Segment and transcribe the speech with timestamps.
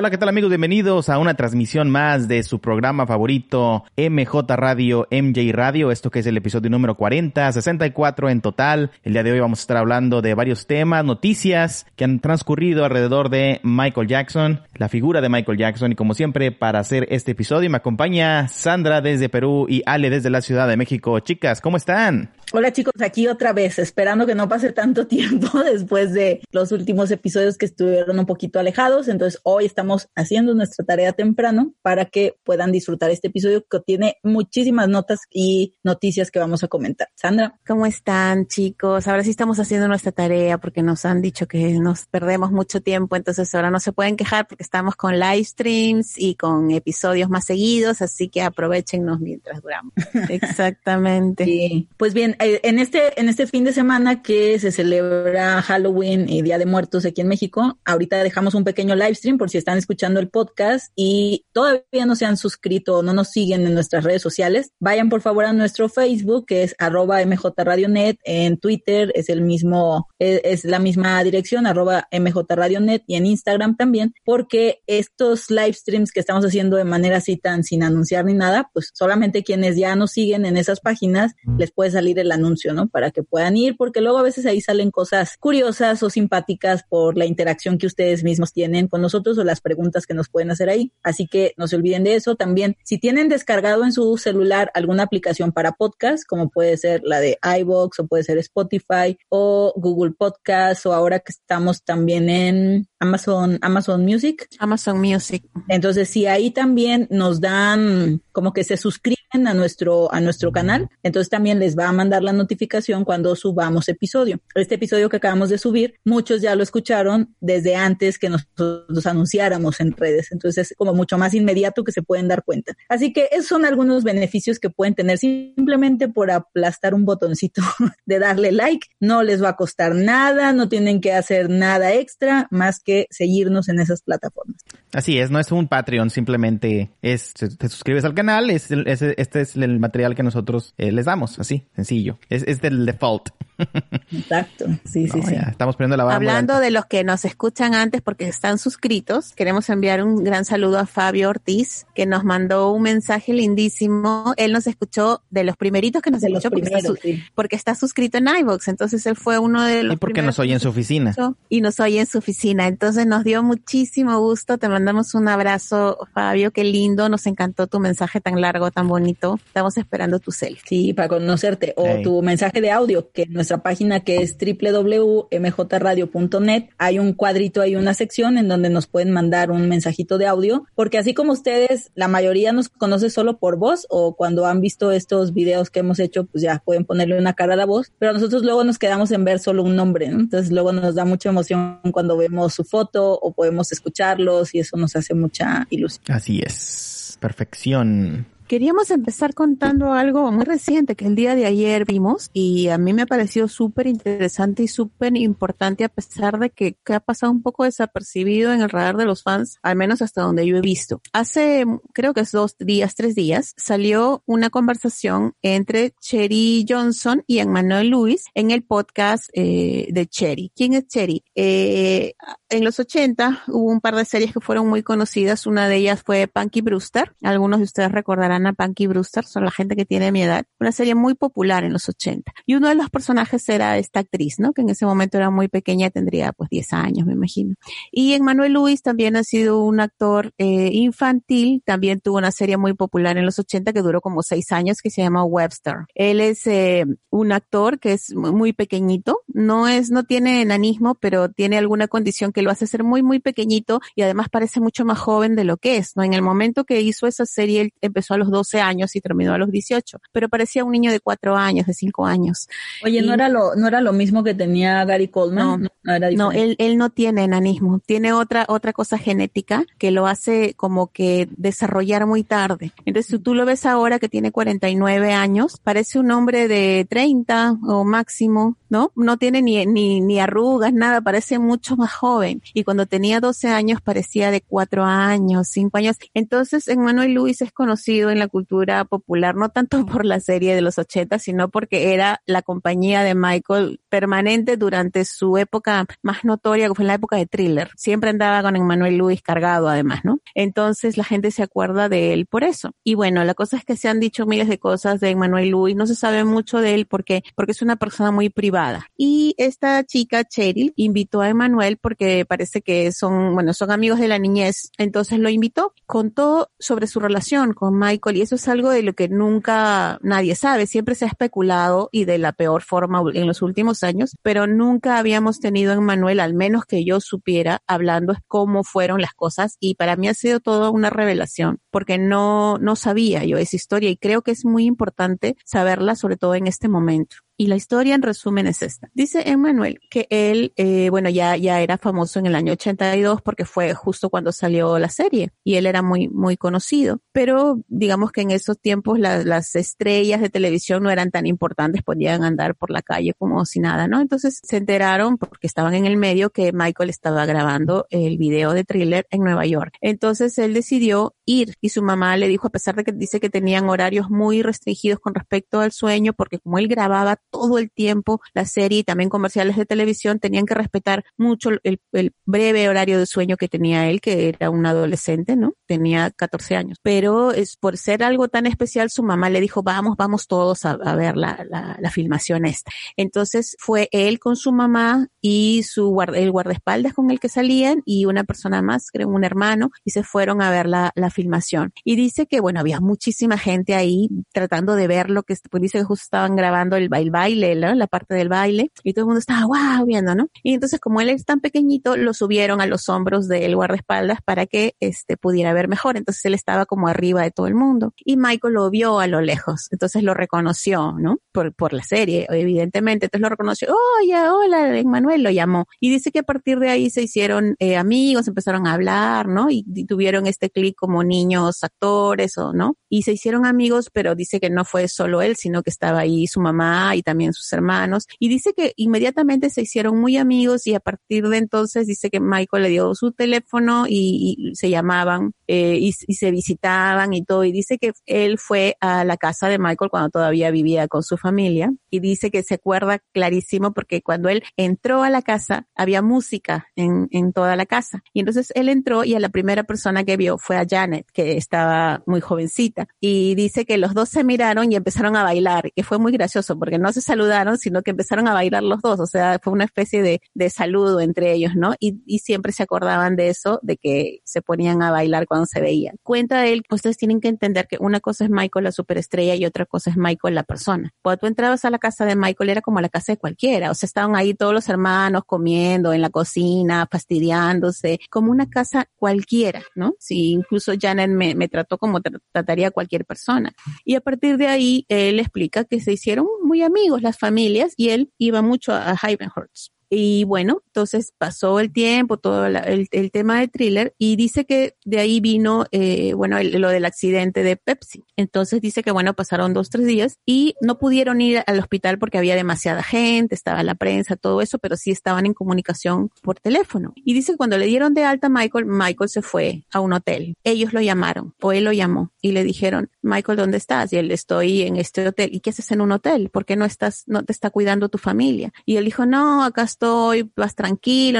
[0.00, 0.48] Hola, ¿qué tal amigos?
[0.48, 6.20] Bienvenidos a una transmisión más de su programa favorito MJ Radio, MJ Radio, esto que
[6.20, 8.92] es el episodio número 40, 64 en total.
[9.02, 12.86] El día de hoy vamos a estar hablando de varios temas, noticias que han transcurrido
[12.86, 17.32] alrededor de Michael Jackson, la figura de Michael Jackson y como siempre para hacer este
[17.32, 21.20] episodio me acompaña Sandra desde Perú y Ale desde la Ciudad de México.
[21.20, 22.30] Chicas, ¿cómo están?
[22.52, 27.08] Hola chicos, aquí otra vez, esperando que no pase tanto tiempo después de los últimos
[27.12, 29.06] episodios que estuvieron un poquito alejados.
[29.06, 34.16] Entonces hoy estamos haciendo nuestra tarea temprano para que puedan disfrutar este episodio que tiene
[34.24, 37.08] muchísimas notas y noticias que vamos a comentar.
[37.14, 37.54] Sandra.
[37.64, 39.06] ¿Cómo están chicos?
[39.06, 43.14] Ahora sí estamos haciendo nuestra tarea porque nos han dicho que nos perdemos mucho tiempo,
[43.14, 47.44] entonces ahora no se pueden quejar porque estamos con live streams y con episodios más
[47.44, 49.92] seguidos, así que aprovechennos mientras duramos.
[50.28, 51.44] Exactamente.
[51.44, 51.88] Sí.
[51.96, 56.56] Pues bien, en este, en este fin de semana que se celebra Halloween y Día
[56.56, 60.20] de Muertos aquí en México, ahorita dejamos un pequeño live stream por si están escuchando
[60.20, 64.22] el podcast y todavía no se han suscrito o no nos siguen en nuestras redes
[64.22, 69.42] sociales, vayan por favor a nuestro Facebook que es arroba mjradionet, en Twitter es el
[69.42, 75.74] mismo, es, es la misma dirección, arroba mjradionet y en Instagram también, porque estos live
[75.74, 79.76] streams que estamos haciendo de manera así tan sin anunciar ni nada, pues solamente quienes
[79.76, 82.88] ya nos siguen en esas páginas les puede salir el anuncio, ¿no?
[82.88, 87.16] Para que puedan ir, porque luego a veces ahí salen cosas curiosas o simpáticas por
[87.16, 90.68] la interacción que ustedes mismos tienen con nosotros o las preguntas que nos pueden hacer
[90.68, 90.92] ahí.
[91.02, 92.34] Así que no se olviden de eso.
[92.36, 97.20] También, si tienen descargado en su celular alguna aplicación para podcast, como puede ser la
[97.20, 102.89] de iVoox o puede ser Spotify o Google Podcast o ahora que estamos también en
[103.00, 104.46] Amazon, Amazon Music.
[104.58, 105.42] Amazon Music.
[105.68, 110.88] Entonces, si ahí también nos dan como que se suscriben a nuestro, a nuestro canal,
[111.02, 114.40] entonces también les va a mandar la notificación cuando subamos episodio.
[114.54, 119.80] Este episodio que acabamos de subir, muchos ya lo escucharon desde antes que nosotros anunciáramos
[119.80, 120.30] en redes.
[120.30, 122.74] Entonces es como mucho más inmediato que se pueden dar cuenta.
[122.88, 127.62] Así que esos son algunos beneficios que pueden tener simplemente por aplastar un botoncito
[128.04, 128.88] de darle like.
[129.00, 133.68] No les va a costar nada, no tienen que hacer nada extra más que seguirnos
[133.68, 134.56] en esas plataformas.
[134.92, 139.40] Así es, no es un Patreon, simplemente es, te suscribes al canal, es, es este
[139.40, 142.18] es el material que nosotros eh, les damos, así, sencillo.
[142.28, 143.30] Es, es del default.
[144.12, 145.34] Exacto, sí, sí, No, sí.
[145.48, 149.68] estamos poniendo la muy Hablando de los que nos escuchan antes porque están suscritos, queremos
[149.68, 154.34] enviar un gran saludo a Fabio Ortiz, que nos mandó un mensaje lindísimo.
[154.36, 157.22] Él nos escuchó de los primeritos que nos De escuchó porque está, sí.
[157.34, 158.68] porque está suscrito en iVoox.
[158.68, 161.14] Entonces él fue uno de los Y porque primeros nos oye en su oficina.
[161.48, 162.66] Y nos oye en su oficina.
[162.80, 164.56] Entonces nos dio muchísimo gusto.
[164.56, 166.50] Te mandamos un abrazo, Fabio.
[166.50, 167.10] Qué lindo.
[167.10, 169.38] Nos encantó tu mensaje tan largo, tan bonito.
[169.44, 170.64] Estamos esperando tu selfie.
[170.66, 171.74] Sí, para conocerte.
[171.76, 177.60] O tu mensaje de audio, que en nuestra página que es www.mjradio.net hay un cuadrito,
[177.60, 181.32] hay una sección en donde nos pueden mandar un mensajito de audio, porque así como
[181.32, 185.80] ustedes, la mayoría nos conoce solo por voz o cuando han visto estos videos que
[185.80, 188.78] hemos hecho, pues ya pueden ponerle una cara a la voz, pero nosotros luego nos
[188.78, 190.20] quedamos en ver solo un nombre, ¿no?
[190.20, 194.76] Entonces luego nos da mucha emoción cuando vemos su foto o podemos escucharlos y eso
[194.76, 196.04] nos hace mucha ilusión.
[196.08, 197.18] Así es.
[197.20, 198.26] Perfección.
[198.50, 202.92] Queríamos empezar contando algo muy reciente que el día de ayer vimos y a mí
[202.92, 207.42] me pareció súper interesante y súper importante a pesar de que, que ha pasado un
[207.42, 211.00] poco desapercibido en el radar de los fans, al menos hasta donde yo he visto.
[211.12, 217.38] Hace, creo que es dos días, tres días, salió una conversación entre Cherry Johnson y
[217.38, 220.50] Emmanuel Lewis en el podcast eh, de Cherry.
[220.56, 221.22] ¿Quién es Cherry?
[221.36, 222.14] Eh,
[222.50, 225.46] en los 80 hubo un par de series que fueron muy conocidas.
[225.46, 227.12] Una de ellas fue Punky Brewster.
[227.22, 230.44] Algunos de ustedes recordarán a Punky Brewster, son la gente que tiene mi edad.
[230.58, 232.32] Una serie muy popular en los 80.
[232.46, 234.52] Y uno de los personajes era esta actriz, ¿no?
[234.52, 237.54] Que en ese momento era muy pequeña, tendría pues 10 años, me imagino.
[237.92, 241.62] Y Emmanuel Lewis también ha sido un actor eh, infantil.
[241.64, 244.90] También tuvo una serie muy popular en los 80 que duró como 6 años que
[244.90, 245.76] se llama Webster.
[245.94, 249.20] Él es eh, un actor que es muy pequeñito.
[249.32, 253.18] No es, no tiene enanismo, pero tiene alguna condición que lo hace ser muy, muy
[253.20, 256.02] pequeñito y además parece mucho más joven de lo que es, ¿no?
[256.02, 259.32] En el momento que hizo esa serie, él empezó a los 12 años y terminó
[259.34, 262.48] a los 18, pero parecía un niño de 4 años, de 5 años.
[262.84, 265.62] Oye, Y- ¿no era lo, no era lo mismo que tenía Gary Coleman?
[265.84, 265.94] No.
[265.94, 270.54] era No, él, él no tiene enanismo, tiene otra, otra cosa genética que lo hace
[270.54, 272.72] como que desarrollar muy tarde.
[272.84, 277.56] Entonces, si tú lo ves ahora que tiene 49 años, parece un hombre de 30
[277.66, 278.92] o máximo, ¿no?
[278.96, 282.42] No tiene ni, ni, ni arrugas, nada, parece mucho más joven.
[282.54, 285.96] Y cuando tenía 12 años parecía de 4 años, 5 años.
[286.14, 290.62] Entonces, Emmanuel Lewis es conocido en la cultura popular, no tanto por la serie de
[290.62, 296.68] los 80, sino porque era la compañía de Michael permanente durante su época más notoria,
[296.68, 297.70] que fue en la época de thriller.
[297.76, 300.20] Siempre andaba con Emmanuel Luis cargado además, ¿no?
[300.34, 302.72] Entonces la gente se acuerda de él por eso.
[302.84, 305.76] Y bueno, la cosa es que se han dicho miles de cosas de Emmanuel Luis,
[305.76, 308.86] no se sabe mucho de él porque, porque es una persona muy privada.
[308.96, 314.08] Y esta chica, Cheryl, invitó a Emmanuel porque parece que son, bueno, son amigos de
[314.08, 314.70] la niñez.
[314.78, 318.92] Entonces lo invitó, contó sobre su relación con Michael y eso es algo de lo
[318.94, 320.66] que nunca nadie sabe.
[320.66, 324.98] Siempre se ha especulado y de la peor forma en los últimos años, pero nunca
[324.98, 329.74] habíamos tenido a Emmanuel, al menos que yo supiera, hablando cómo fueron las cosas y
[329.74, 333.96] para mí ha sido todo una revelación porque no, no sabía yo esa historia y
[333.96, 337.16] creo que es muy importante saberla, sobre todo en este momento.
[337.40, 338.90] Y la historia en resumen es esta.
[338.92, 343.46] Dice Emmanuel que él, eh, bueno, ya, ya era famoso en el año 82 porque
[343.46, 347.00] fue justo cuando salió la serie y él era muy, muy conocido.
[347.12, 352.24] Pero digamos que en esos tiempos las estrellas de televisión no eran tan importantes, podían
[352.24, 354.02] andar por la calle como si nada, ¿no?
[354.02, 358.64] Entonces se enteraron porque estaban en el medio que Michael estaba grabando el video de
[358.64, 359.78] thriller en Nueva York.
[359.80, 363.30] Entonces él decidió ir y su mamá le dijo, a pesar de que dice que
[363.30, 368.20] tenían horarios muy restringidos con respecto al sueño, porque como él grababa todo el tiempo
[368.34, 371.80] la serie y también comerciales de televisión tenían que respetar mucho el,
[372.24, 375.54] breve horario de sueño que tenía él, que era un adolescente, ¿no?
[375.66, 376.78] Tenía 14 años.
[376.82, 380.76] Pero es por ser algo tan especial, su mamá le dijo, vamos, vamos todos a,
[380.96, 382.70] ver la, la, filmación esta.
[382.96, 388.04] Entonces fue él con su mamá y su el guardaespaldas con el que salían y
[388.04, 391.72] una persona más, creo un hermano, y se fueron a ver la, la filmación.
[391.84, 395.78] Y dice que, bueno, había muchísima gente ahí tratando de ver lo que, pues dice
[395.78, 399.20] que justo estaban grabando el, baile baile, la parte del baile, y todo el mundo
[399.20, 400.28] estaba wow viendo, ¿no?
[400.42, 404.46] Y entonces como él es tan pequeñito, lo subieron a los hombros del guardaespaldas para
[404.46, 405.96] que este pudiera ver mejor.
[405.96, 407.92] Entonces él estaba como arriba de todo el mundo.
[408.04, 411.18] Y Michael lo vio a lo lejos, entonces lo reconoció, ¿no?
[411.32, 413.06] Por, por la serie, evidentemente.
[413.06, 413.68] Entonces lo reconoció,
[414.00, 415.66] oye, hola, Manuel lo llamó.
[415.80, 419.50] Y dice que a partir de ahí se hicieron eh, amigos, empezaron a hablar, ¿no?
[419.50, 422.76] Y, y tuvieron este clic como niños actores o, ¿no?
[422.88, 426.26] Y se hicieron amigos, pero dice que no fue solo él, sino que estaba ahí
[426.26, 428.06] su mamá y también sus hermanos.
[428.20, 432.20] Y dice que inmediatamente se hicieron muy amigos y a partir de entonces dice que
[432.20, 437.42] Michael le dio su teléfono y, se llamaban eh, y, se visitaban y todo.
[437.44, 441.16] Y dice que él fue a la casa de Michael cuando todavía vivía con su
[441.16, 446.02] familia y dice que se acuerda clarísimo porque cuando él entró a la casa había
[446.02, 448.04] música en, en toda la casa.
[448.12, 451.36] Y entonces él entró y a la primera persona que vio fue a Janet, que
[451.36, 452.86] estaba muy jovencita.
[453.00, 456.56] Y dice que los dos se miraron y empezaron a bailar, que fue muy gracioso
[456.56, 459.00] porque no se saludaron, sino que empezaron a bailar los dos.
[459.00, 461.74] O sea, fue una especie de, de saludo entre ellos, ¿no?
[461.80, 465.60] Y, y, siempre se acordaban de eso, de que se ponían a bailar cuando se
[465.60, 465.96] veían.
[466.02, 469.66] Cuenta él, ustedes tienen que entender que una cosa es Michael la superestrella y otra
[469.66, 470.92] cosa es Michael la persona.
[471.02, 473.70] Cuando tú entrabas a la casa de Michael era como la casa de cualquiera.
[473.70, 478.88] O sea, estaban ahí todos los hermanos comiendo en la cocina, fastidiándose, como una casa
[478.96, 479.94] cualquiera, ¿no?
[479.98, 482.00] Si incluso Janet me, me trató como
[482.32, 483.52] trataría a cualquier persona.
[483.84, 487.90] Y a partir de ahí, él explica que se hicieron muy amigos las familias, y
[487.90, 489.72] él iba mucho a Heidenhorst.
[489.88, 495.00] Y bueno, entonces pasó el tiempo, todo el, tema de thriller y dice que de
[495.00, 498.04] ahí vino, eh, bueno, lo del accidente de Pepsi.
[498.16, 502.18] Entonces dice que bueno, pasaron dos, tres días y no pudieron ir al hospital porque
[502.18, 506.92] había demasiada gente, estaba la prensa, todo eso, pero sí estaban en comunicación por teléfono.
[506.94, 509.92] Y dice que cuando le dieron de alta a Michael, Michael se fue a un
[509.92, 510.36] hotel.
[510.44, 513.92] Ellos lo llamaron o él lo llamó y le dijeron, Michael, ¿dónde estás?
[513.92, 515.30] Y él, estoy en este hotel.
[515.32, 516.30] ¿Y qué haces en un hotel?
[516.30, 518.52] ¿Por qué no estás, no te está cuidando tu familia?
[518.66, 520.69] Y él dijo, no, acá estoy, vas tranquilo,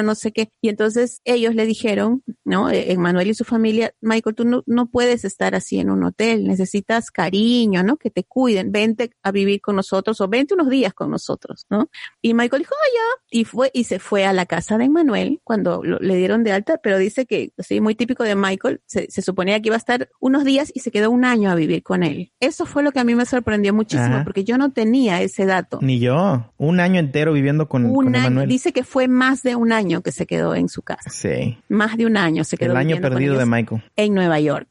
[0.02, 0.50] no sé qué.
[0.60, 2.70] Y entonces ellos le dijeron, ¿no?
[2.70, 7.10] Emanuel y su familia, Michael, tú no, no puedes estar así en un hotel, necesitas
[7.10, 7.96] cariño, ¿no?
[7.96, 11.88] Que te cuiden, vente a vivir con nosotros o vente unos días con nosotros, ¿no?
[12.22, 15.40] Y Michael dijo, oh, ya, y fue, y se fue a la casa de Emanuel
[15.44, 19.22] cuando le dieron de alta, pero dice que, así, muy típico de Michael, se, se,
[19.22, 22.02] suponía que iba a estar unos días y se quedó un año a vivir con
[22.02, 22.32] él.
[22.40, 25.78] Eso fue lo que a mí me sorprendió muchísimo, porque yo no tenía ese dato.
[25.82, 28.48] Ni yo, un año entero viviendo con, un Emanuel.
[28.48, 31.10] Dice que fue más de un año que se quedó en su casa.
[31.10, 31.58] Sí.
[31.68, 32.72] Más de un año se quedó.
[32.72, 33.82] El año perdido de Michael.
[33.96, 34.68] En Nueva York.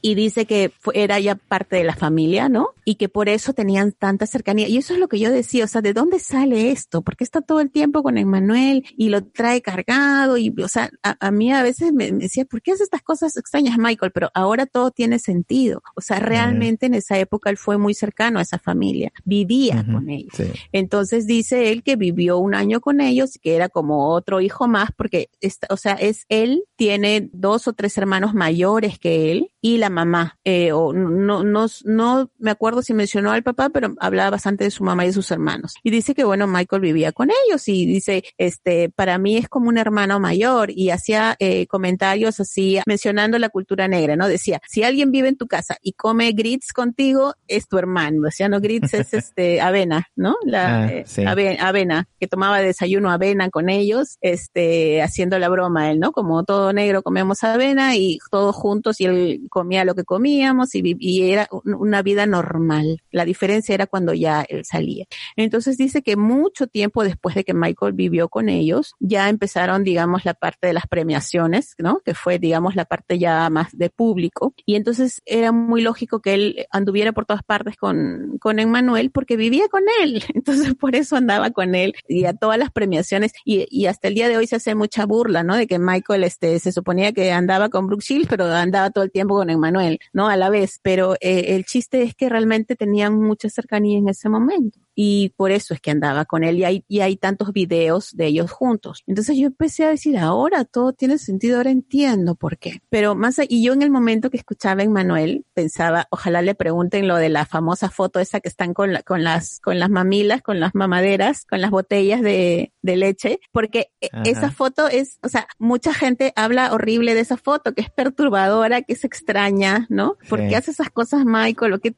[0.00, 2.68] Y dice que era ya parte de la familia, ¿no?
[2.84, 4.68] Y que por eso tenían tanta cercanía.
[4.68, 7.02] Y eso es lo que yo decía, o sea, ¿de dónde sale esto?
[7.02, 10.36] Porque está todo el tiempo con Emmanuel y lo trae cargado?
[10.38, 13.78] Y, o sea, a, mí a veces me, decía, ¿por qué hace estas cosas extrañas,
[13.78, 14.12] Michael?
[14.12, 15.82] Pero ahora todo tiene sentido.
[15.94, 19.12] O sea, realmente en esa época él fue muy cercano a esa familia.
[19.24, 20.34] Vivía con ellos.
[20.72, 24.90] Entonces dice él que vivió un año con ellos, que era como otro hijo más,
[24.96, 29.78] porque, está, o sea, es él, tiene dos o tres hermanos mayores que él, y
[29.78, 30.38] la mamá.
[30.44, 34.70] Eh, o no, no, no me acuerdo si mencionó al papá, pero hablaba bastante de
[34.70, 35.74] su mamá y de sus hermanos.
[35.82, 39.68] Y dice que, bueno, Michael vivía con ellos y dice, este, para mí es como
[39.68, 44.28] un hermano mayor y hacía eh, comentarios así mencionando la cultura negra, ¿no?
[44.28, 48.22] Decía, si alguien vive en tu casa y come grits contigo, es tu hermano.
[48.22, 50.36] Decía, no, grits es este, avena, ¿no?
[50.44, 55.98] La ah, eh, avena, que tomaba desayuno avena con ellos, este, haciendo la broma él,
[55.98, 56.12] ¿no?
[56.12, 60.96] Como todo negro comemos avena y todos juntos y él comía lo que comíamos y,
[60.98, 63.02] y era una vida normal.
[63.10, 65.06] La diferencia era cuando ya él salía.
[65.36, 70.24] Entonces dice que mucho tiempo después de que Michael vivió con ellos, ya empezaron, digamos,
[70.24, 72.00] la parte de las premiaciones, ¿no?
[72.04, 74.54] Que fue, digamos, la parte ya más de público.
[74.66, 79.36] Y entonces era muy lógico que él anduviera por todas partes con, con Emmanuel porque
[79.36, 80.22] vivía con él.
[80.34, 83.32] Entonces por eso andaba con él y a todas las premiaciones.
[83.44, 85.56] Y, y hasta el día de hoy se hace mucha burla, ¿no?
[85.56, 89.10] De que Michael, este, se suponía que andaba con Brooke Shields, pero andaba todo el
[89.10, 90.28] tiempo con Emmanuel, ¿no?
[90.28, 90.80] A la vez.
[90.82, 95.52] Pero eh, el chiste es que realmente tenían mucha cercanía en ese momento y por
[95.52, 99.04] eso es que andaba con él y hay, y hay tantos videos de ellos juntos.
[99.06, 102.82] Entonces yo empecé a decir, ahora todo tiene sentido, ahora entiendo por qué.
[102.90, 107.06] Pero más, y yo en el momento que escuchaba a Manuel, pensaba, ojalá le pregunten
[107.06, 110.58] lo de la famosa foto esa que están con, con las, con las mamilas, con
[110.58, 115.46] las mamaderas, con las botellas de, de leche, porque e, esa foto es, o sea,
[115.60, 120.16] mucha gente habla horrible de esa foto, que es perturbadora, que es extraña, ¿no?
[120.28, 121.94] Porque hace esas cosas Michael, lo que,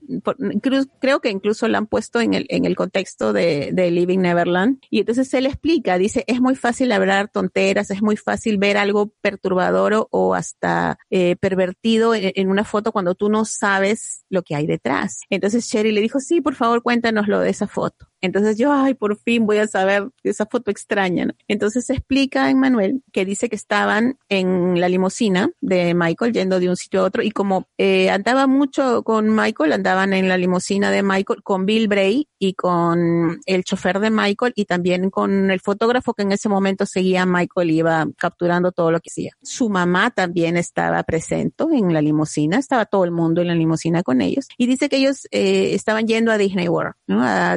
[1.01, 4.79] creo que incluso la han puesto en el, en el texto de, de Living Neverland.
[4.91, 9.13] Y entonces él explica, dice, es muy fácil hablar tonteras, es muy fácil ver algo
[9.21, 14.67] perturbador o, hasta eh, pervertido en, una foto cuando tú no sabes lo que hay
[14.67, 15.21] detrás.
[15.31, 18.10] Entonces Sherry le dijo, sí, por favor, cuéntanos lo de esa foto.
[18.21, 21.35] Entonces yo, ay, por fin voy a saber esa foto extraña.
[21.49, 26.61] Entonces se explica en Manuel que dice que estaban en la limusina de Michael yendo
[26.61, 30.37] de un sitio a otro y como eh, andaba mucho con Michael, andaban en la
[30.37, 35.51] limusina de Michael con Bill Bray y con el chofer de Michael y también con
[35.51, 39.11] el fotógrafo que en ese momento seguía a Michael y iba capturando todo lo que
[39.11, 39.33] hacía.
[39.43, 44.03] Su mamá también estaba presente en la limusina, estaba todo el mundo en la limusina
[44.03, 47.23] con ellos y dice que ellos eh, estaban yendo a Disney World, ¿no?
[47.23, 47.57] a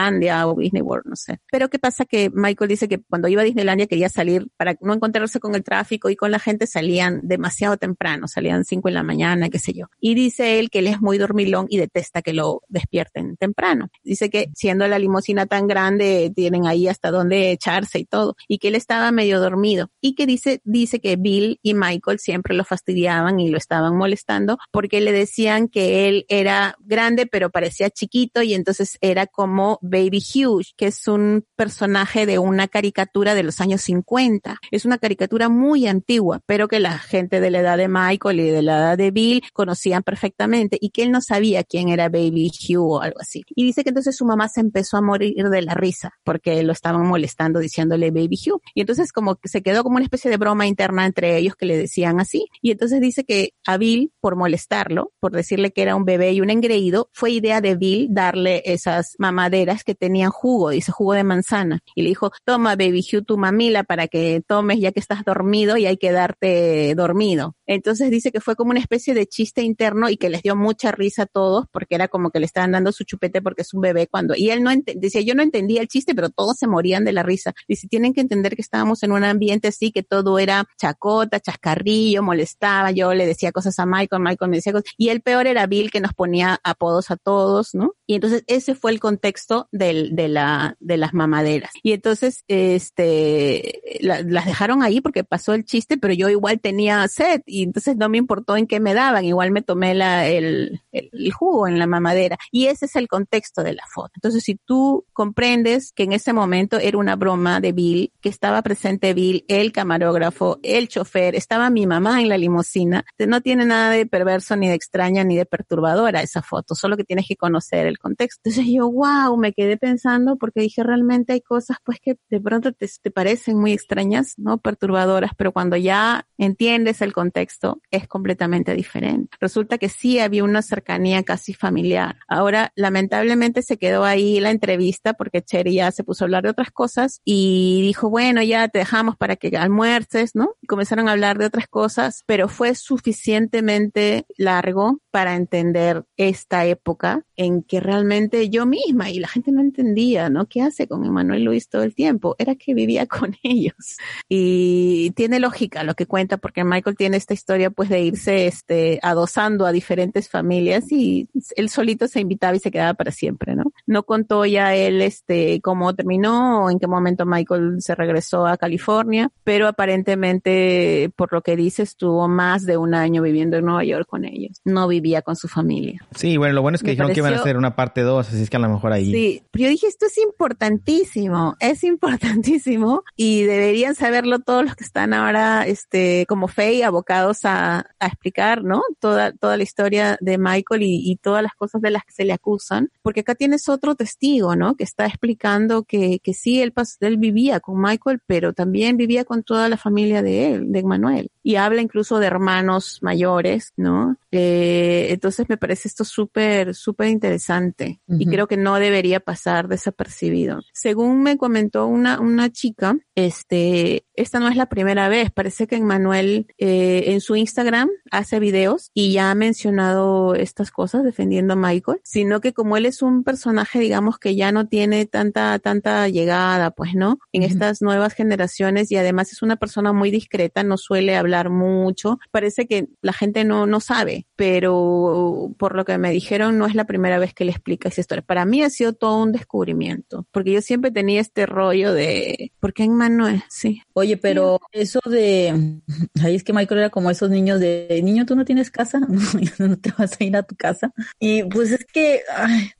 [0.00, 1.40] Disneylandia o Disney World, no sé.
[1.50, 4.94] Pero qué pasa que Michael dice que cuando iba a Disneylandia quería salir para no
[4.94, 9.02] encontrarse con el tráfico y con la gente salían demasiado temprano, salían cinco en la
[9.02, 9.86] mañana, qué sé yo.
[10.00, 13.88] Y dice él que él es muy dormilón y detesta que lo despierten temprano.
[14.02, 18.58] Dice que siendo la limusina tan grande, tienen ahí hasta dónde echarse y todo, y
[18.58, 22.64] que él estaba medio dormido, y que dice, dice que Bill y Michael siempre lo
[22.64, 28.42] fastidiaban y lo estaban molestando porque le decían que él era grande pero parecía chiquito
[28.42, 33.60] y entonces era como Baby Huge, que es un personaje de una caricatura de los
[33.60, 34.58] años 50.
[34.70, 38.50] Es una caricatura muy antigua, pero que la gente de la edad de Michael y
[38.50, 42.50] de la edad de Bill conocían perfectamente y que él no sabía quién era Baby
[42.50, 43.42] Hugh o algo así.
[43.54, 46.72] Y dice que entonces su mamá se empezó a morir de la risa porque lo
[46.72, 48.62] estaban molestando diciéndole Baby Hugh.
[48.74, 51.76] Y entonces como se quedó como una especie de broma interna entre ellos que le
[51.76, 52.46] decían así.
[52.62, 56.40] Y entonces dice que a Bill, por molestarlo, por decirle que era un bebé y
[56.40, 61.24] un engreído, fue idea de Bill darle esas mamaderas que tenían jugo, dice jugo de
[61.24, 61.80] manzana.
[61.94, 65.76] Y le dijo, toma Baby Hugh tu mamila para que tomes ya que estás dormido
[65.76, 67.56] y hay que darte dormido.
[67.66, 70.92] Entonces dice que fue como una especie de chiste interno y que les dio mucha
[70.92, 73.80] risa a todos porque era como que le estaban dando su chupete porque es un
[73.80, 77.04] bebé cuando, y él no decía, yo no entendía el chiste, pero todos se morían
[77.04, 77.52] de la risa.
[77.68, 82.22] Dice, tienen que entender que estábamos en un ambiente así, que todo era chacota, chascarrillo,
[82.22, 85.66] molestaba, yo le decía cosas a Michael, Michael me decía cosas, y el peor era
[85.66, 87.92] Bill que nos ponía apodos a todos, ¿no?
[88.06, 91.70] Y entonces ese fue el contexto del, de la, de las mamaderas.
[91.82, 97.42] Y entonces, este, las dejaron ahí porque pasó el chiste, pero yo igual tenía sed
[97.46, 101.32] y entonces no me importó en qué me daban, igual me tomé la, el, el,
[101.32, 102.38] jugo en la mamadera.
[102.50, 104.12] Y ese es el contexto de la foto.
[104.16, 108.62] Entonces, si tú comprendes que en ese momento era una broma de Bill, que estaba
[108.62, 113.90] presente Bill, el camarógrafo, el chofer, estaba mi mamá en la limusina, no tiene nada
[113.90, 117.86] de perverso, ni de extraña, ni de perturbadora esa foto, solo que tienes que conocer
[117.86, 118.40] el contexto.
[118.44, 122.72] Entonces yo, wow, me quedé pensando porque dije, realmente hay cosas pues que de pronto
[122.72, 124.56] te, te parecen muy extrañas, ¿no?
[124.56, 129.36] Perturbadoras, pero cuando ya entiendes el contexto, es completamente diferente.
[129.38, 132.16] Resulta que sí había una cercanía casi familiar.
[132.26, 136.50] Ahora, lamentablemente se quedó ahí la entrevista porque Cherry ya se puso a hablar de
[136.50, 140.54] otras cosas y dijo, bueno, ya te dejamos para que almuerces, ¿no?
[140.62, 147.24] Y comenzaron a hablar de otras cosas, pero fue suficientemente largo para entender esta época
[147.36, 150.46] en que realmente yo misma y la gente gente no entendía, ¿no?
[150.46, 152.36] ¿Qué hace con Emanuel Luis todo el tiempo?
[152.38, 153.96] Era que vivía con ellos.
[154.28, 159.00] Y tiene lógica lo que cuenta, porque Michael tiene esta historia pues de irse este,
[159.02, 163.64] adosando a diferentes familias y él solito se invitaba y se quedaba para siempre, ¿no?
[163.86, 168.58] No contó ya él este, cómo terminó o en qué momento Michael se regresó a
[168.58, 173.84] California, pero aparentemente, por lo que dice, estuvo más de un año viviendo en Nueva
[173.84, 174.60] York con ellos.
[174.64, 176.04] No vivía con su familia.
[176.14, 178.42] Sí, bueno, lo bueno es que dijeron que iban a hacer una parte 2, así
[178.42, 179.10] es que a lo mejor ahí.
[179.10, 185.12] Sí, yo dije, esto es importantísimo, es importantísimo y deberían saberlo todos los que están
[185.12, 188.82] ahora, este, como fe abocados a, a explicar, ¿no?
[188.98, 192.24] Toda, toda la historia de Michael y, y, todas las cosas de las que se
[192.24, 194.74] le acusan, porque acá tienes otro testigo, ¿no?
[194.74, 199.42] Que está explicando que, que sí, él, él vivía con Michael, pero también vivía con
[199.42, 201.30] toda la familia de él, de Manuel.
[201.42, 204.16] Y habla incluso de hermanos mayores, ¿no?
[204.30, 210.60] Eh, entonces me parece esto súper, súper interesante y creo que no debería pasar desapercibido.
[210.72, 215.30] Según me comentó una, una chica, este, esta no es la primera vez.
[215.30, 221.02] Parece que Manuel eh, en su Instagram hace videos y ya ha mencionado estas cosas
[221.02, 225.06] defendiendo a Michael, sino que como él es un personaje, digamos, que ya no tiene
[225.06, 227.18] tanta, tanta llegada, pues, ¿no?
[227.32, 232.18] En estas nuevas generaciones y además es una persona muy discreta, no suele hablar mucho.
[232.30, 236.74] Parece que la gente no, no sabe, pero por lo que me dijeron, no es
[236.74, 238.22] la primera vez que le explica esa historia.
[238.22, 242.72] Para mí ha sido todo un descubrimiento, porque yo siempre tenía este rollo de, ¿por
[242.72, 243.42] qué en Manuel?
[243.48, 243.82] Sí.
[244.00, 245.80] Oye, pero eso de,
[246.22, 248.98] ahí es que Michael era como esos niños de, niño, tú no tienes casa,
[249.58, 250.90] no, te vas a ir a tu casa.
[251.18, 252.22] Y pues es que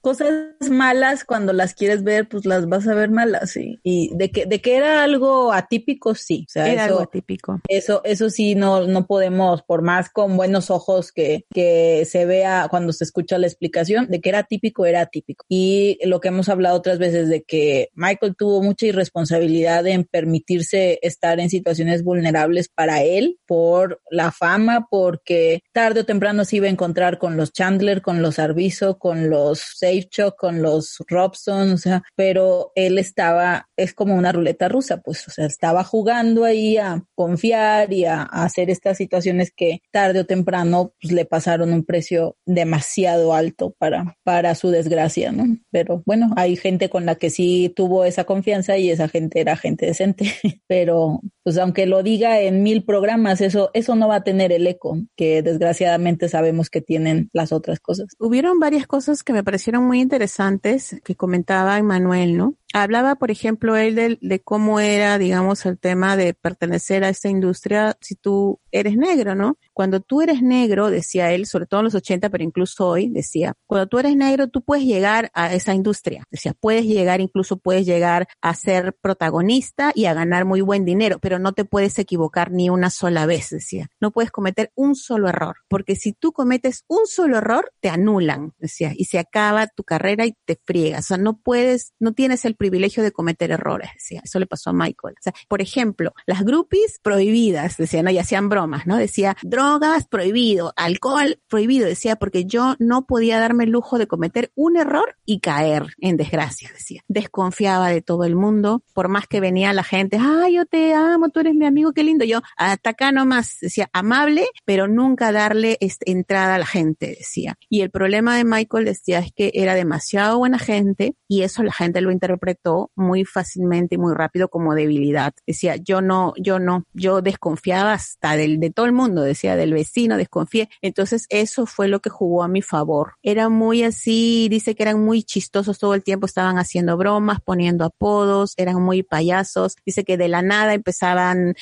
[0.00, 0.33] cosas
[0.71, 3.79] malas cuando las quieres ver, pues las vas a ver malas, sí.
[3.83, 6.47] Y de que, de que era algo atípico, sí.
[6.49, 7.61] O sea, era algo atípico.
[7.69, 12.69] Eso, eso sí, no, no podemos, por más con buenos ojos que, que se vea
[12.71, 15.45] cuando se escucha la explicación, de que era atípico, era atípico.
[15.50, 20.99] Y lo que hemos hablado otras veces de que Michael tuvo mucha irresponsabilidad en permitirse
[21.11, 26.67] estar en situaciones vulnerables para él por la fama, porque tarde o temprano se iba
[26.67, 31.78] a encontrar con los Chandler, con los Arviso, con los Safechuck, con los Robson, o
[31.78, 36.76] sea, pero él estaba, es como una ruleta rusa, pues, o sea, estaba jugando ahí
[36.76, 41.85] a confiar y a, hacer estas situaciones que tarde o temprano pues, le pasaron un
[41.85, 45.58] precio demasiado alto para, para su desgracia, ¿no?
[45.71, 49.56] Pero bueno, hay gente con la que sí tuvo esa confianza y esa gente era
[49.56, 50.32] gente decente,
[50.67, 54.53] pero pero, pues aunque lo diga en mil programas, eso, eso no va a tener
[54.53, 58.09] el eco que desgraciadamente sabemos que tienen las otras cosas.
[58.19, 62.55] Hubieron varias cosas que me parecieron muy interesantes que comentaba Emanuel, ¿no?
[62.73, 67.29] Hablaba, por ejemplo, él de, de, cómo era, digamos, el tema de pertenecer a esta
[67.29, 69.59] industria si tú eres negro, ¿no?
[69.73, 73.55] Cuando tú eres negro, decía él, sobre todo en los 80, pero incluso hoy, decía,
[73.67, 76.25] cuando tú eres negro, tú puedes llegar a esa industria.
[76.31, 81.19] Decía, puedes llegar, incluso puedes llegar a ser protagonista y a ganar muy buen dinero,
[81.21, 83.88] pero no te puedes equivocar ni una sola vez, decía.
[84.00, 88.52] No puedes cometer un solo error, porque si tú cometes un solo error, te anulan,
[88.58, 91.06] decía, y se acaba tu carrera y te friegas.
[91.06, 94.21] O sea, no puedes, no tienes el privilegio de cometer errores, decía.
[94.25, 95.14] Eso le pasó a Michael.
[95.19, 98.10] O sea, por ejemplo, las groupies prohibidas, decía, ¿no?
[98.10, 98.97] Y hacían bromas, ¿no?
[98.97, 104.52] Decía, drogas prohibido, alcohol prohibido, decía, porque yo no podía darme el lujo de cometer
[104.54, 107.02] un error y caer en desgracia, decía.
[107.08, 111.20] Desconfiaba de todo el mundo, por más que venía la gente, ay, yo te amo,
[111.28, 112.25] tú eres mi amigo, qué lindo.
[112.25, 117.56] Yo, hasta acá nomás, decía, amable, pero nunca darle este, entrada a la gente, decía.
[117.69, 121.73] Y el problema de Michael, decía, es que era demasiado buena gente y eso la
[121.73, 125.33] gente lo interpretó muy fácilmente y muy rápido como debilidad.
[125.47, 129.73] Decía, yo no, yo no, yo desconfiaba hasta del, de todo el mundo, decía, del
[129.73, 130.69] vecino, desconfié.
[130.83, 133.15] Entonces eso fue lo que jugó a mi favor.
[133.23, 137.85] Era muy así, dice que eran muy chistosos todo el tiempo, estaban haciendo bromas, poniendo
[137.85, 139.76] apodos, eran muy payasos.
[139.85, 140.75] Dice que de la nada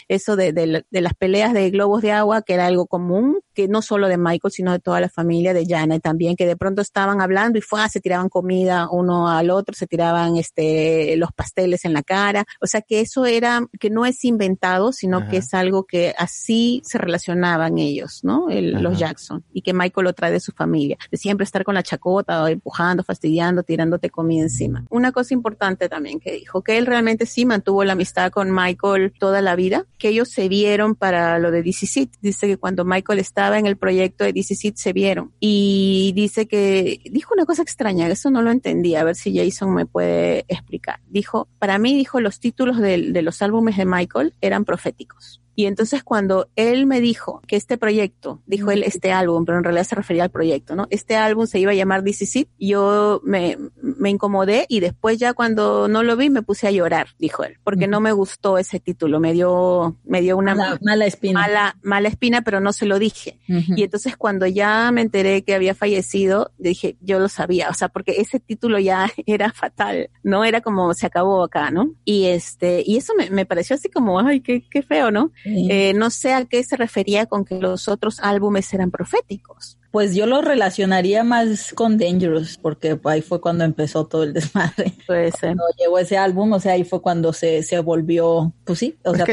[0.08, 3.68] eso de, de, de las peleas de globos de agua, que era algo común, que
[3.68, 6.80] no solo de Michael, sino de toda la familia de Janet también, que de pronto
[6.80, 11.84] estaban hablando y fue, se tiraban comida uno al otro, se tiraban este los pasteles
[11.84, 12.44] en la cara.
[12.60, 16.82] O sea que eso era, que no es inventado, sino que es algo que así
[16.84, 18.46] se relacionaban ellos, ¿no?
[18.48, 19.44] los Jackson.
[19.52, 20.96] Y que Michael lo trae de su familia.
[21.10, 24.84] De siempre estar con la chacota, empujando, fastidiando, tirándote comida encima.
[24.90, 29.12] Una cosa importante también que dijo, que él realmente sí mantuvo la amistad con Michael
[29.18, 33.18] toda la vida, que ellos se vieron para lo de DC Dice que cuando Michael
[33.18, 35.32] estaba en el proyecto de DC se vieron.
[35.40, 39.74] Y dice que, dijo una cosa extraña, eso no lo entendí, a ver si Jason
[39.74, 41.00] me puede explicar.
[41.08, 46.04] Dijo, para mí, dijo, los títulos de, los álbumes de Michael eran proféticos Y entonces
[46.04, 49.96] cuando él me dijo que este proyecto, dijo él este álbum, pero en realidad se
[49.96, 50.86] refería al proyecto, ¿no?
[50.88, 55.88] Este álbum se iba a llamar It, yo me, me incomodé y después ya cuando
[55.88, 59.18] no lo vi me puse a llorar, dijo él, porque no me gustó ese título,
[59.18, 61.40] me dio, me dio una mala, espina.
[61.40, 63.40] Mala, mala espina, pero no se lo dije.
[63.48, 67.88] Y entonces cuando ya me enteré que había fallecido, dije, yo lo sabía, o sea,
[67.88, 70.44] porque ese título ya era fatal, ¿no?
[70.44, 71.94] Era como se acabó acá, ¿no?
[72.04, 75.32] Y este, y eso me, me pareció así como, ay, qué, qué feo, ¿no?
[75.50, 79.78] Eh, no sé a qué se refería con que los otros álbumes eran proféticos.
[79.90, 84.92] Pues yo lo relacionaría más con Dangerous, porque ahí fue cuando empezó todo el desmadre.
[85.06, 89.14] Cuando llegó ese álbum, o sea, ahí fue cuando se, se volvió, pues sí, o
[89.14, 89.24] sea,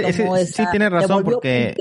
[0.46, 1.76] sí tiene razón, porque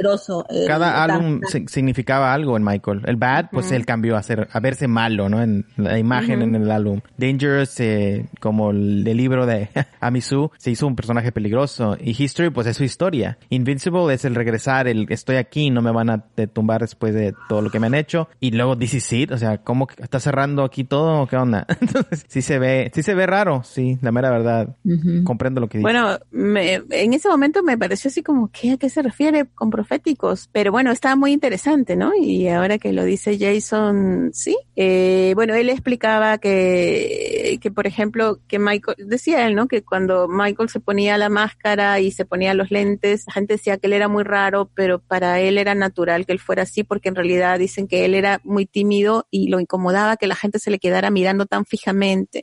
[0.66, 3.02] cada álbum significaba algo en Michael.
[3.06, 5.42] El Bad, pues él cambió a ser, a verse malo, ¿no?
[5.42, 7.00] En la imagen en el álbum.
[7.16, 9.68] Dangerous, eh, como el, libro de
[10.00, 11.96] Amisu, se hizo un personaje peligroso.
[12.00, 13.38] Y History, pues es su historia.
[13.50, 17.62] Invincible es el regresar, el estoy aquí, no me van a tumbar después de todo
[17.62, 18.28] lo que me han hecho.
[18.40, 21.26] Y luego This is it, o sea, ¿cómo está cerrando aquí todo?
[21.26, 21.66] ¿Qué onda?
[21.80, 24.76] Entonces, sí se ve, sí se ve raro, sí, la mera verdad.
[25.24, 25.82] Comprendo lo que dice.
[25.82, 30.48] Bueno, en ese momento me pareció así como, ¿qué, ¿a qué se refiere con proféticos?
[30.52, 32.12] Pero bueno, estaba muy interesante, ¿no?
[32.18, 34.56] Y ahora que lo dice Jason, sí.
[34.76, 39.68] Eh, bueno, él explicaba que, que, por ejemplo, que Michael, decía él, ¿no?
[39.68, 43.76] Que cuando Michael se ponía la máscara y se ponía los lentes, la gente decía
[43.76, 47.08] que él era muy raro, pero para él era natural que él fuera así, porque
[47.10, 50.70] en realidad dicen que él era muy tímido y lo incomodaba que la gente se
[50.70, 52.42] le quedara mirando tan fijamente.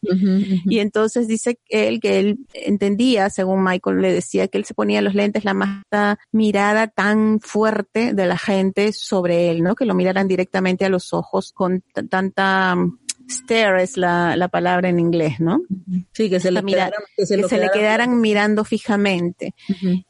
[0.66, 5.02] Y entonces dice él que él entendía, según Michael le decía, que él se ponía
[5.02, 5.84] los lentes, la más
[6.32, 9.76] mirada tan fuerte de la gente sobre él, ¿no?
[9.76, 12.76] Que lo miraran directamente a los ojos con tanta
[13.32, 15.62] stare es la, la palabra en inglés, ¿no?
[16.12, 19.54] Sí, que se, le, quedaran, que se, le quedaran mirando fijamente.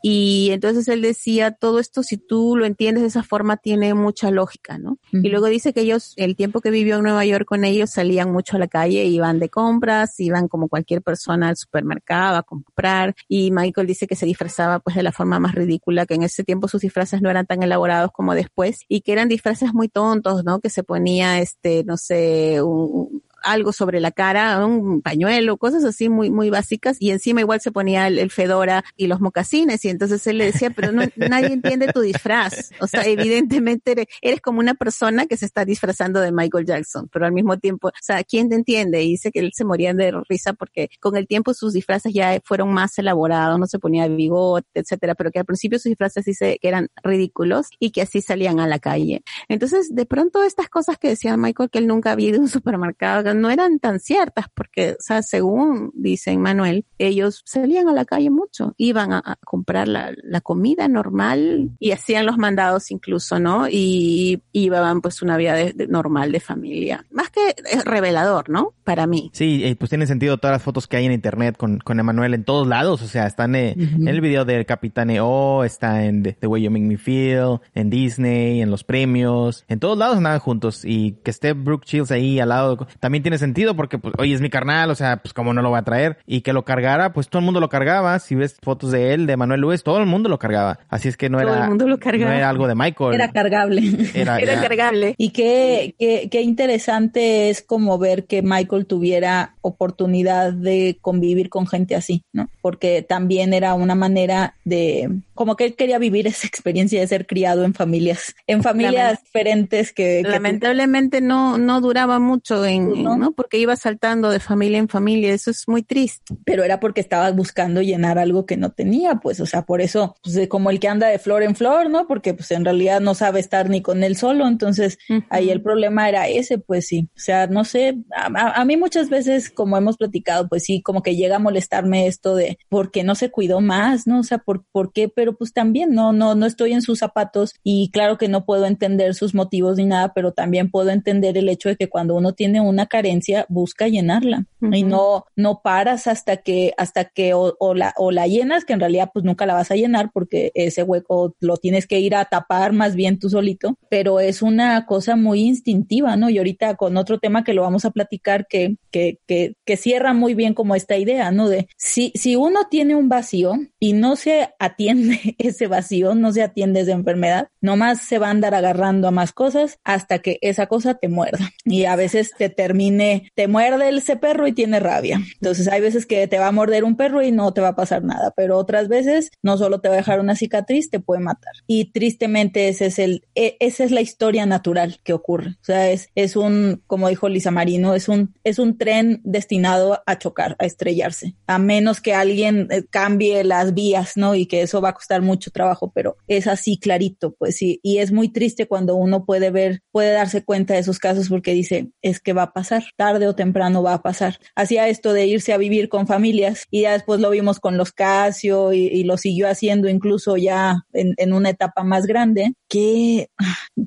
[0.02, 4.32] Y entonces él decía, todo esto, si tú lo entiendes de esa forma, tiene mucha
[4.32, 4.98] lógica, ¿no?
[5.12, 8.32] Y luego dice que ellos, el tiempo que vivió en Nueva York con ellos, salían
[8.32, 13.16] mucho a la calle, iban de compras, iban como cualquier persona al supermercado a comprar.
[13.28, 16.44] Y Michael dice que se disfrazaba pues de la forma más ridícula, que en ese
[16.44, 20.44] tiempo sus disfraces no eran tan elaborados como después y que eran disfraces muy tontos,
[20.44, 20.60] ¿no?
[20.60, 23.11] Que se ponía, este, no sé, un,
[23.42, 27.72] algo sobre la cara, un pañuelo, cosas así muy, muy básicas, y encima igual se
[27.72, 31.92] ponía el, fedora y los mocasines, y entonces él le decía, pero no, nadie entiende
[31.94, 32.72] tu disfraz.
[32.80, 37.26] O sea, evidentemente eres, como una persona que se está disfrazando de Michael Jackson, pero
[37.26, 39.04] al mismo tiempo, o sea, ¿quién te entiende?
[39.04, 42.40] Y dice que él se moría de risa porque con el tiempo sus disfraces ya
[42.44, 46.58] fueron más elaborados, no se ponía bigote, etcétera, pero que al principio sus disfraces dice
[46.62, 49.24] que eran ridículos y que así salían a la calle.
[49.48, 52.50] Entonces, de pronto estas cosas que decía Michael que él nunca había ido a un
[52.50, 58.06] supermercado, no eran tan ciertas porque, o sea, según dice Manuel, ellos salían a la
[58.06, 60.12] calle mucho, iban a, comprar la,
[60.44, 63.68] comida normal y hacían los mandados incluso, ¿no?
[63.70, 65.56] Y iban pues una vida
[65.88, 67.06] normal de familia.
[67.12, 68.74] Más que revelador, ¿no?
[68.84, 69.30] Para mí.
[69.34, 72.44] Sí, pues tiene sentido todas las fotos que hay en internet con, con Emanuel en
[72.44, 76.48] todos lados, o sea, están eh, en el video del Capitán EO, está en The,
[76.48, 80.84] Way You Make Me Feel, en Disney, en los premios, en todos lados andaban juntos
[80.84, 84.42] y que esté Brooke Shields ahí al lado, también tiene sentido porque, pues, oye, es
[84.42, 86.18] mi carnal, o sea, pues, ¿cómo no lo voy a traer?
[86.26, 88.18] Y que lo cargara, pues todo el mundo lo cargaba.
[88.20, 90.80] Si ves fotos de él, de Manuel Luis, todo el mundo lo cargaba.
[90.90, 93.14] Así es que no era, no era algo de Michael.
[93.14, 93.84] Era cargable.
[94.14, 95.16] Era, cargable.
[95.18, 101.68] Y qué, qué, qué interesante es como ver que Michael tuviera oportunidad de convivir con
[101.68, 102.50] gente así, ¿no?
[102.62, 107.26] Porque también era una manera de, como que él quería vivir esa experiencia de ser
[107.26, 113.11] criado en familias, en familias diferentes que, lamentablemente no, no duraba mucho en, ¿no?
[113.36, 116.36] Porque iba saltando de familia en familia, eso es muy triste.
[116.46, 120.16] Pero era porque estaba buscando llenar algo que no tenía, pues, o sea, por eso,
[120.24, 122.08] pues, como el que anda de flor en flor, ¿no?
[122.08, 124.98] Porque pues en realidad no sabe estar ni con él solo, entonces
[125.30, 129.50] ahí el problema era ese, pues sí, o sea, no sé, a, mí muchas veces,
[129.50, 133.16] como hemos platicado, pues sí, como que llega a molestarme esto de por qué no
[133.16, 134.20] se cuidó más, ¿no?
[134.20, 137.54] O sea, por, por qué, pero pues también no, no, no estoy en sus zapatos
[137.64, 141.50] y claro que no puedo entender sus motivos ni nada, pero también puedo entender el
[141.50, 146.38] hecho de que cuando uno tiene una carencia, busca llenarla y no, no paras hasta
[146.38, 149.72] que, hasta que o, la, o la llenas, que en realidad pues nunca la vas
[149.72, 153.80] a llenar porque ese hueco lo tienes que ir a tapar más bien tú solito,
[153.90, 156.30] pero es una cosa muy instintiva, ¿no?
[156.30, 160.14] Y ahorita con otro tema que lo vamos a platicar que, que, que, que cierra
[160.14, 161.50] muy bien como esta idea, ¿no?
[161.50, 166.44] De si, si uno tiene un vacío y no se atiende ese vacío, no se
[166.44, 170.68] atiende esa enfermedad, nomás se va a andar agarrando a más cosas hasta que esa
[170.68, 174.80] cosa te muerda y a veces te termina termine, te muerde ese perro y tiene
[174.80, 175.22] rabia.
[175.34, 177.76] Entonces hay veces que te va a morder un perro y no te va a
[177.76, 181.22] pasar nada, pero otras veces no solo te va a dejar una cicatriz, te puede
[181.22, 181.54] matar.
[181.68, 185.52] Y tristemente ese es el, e, esa es la historia natural que ocurre.
[185.62, 190.02] O sea, es, es un, como dijo Lisa Marino, es un, es un tren destinado
[190.06, 194.36] a chocar, a estrellarse, a menos que alguien eh, cambie las vías, ¿no?
[194.36, 197.80] Y que eso va a costar mucho trabajo, pero es así clarito, pues sí.
[197.84, 201.54] Y es muy triste cuando uno puede ver, puede darse cuenta de esos casos porque
[201.54, 204.40] dice, es que va a pasar, tarde o temprano va a pasar.
[204.56, 207.92] Hacía esto de irse a vivir con familias y ya después lo vimos con los
[207.92, 213.30] Casio y, lo siguió haciendo incluso ya en, en, una etapa más grande, que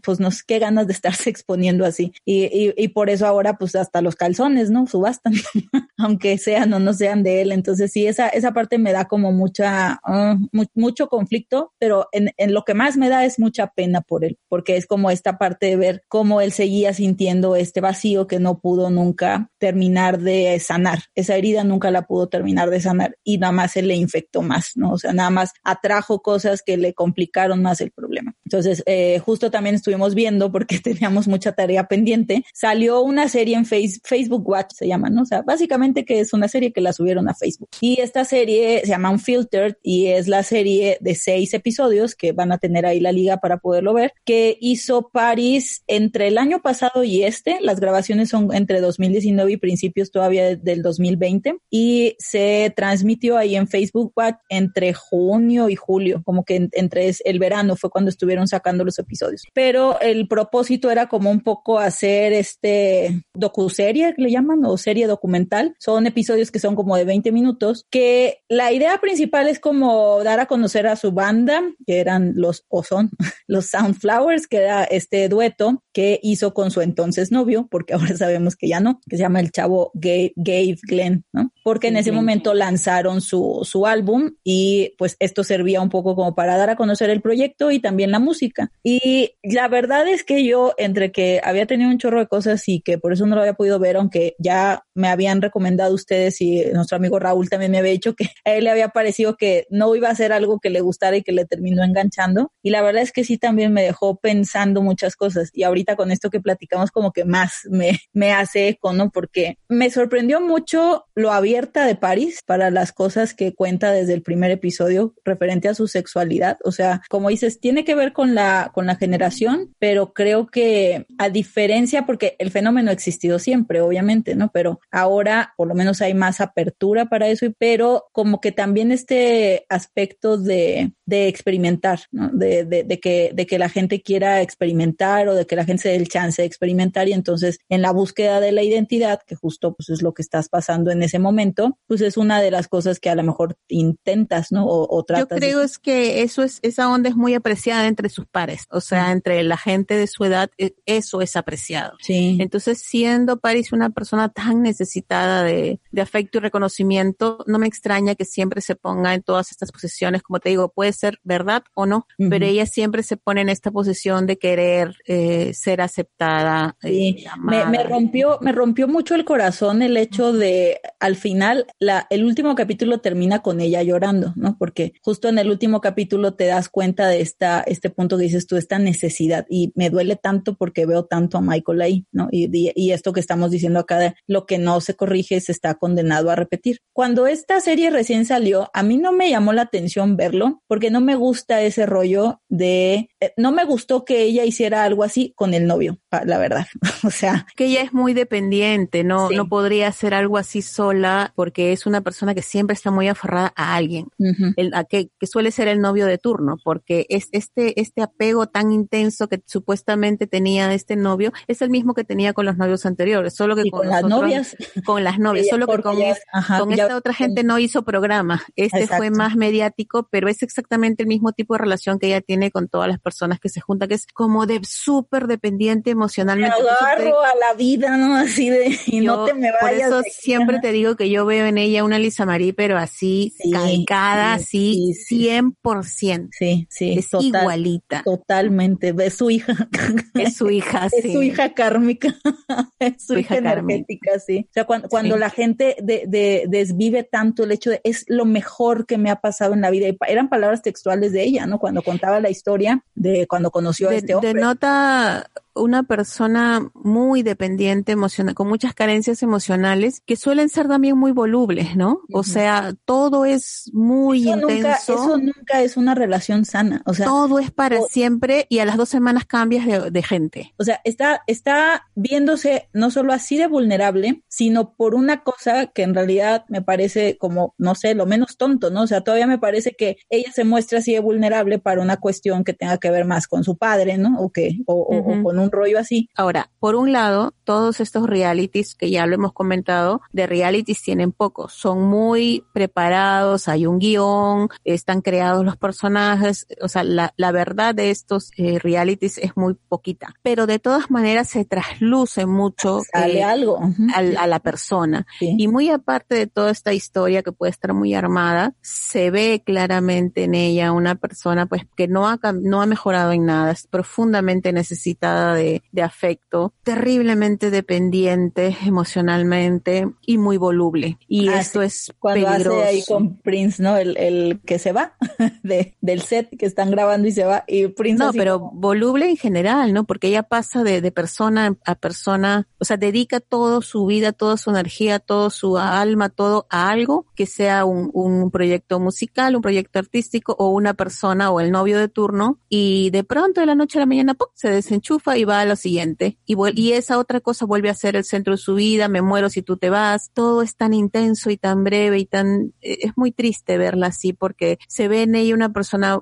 [0.02, 2.12] pues nos, qué ganas de estarse exponiendo así.
[2.24, 4.86] Y, y, y por eso ahora pues hasta los calzones, ¿no?
[4.86, 5.34] Subastan,
[5.96, 7.52] aunque sean o no sean de él.
[7.52, 10.36] Entonces sí, esa, esa parte me da como mucha, uh,
[10.74, 14.38] mucho conflicto, pero en, en lo que más me da es mucha pena por él,
[14.48, 18.58] porque es como esta parte de ver cómo él seguía sintiendo este vacío que no
[18.58, 21.04] pudo nunca terminar de sanar.
[21.14, 24.72] Esa herida nunca la pudo terminar de sanar y nada más se le infectó más,
[24.76, 24.92] ¿no?
[24.92, 28.34] O sea, nada más atrajo cosas que le complicaron más el problema.
[28.44, 33.64] Entonces, eh, justo también estuvimos viendo, porque teníamos mucha tarea pendiente, salió una serie en
[33.64, 35.22] face, Facebook Watch, se llama, ¿no?
[35.22, 37.68] O sea, básicamente que es una serie que la subieron a Facebook.
[37.80, 42.52] Y esta serie se llama Unfiltered y es la serie de seis episodios que van
[42.52, 47.04] a tener ahí la liga para poderlo ver, que hizo Paris entre el año pasado
[47.04, 47.58] y este.
[47.60, 53.68] Las grabaciones son entre 2019 y principios todavía del 2020 y se transmitió ahí en
[53.68, 58.84] Facebook Watch entre junio y julio, como que entre el verano fue cuando estuvieron sacando
[58.84, 59.42] los episodios.
[59.52, 65.74] Pero el propósito era como un poco hacer este docuserie, le llaman, o serie documental.
[65.78, 70.40] Son episodios que son como de 20 minutos, que la idea principal es como dar
[70.40, 73.10] a conocer a su banda, que eran los, o son
[73.46, 78.53] los Soundflowers, que era este dueto que hizo con su entonces novio, porque ahora sabemos
[78.56, 81.50] que ya no, que se llama el chavo Gabe, Gabe Glenn, ¿no?
[81.62, 86.34] Porque en ese momento lanzaron su, su álbum y pues esto servía un poco como
[86.34, 88.70] para dar a conocer el proyecto y también la música.
[88.82, 92.80] Y la verdad es que yo, entre que había tenido un chorro de cosas y
[92.80, 96.64] que por eso no lo había podido ver, aunque ya me habían recomendado ustedes y
[96.72, 99.94] nuestro amigo Raúl también me había dicho que a él le había parecido que no
[99.94, 102.52] iba a ser algo que le gustara y que le terminó enganchando.
[102.62, 105.50] Y la verdad es que sí también me dejó pensando muchas cosas.
[105.52, 109.10] Y ahorita con esto que platicamos como que más me, me hace eco, ¿no?
[109.10, 114.22] Porque me sorprendió mucho lo abierta de Paris para las cosas que cuenta desde el
[114.22, 116.58] primer episodio referente a su sexualidad.
[116.64, 121.06] O sea, como dices, tiene que ver con la, con la generación, pero creo que
[121.18, 124.50] a diferencia, porque el fenómeno ha existido siempre, obviamente, ¿no?
[124.52, 129.66] Pero ahora por lo menos hay más apertura para eso, pero como que también este
[129.68, 132.30] aspecto de, de experimentar, ¿no?
[132.32, 135.82] De, de, de, que, de que la gente quiera experimentar o de que la gente
[135.82, 139.34] se dé el chance de experimentar y entonces en la búsqueda de la identidad, que
[139.34, 142.68] justo pues es lo que estás pasando en ese momento, pues es una de las
[142.68, 144.66] cosas que a lo mejor intentas, ¿no?
[144.66, 145.28] O, o tratas.
[145.30, 148.80] Yo creo es que eso es, esa onda es muy apreciada entre sus pares, o
[148.80, 151.96] sea, entre la gente de su edad, e, eso es apreciado.
[152.00, 152.36] Sí.
[152.40, 158.14] Entonces, siendo Paris una persona tan necesitada de, de afecto y reconocimiento, no me extraña
[158.14, 161.86] que siempre se ponga en todas estas posiciones, como te digo, puede ser verdad o
[161.86, 162.30] no, uh -huh.
[162.30, 166.76] pero ella siempre se pone en esta posición de querer eh, ser aceptada.
[166.80, 167.24] Sí.
[167.38, 172.24] Me, me, rompió, me rompió mucho el corazón el hecho de, al final, la, el
[172.24, 174.56] último capítulo termina con ella llorando, ¿no?
[174.58, 178.46] Porque justo en el último capítulo te das cuenta de esta, este punto que dices
[178.46, 182.28] tú, esta necesidad, y me duele tanto porque veo tanto a Michael ahí, ¿no?
[182.30, 185.52] Y, y, y esto que estamos diciendo acá, de lo que no se corrige se
[185.52, 186.78] está condenado a repetir.
[186.92, 191.00] Cuando esta serie recién salió, a mí no me llamó la atención verlo, porque no
[191.00, 195.54] me gusta ese rollo de, eh, no me gustó que ella hiciera algo así con
[195.54, 196.66] el novio, la verdad.
[197.04, 197.46] o sea.
[197.56, 199.36] Que ella es muy dependiente, no, sí.
[199.36, 203.52] no podría hacer algo así sola porque es una persona que siempre está muy aferrada
[203.56, 204.54] a alguien, uh -huh.
[204.56, 208.46] el, a que, que, suele ser el novio de turno, porque es este, este apego
[208.46, 212.86] tan intenso que supuestamente tenía este novio es el mismo que tenía con los novios
[212.86, 214.56] anteriores, solo que con, con, las novias.
[214.84, 218.42] Con las novias, solo que con, es, ajá, con esta otra gente no hizo programa.
[218.56, 218.96] Este Exacto.
[218.96, 222.68] fue más mediático, pero es exactamente el mismo tipo de relación que ella tiene con
[222.68, 226.62] todas las personas que se juntan, que es como de súper dependiente emocionalmente.
[226.62, 228.14] Me agarro a la vida, ¿no?
[228.16, 229.88] Así de, y yo, no te me vayas.
[229.88, 233.34] Por eso siempre te digo que yo veo en ella una Lisa Marie, pero así,
[233.38, 236.28] sí, calcada, sí, así, sí, 100%.
[236.32, 236.98] Sí, sí.
[236.98, 238.02] Es total, igualita.
[238.04, 238.94] Totalmente.
[238.98, 239.54] Es su hija.
[240.14, 241.08] Es su hija, sí.
[241.08, 242.14] Es su hija kármica.
[242.78, 244.46] es su, su hija, hija energética, sí.
[244.48, 248.24] O sea, cuando, cuando la gente de, de, desvive tanto el hecho de es lo
[248.24, 249.88] mejor que me ha pasado en la vida.
[249.88, 251.58] Y eran palabras textuales de ella, ¿no?
[251.58, 254.34] Cuando contaba la historia de cuando conoció de, a este hombre.
[254.34, 261.12] Denota una persona muy dependiente emocional, con muchas carencias emocionales, que suelen ser también muy
[261.12, 262.00] volubles, ¿no?
[262.12, 264.48] O sea, todo es muy intenso.
[264.48, 266.82] Nunca, eso nunca es una relación sana.
[266.86, 270.52] O sea, todo es para siempre y a las dos semanas cambias de, de, gente.
[270.58, 275.82] O sea, está, está viéndose no solo así de vulnerable, sino por una cosa que
[275.82, 278.82] en realidad me parece como, no sé, lo menos tonto, ¿no?
[278.82, 282.44] O sea, todavía me parece que ella se muestra así de vulnerable para una cuestión
[282.44, 284.20] que tenga que ver más con su padre, ¿no?
[284.20, 286.08] O que, o, o, con un rollo así.
[286.14, 291.12] Ahora, por un lado, todos estos realities que ya lo hemos comentado, de realities tienen
[291.12, 297.32] pocos, son muy preparados, hay un guion, están creados los personajes, o sea, la, la
[297.32, 302.80] verdad de estos eh, realities es muy poquita, pero de todas maneras se trasluce mucho
[302.92, 303.60] Sale eh, algo.
[303.94, 305.06] a, a, la persona.
[305.18, 305.34] Sí.
[305.38, 310.24] Y muy aparte de toda esta historia que puede estar muy armada, se ve claramente
[310.24, 314.52] en ella una persona pues que no ha, no ha mejorado en nada, es profundamente
[314.52, 320.98] necesitada de, de afecto, terriblemente dependiente emocionalmente y muy voluble.
[321.08, 321.66] Y Ah, esto sí.
[321.66, 322.60] es Cuando peligroso.
[322.60, 323.76] hace ahí con Prince, ¿no?
[323.76, 324.94] El, el que se va
[325.42, 327.44] de, del set que están grabando y se va.
[327.46, 329.84] Y Prince No, pero como- voluble en general, ¿no?
[329.84, 334.36] Porque ella pasa de, de persona a persona, o sea, dedica toda su vida, toda
[334.36, 339.42] su energía, toda su alma, todo a algo que sea un, un proyecto musical, un
[339.42, 343.54] proyecto artístico o una persona o el novio de turno y de pronto de la
[343.54, 344.28] noche a la mañana ¡pum!
[344.34, 347.96] se desenchufa y va a lo siguiente y, y esa otra cosa vuelve a ser
[347.96, 351.30] el centro de su vida, me muero si tú te vas, todo es tan intenso
[351.30, 355.14] y tan breve y tan, eh, es muy triste verla así porque se ve en
[355.14, 356.00] ella una persona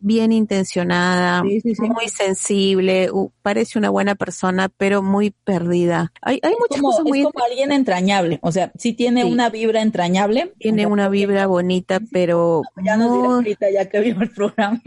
[0.00, 1.82] bien intencionada, Sí, sí, sí.
[1.82, 6.12] muy sensible, uh, parece una buena persona, pero muy perdida.
[6.22, 7.20] Hay, hay muchas como, cosas muy...
[7.20, 8.38] es como alguien entrañable.
[8.42, 10.52] O sea, sí tiene una vibra entrañable.
[10.58, 14.80] Tiene una vibra bonita, pero Ya nos dirá ahorita ya que vio el programa.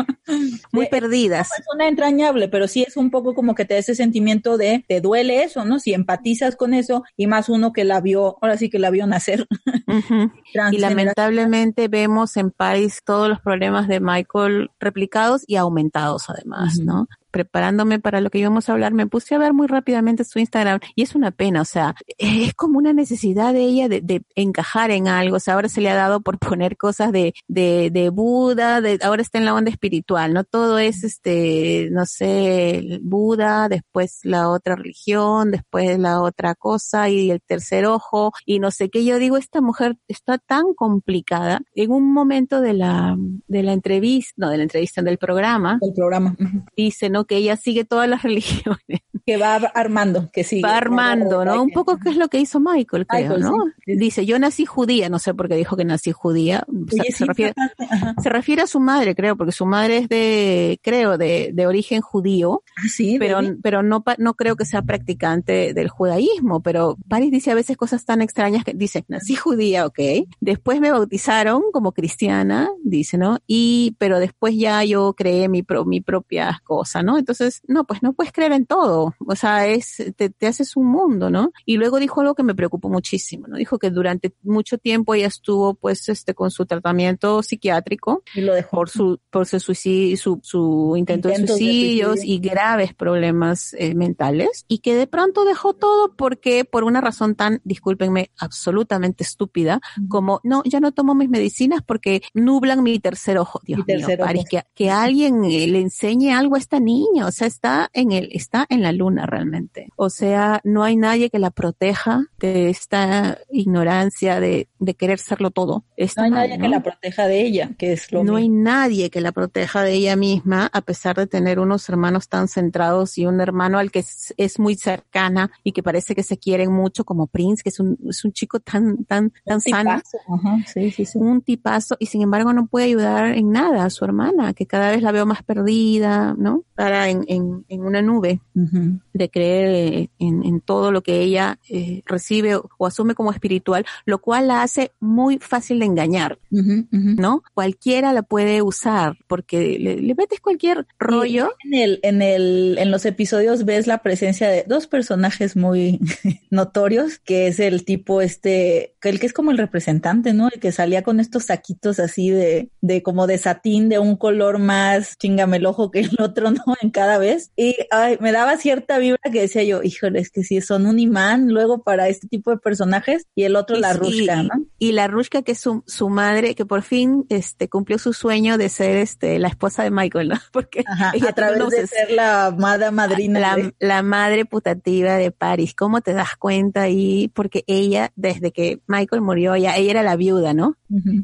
[0.72, 1.48] muy Eh, perdidas.
[1.58, 4.86] es una entrañable, pero sí es un poco como que te da ese sentimiento de
[4.88, 5.80] te duele eso, ¿no?
[5.80, 9.08] Si empatizas con eso y más uno que la vio, ahora sí que la vio
[9.08, 9.48] nacer.
[10.72, 16.80] Y lamentablemente vemos en Paris todos los problemas de Michael replicados y aumentados además.
[16.80, 17.08] ¿no?
[17.34, 20.80] Preparándome para lo que íbamos a hablar, me puse a ver muy rápidamente su Instagram
[20.94, 24.92] y es una pena, o sea, es como una necesidad de ella de, de encajar
[24.92, 28.10] en algo, o sea, ahora se le ha dado por poner cosas de, de, de
[28.10, 30.44] Buda, de, ahora está en la onda espiritual, ¿no?
[30.44, 37.32] Todo es este, no sé, Buda, después la otra religión, después la otra cosa y
[37.32, 39.04] el tercer ojo y no sé qué.
[39.04, 41.62] Yo digo, esta mujer está tan complicada.
[41.74, 43.18] En un momento de la,
[43.48, 46.36] de la entrevista, no, de la entrevista del programa, el programa
[46.76, 47.23] dice, ¿no?
[47.26, 49.02] Que ella sigue todas las religiones.
[49.26, 50.62] que va armando, que sigue.
[50.62, 51.62] Va armando, ¿no?
[51.62, 53.56] Un poco que es lo que hizo Michael, creo, Michael, ¿no?
[53.86, 53.96] sí.
[53.96, 56.66] Dice, yo nací judía, no sé por qué dijo que nací judía.
[56.68, 57.54] Oye, se sí, refiere,
[57.90, 58.16] ajá.
[58.22, 62.02] se refiere a su madre, creo, porque su madre es de, creo, de, de origen
[62.02, 67.32] judío, Ah, sí, pero, pero no, no creo que sea practicante del judaísmo, pero Paris
[67.32, 70.00] dice a veces cosas tan extrañas que dice, nací judía, ok,
[70.40, 73.38] después me bautizaron como cristiana, dice, ¿no?
[73.48, 77.13] Y, pero después ya yo creé mi, pro, mi propia cosa, ¿no?
[77.18, 80.88] Entonces, no, pues no puedes creer en todo, o sea, es, te, te haces un
[80.88, 81.52] mundo, ¿no?
[81.66, 83.58] Y luego dijo algo que me preocupó muchísimo, ¿no?
[83.58, 88.54] Dijo que durante mucho tiempo ella estuvo, pues, este, con su tratamiento psiquiátrico, y lo
[88.54, 88.78] dejó.
[88.78, 92.36] por su por su suicidio, su, su intento de Intentos de suicidios suicidio.
[92.36, 97.36] y graves problemas eh, mentales y que de pronto dejó todo porque por una razón
[97.36, 103.38] tan, discúlpenme, absolutamente estúpida como no, ya no tomo mis medicinas porque nublan mi tercer
[103.38, 103.62] ojo.
[103.64, 104.32] Dios Mi mío, tercer ojo.
[104.50, 108.30] Que, que alguien eh, le enseñe algo a esta niña, o sea, está en el
[108.32, 109.90] está en la luna realmente.
[109.96, 115.52] O sea, no hay nadie que la proteja de esta ignorancia de, de querer serlo
[115.52, 115.84] todo.
[115.96, 116.70] Está No hay mal, nadie que ¿no?
[116.70, 118.64] la proteja de ella, que es lo no hay mismo.
[118.64, 123.18] nadie que la proteja de ella misma, a pesar de tener unos hermanos tan centrados
[123.18, 126.72] y un hermano al que es, es muy cercana y que parece que se quieren
[126.72, 130.18] mucho, como Prince, que es un, es un chico tan, tan, tan sano, Tipazo.
[130.34, 131.18] Ajá, sí, sí, sí.
[131.18, 134.90] un tipazo, y sin embargo no puede ayudar en nada a su hermana, que cada
[134.92, 136.64] vez la veo más perdida, ¿no?
[136.76, 139.00] Para en, en, en una nube Ujú.
[139.14, 143.32] de creer eh, en, en todo lo que ella eh, recibe o, o asume como
[143.32, 146.40] espiritual, lo cual la hace muy fácil de engañar.
[146.52, 147.16] Ujú, ujú.
[147.18, 147.44] ¿no?
[147.54, 151.52] Cualquiera la puede usar porque le, le metes cualquier rollo.
[151.64, 156.00] En el, en el, en los episodios ves la presencia de dos personajes muy
[156.50, 160.50] notorios, que es el tipo este, el que es como el representante, ¿no?
[160.50, 164.60] El que salía con estos saquitos así de, de como de satín de un color
[164.60, 166.64] más chingame el ojo que el otro, ¿no?
[166.82, 167.52] En cada vez.
[167.56, 171.00] Y ay, me daba cierta vibra que decía yo, híjole, es que sí, son un
[171.00, 174.66] imán luego para este tipo de personajes y el otro Y la rusca, ¿no?
[174.80, 178.58] y la Rushka que es su, su madre, que por fin este cumplió su sueño
[178.58, 180.36] de ser este la esposa de Michael, ¿no?
[180.52, 183.40] Porque ella a través de ser la amada madrina.
[183.40, 185.74] La, la madre putativa de Paris.
[185.76, 187.32] ¿Cómo te das cuenta ahí?
[187.34, 190.78] Porque ella, desde que Michael murió, ya ella era la viuda, ¿no?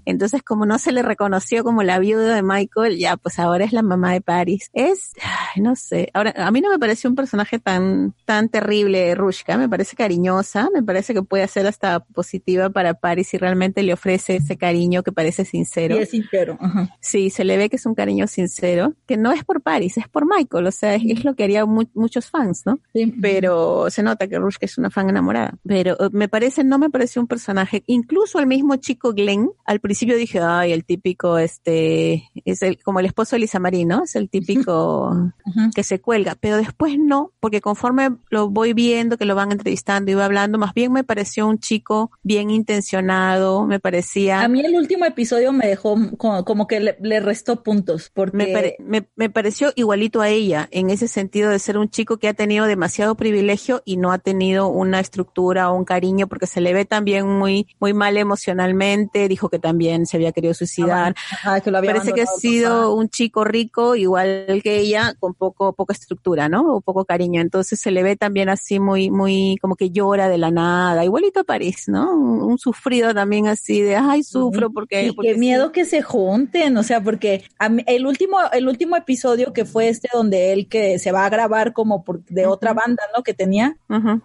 [0.05, 3.71] Entonces, como no se le reconoció como la viuda de Michael, ya pues ahora es
[3.71, 4.71] la mamá de Paris.
[4.73, 5.13] Es,
[5.57, 6.09] no sé.
[6.13, 9.57] Ahora, a mí no me parece un personaje tan, tan terrible, Rushka.
[9.57, 10.69] Me parece cariñosa.
[10.73, 15.03] Me parece que puede ser hasta positiva para Paris y realmente le ofrece ese cariño
[15.03, 15.97] que parece sincero.
[15.97, 16.57] Y es sincero.
[16.99, 20.07] Sí, se le ve que es un cariño sincero, que no es por Paris, es
[20.07, 20.67] por Michael.
[20.67, 22.79] O sea, es, lo que harían muchos fans, ¿no?
[22.93, 23.13] Sí.
[23.21, 25.55] Pero se nota que Rushka es una fan enamorada.
[25.65, 29.79] Pero eh, me parece, no me parece un personaje, incluso el mismo chico Glenn, al
[29.79, 34.03] principio dije, ay, el típico, este, es el, como el esposo de Lisa Marie, ¿no?
[34.03, 35.31] Es el típico
[35.75, 40.11] que se cuelga, pero después no, porque conforme lo voy viendo, que lo van entrevistando
[40.11, 44.28] y va hablando, más bien me pareció un chico bien intencionado, me parecía...
[44.31, 48.75] A mí el último episodio me dejó como, que le, restó puntos, porque...
[48.79, 52.33] Me, me, pareció igualito a ella, en ese sentido de ser un chico que ha
[52.33, 56.73] tenido demasiado privilegio y no ha tenido una estructura o un cariño, porque se le
[56.73, 61.15] ve también muy, muy mal emocionalmente, dijo que también se había querido suicidar.
[61.43, 66.49] Ah, Parece que ha sido un chico rico, igual que ella, con poco, poca estructura,
[66.49, 66.75] ¿no?
[66.75, 67.41] O poco cariño.
[67.41, 71.41] Entonces se le ve también así muy, muy, como que llora de la nada, igualito
[71.41, 72.13] a París, ¿no?
[72.13, 75.13] Un, sufrido también así de, ay, sufro porque...
[75.21, 77.43] qué miedo que se junten, o sea, porque
[77.85, 81.73] el último, el último episodio que fue este donde él que se va a grabar
[81.73, 83.23] como por, de otra banda, ¿no?
[83.23, 83.77] Que tenía,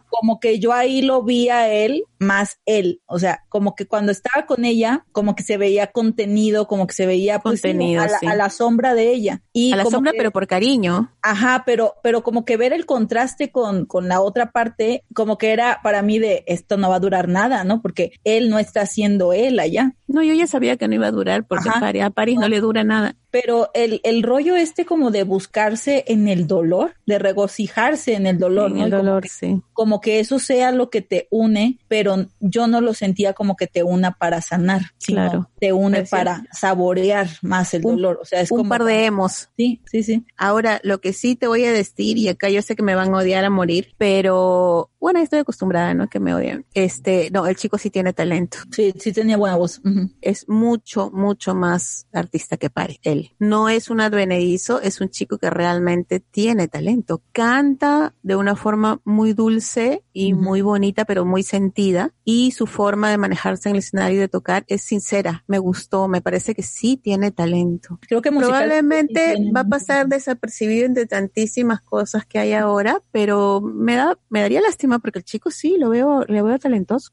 [0.09, 4.11] como que yo ahí lo vi a él más él, o sea, como que cuando
[4.11, 8.35] estaba con ella, como que se veía contenido, como que se veía pues, contenido, a,
[8.35, 9.43] la, sombra de ella.
[9.53, 11.13] Y a la sombra, pero por cariño.
[11.23, 15.53] Ajá, pero, pero como que ver el contraste con, con la otra parte, como que
[15.53, 17.83] era para mí de esto no va a durar nada, ¿no?
[17.83, 19.84] Porque él no está siendo él allá.
[20.07, 22.85] No, yo ya sabía que no iba a durar porque a París no le dura
[22.85, 28.29] nada pero el, el rollo este como de buscarse en el dolor, de regocijarse en
[28.29, 29.61] el dolor, en el dolor, sí.
[29.73, 33.67] Como que eso sea lo que te une, pero yo no lo sentía como que
[33.67, 38.21] te una para sanar, sino te une para saborear más el dolor.
[38.23, 39.49] O sea, es un par de hemos.
[39.57, 40.25] Sí, sí, sí.
[40.37, 43.13] Ahora, lo que sí te voy a decir, y acá yo sé que me van
[43.13, 46.09] a odiar a morir, pero bueno, estoy acostumbrada, ¿no?
[46.09, 46.67] Que me odian.
[46.73, 48.59] Este, no, el chico sí tiene talento.
[48.71, 49.83] Sí, sí tenía buena voz.
[50.21, 55.39] Es mucho, mucho más artista que Pari, él no es un advenedizo, es un chico
[55.39, 57.23] que realmente tiene talento.
[57.33, 62.13] Canta de una forma muy dulce y muy bonita, pero muy sentida.
[62.25, 65.45] Y su forma de manejarse en el escenario y de tocar es sincera.
[65.47, 67.99] Me gustó, me parece que sí tiene talento.
[68.07, 73.95] Creo que probablemente va a pasar desapercibido entre tantísimas cosas que hay ahora, pero me
[73.95, 77.11] da, me daría lástima porque el chico sí lo veo, le veo talentoso.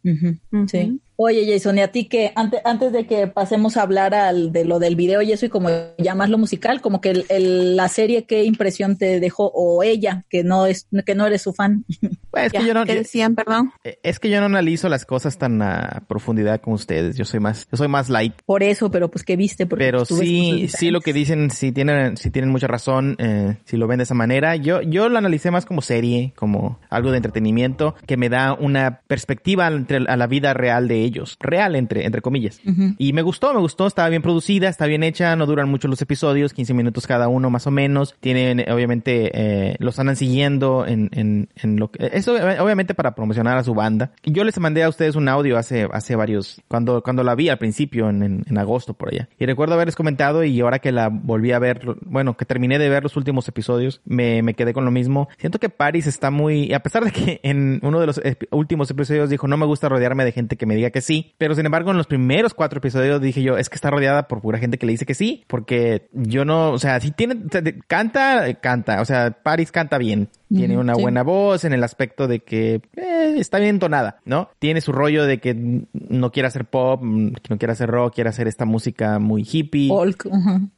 [0.67, 1.01] Sí.
[1.23, 4.65] Oye, Jason, y a ti que antes, antes de que pasemos a hablar al, de
[4.65, 5.69] lo del video y eso y como
[5.99, 9.51] ya más lo musical, como que el, la serie, ¿qué impresión te dejó?
[9.53, 11.85] O ella, que no es, que no eres su fan.
[12.31, 13.73] Pues es que yo no, ¿Qué decían, perdón?
[13.83, 17.17] Eh, es que yo no analizo las cosas tan a profundidad como ustedes.
[17.17, 18.33] Yo soy más, yo soy más light.
[18.45, 19.65] Por eso, pero pues que viste.
[19.65, 23.75] Porque pero sí, sí lo que dicen, sí tienen, sí tienen mucha razón, eh, si
[23.75, 24.55] lo ven de esa manera.
[24.55, 29.01] Yo, yo lo analicé más como serie, como algo de entretenimiento que me da una
[29.07, 32.61] perspectiva entre, a la vida real de ellos, real entre, entre comillas.
[32.97, 36.01] Y me gustó, me gustó, estaba bien producida, está bien hecha, no duran mucho los
[36.01, 38.15] episodios, 15 minutos cada uno más o menos.
[38.19, 43.57] Tienen, obviamente, eh, los andan siguiendo en, en, en lo que, eso obviamente para promocionar
[43.57, 44.11] a su banda.
[44.23, 47.57] Yo les mandé a ustedes un audio hace, hace varios, cuando, cuando la vi al
[47.57, 49.27] principio, en, en, agosto por allá.
[49.39, 52.89] Y recuerdo haberles comentado y ahora que la volví a ver, bueno, que terminé de
[52.89, 55.27] ver los últimos episodios, me, me quedé con lo mismo.
[55.37, 59.29] Siento que Paris está muy, a pesar de que en uno de los últimos episodios
[59.29, 61.91] dijo, no me gusta rodearme de gente que me diga que sí, pero sin embargo
[61.91, 64.85] en los primeros cuatro episodios dije yo, es que está rodeada por pura gente que
[64.85, 67.43] le dice que sí, porque yo no, o sea, si tiene,
[67.87, 72.39] canta, canta, o sea, Paris canta bien, tiene una buena voz en el aspecto de
[72.39, 74.49] que eh, está bien entonada, ¿no?
[74.59, 75.53] Tiene su rollo de que
[75.93, 79.87] no quiere hacer pop, que no quiere hacer rock, quiere hacer esta música muy hippie.
[79.87, 80.27] Folk.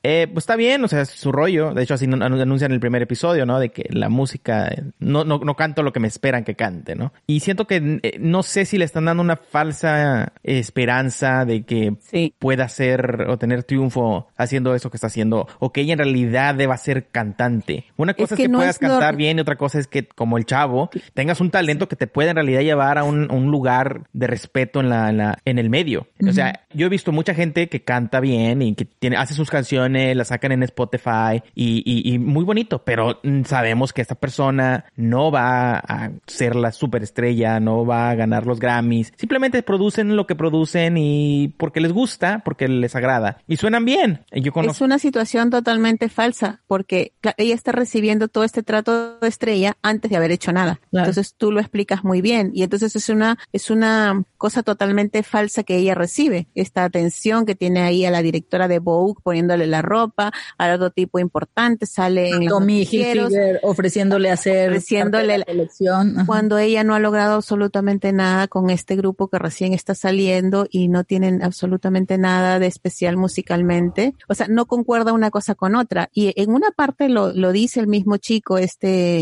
[0.03, 1.73] eh, pues está bien, o sea, es su rollo.
[1.73, 3.59] De hecho, así anuncian en el primer episodio, ¿no?
[3.59, 7.13] De que la música, no, no, no canto lo que me esperan que cante, ¿no?
[7.25, 11.95] Y siento que eh, no sé si le están dando una falsa esperanza de que
[12.39, 16.55] pueda ser o tener triunfo haciendo eso que está haciendo, o que ella en realidad
[16.55, 17.85] deba ser cantante.
[17.97, 20.45] Una cosa es que, puedas cantar bien y otra cosa cosa es que como el
[20.45, 24.27] chavo tengas un talento que te puede en realidad llevar a un, un lugar de
[24.27, 26.07] respeto en la, en la en el medio.
[26.27, 29.49] O sea, yo he visto mucha gente que canta bien y que tiene hace sus
[29.49, 34.85] canciones, las sacan en Spotify y, y, y muy bonito, pero sabemos que esta persona
[34.95, 39.13] no va a ser la superestrella, no va a ganar los Grammys.
[39.15, 44.21] Simplemente producen lo que producen y porque les gusta, porque les agrada y suenan bien.
[44.31, 49.52] Yo Es una situación totalmente falsa porque ella está recibiendo todo este trato de estrella
[49.81, 50.79] antes de haber hecho nada.
[50.91, 55.63] Entonces tú lo explicas muy bien y entonces es una es una cosa totalmente falsa
[55.63, 56.47] que ella recibe.
[56.55, 60.91] Esta atención que tiene ahí a la directora de Vogue poniéndole la ropa, al otro
[60.91, 66.99] tipo importante, sale en Tommy Hilfiger ofreciéndole hacer ofreciéndole la elección cuando ella no ha
[66.99, 72.59] logrado absolutamente nada con este grupo que recién está saliendo y no tienen absolutamente nada
[72.59, 74.15] de especial musicalmente.
[74.27, 76.09] O sea, no concuerda una cosa con otra.
[76.13, 79.21] Y en una parte lo, lo dice el mismo chico, este,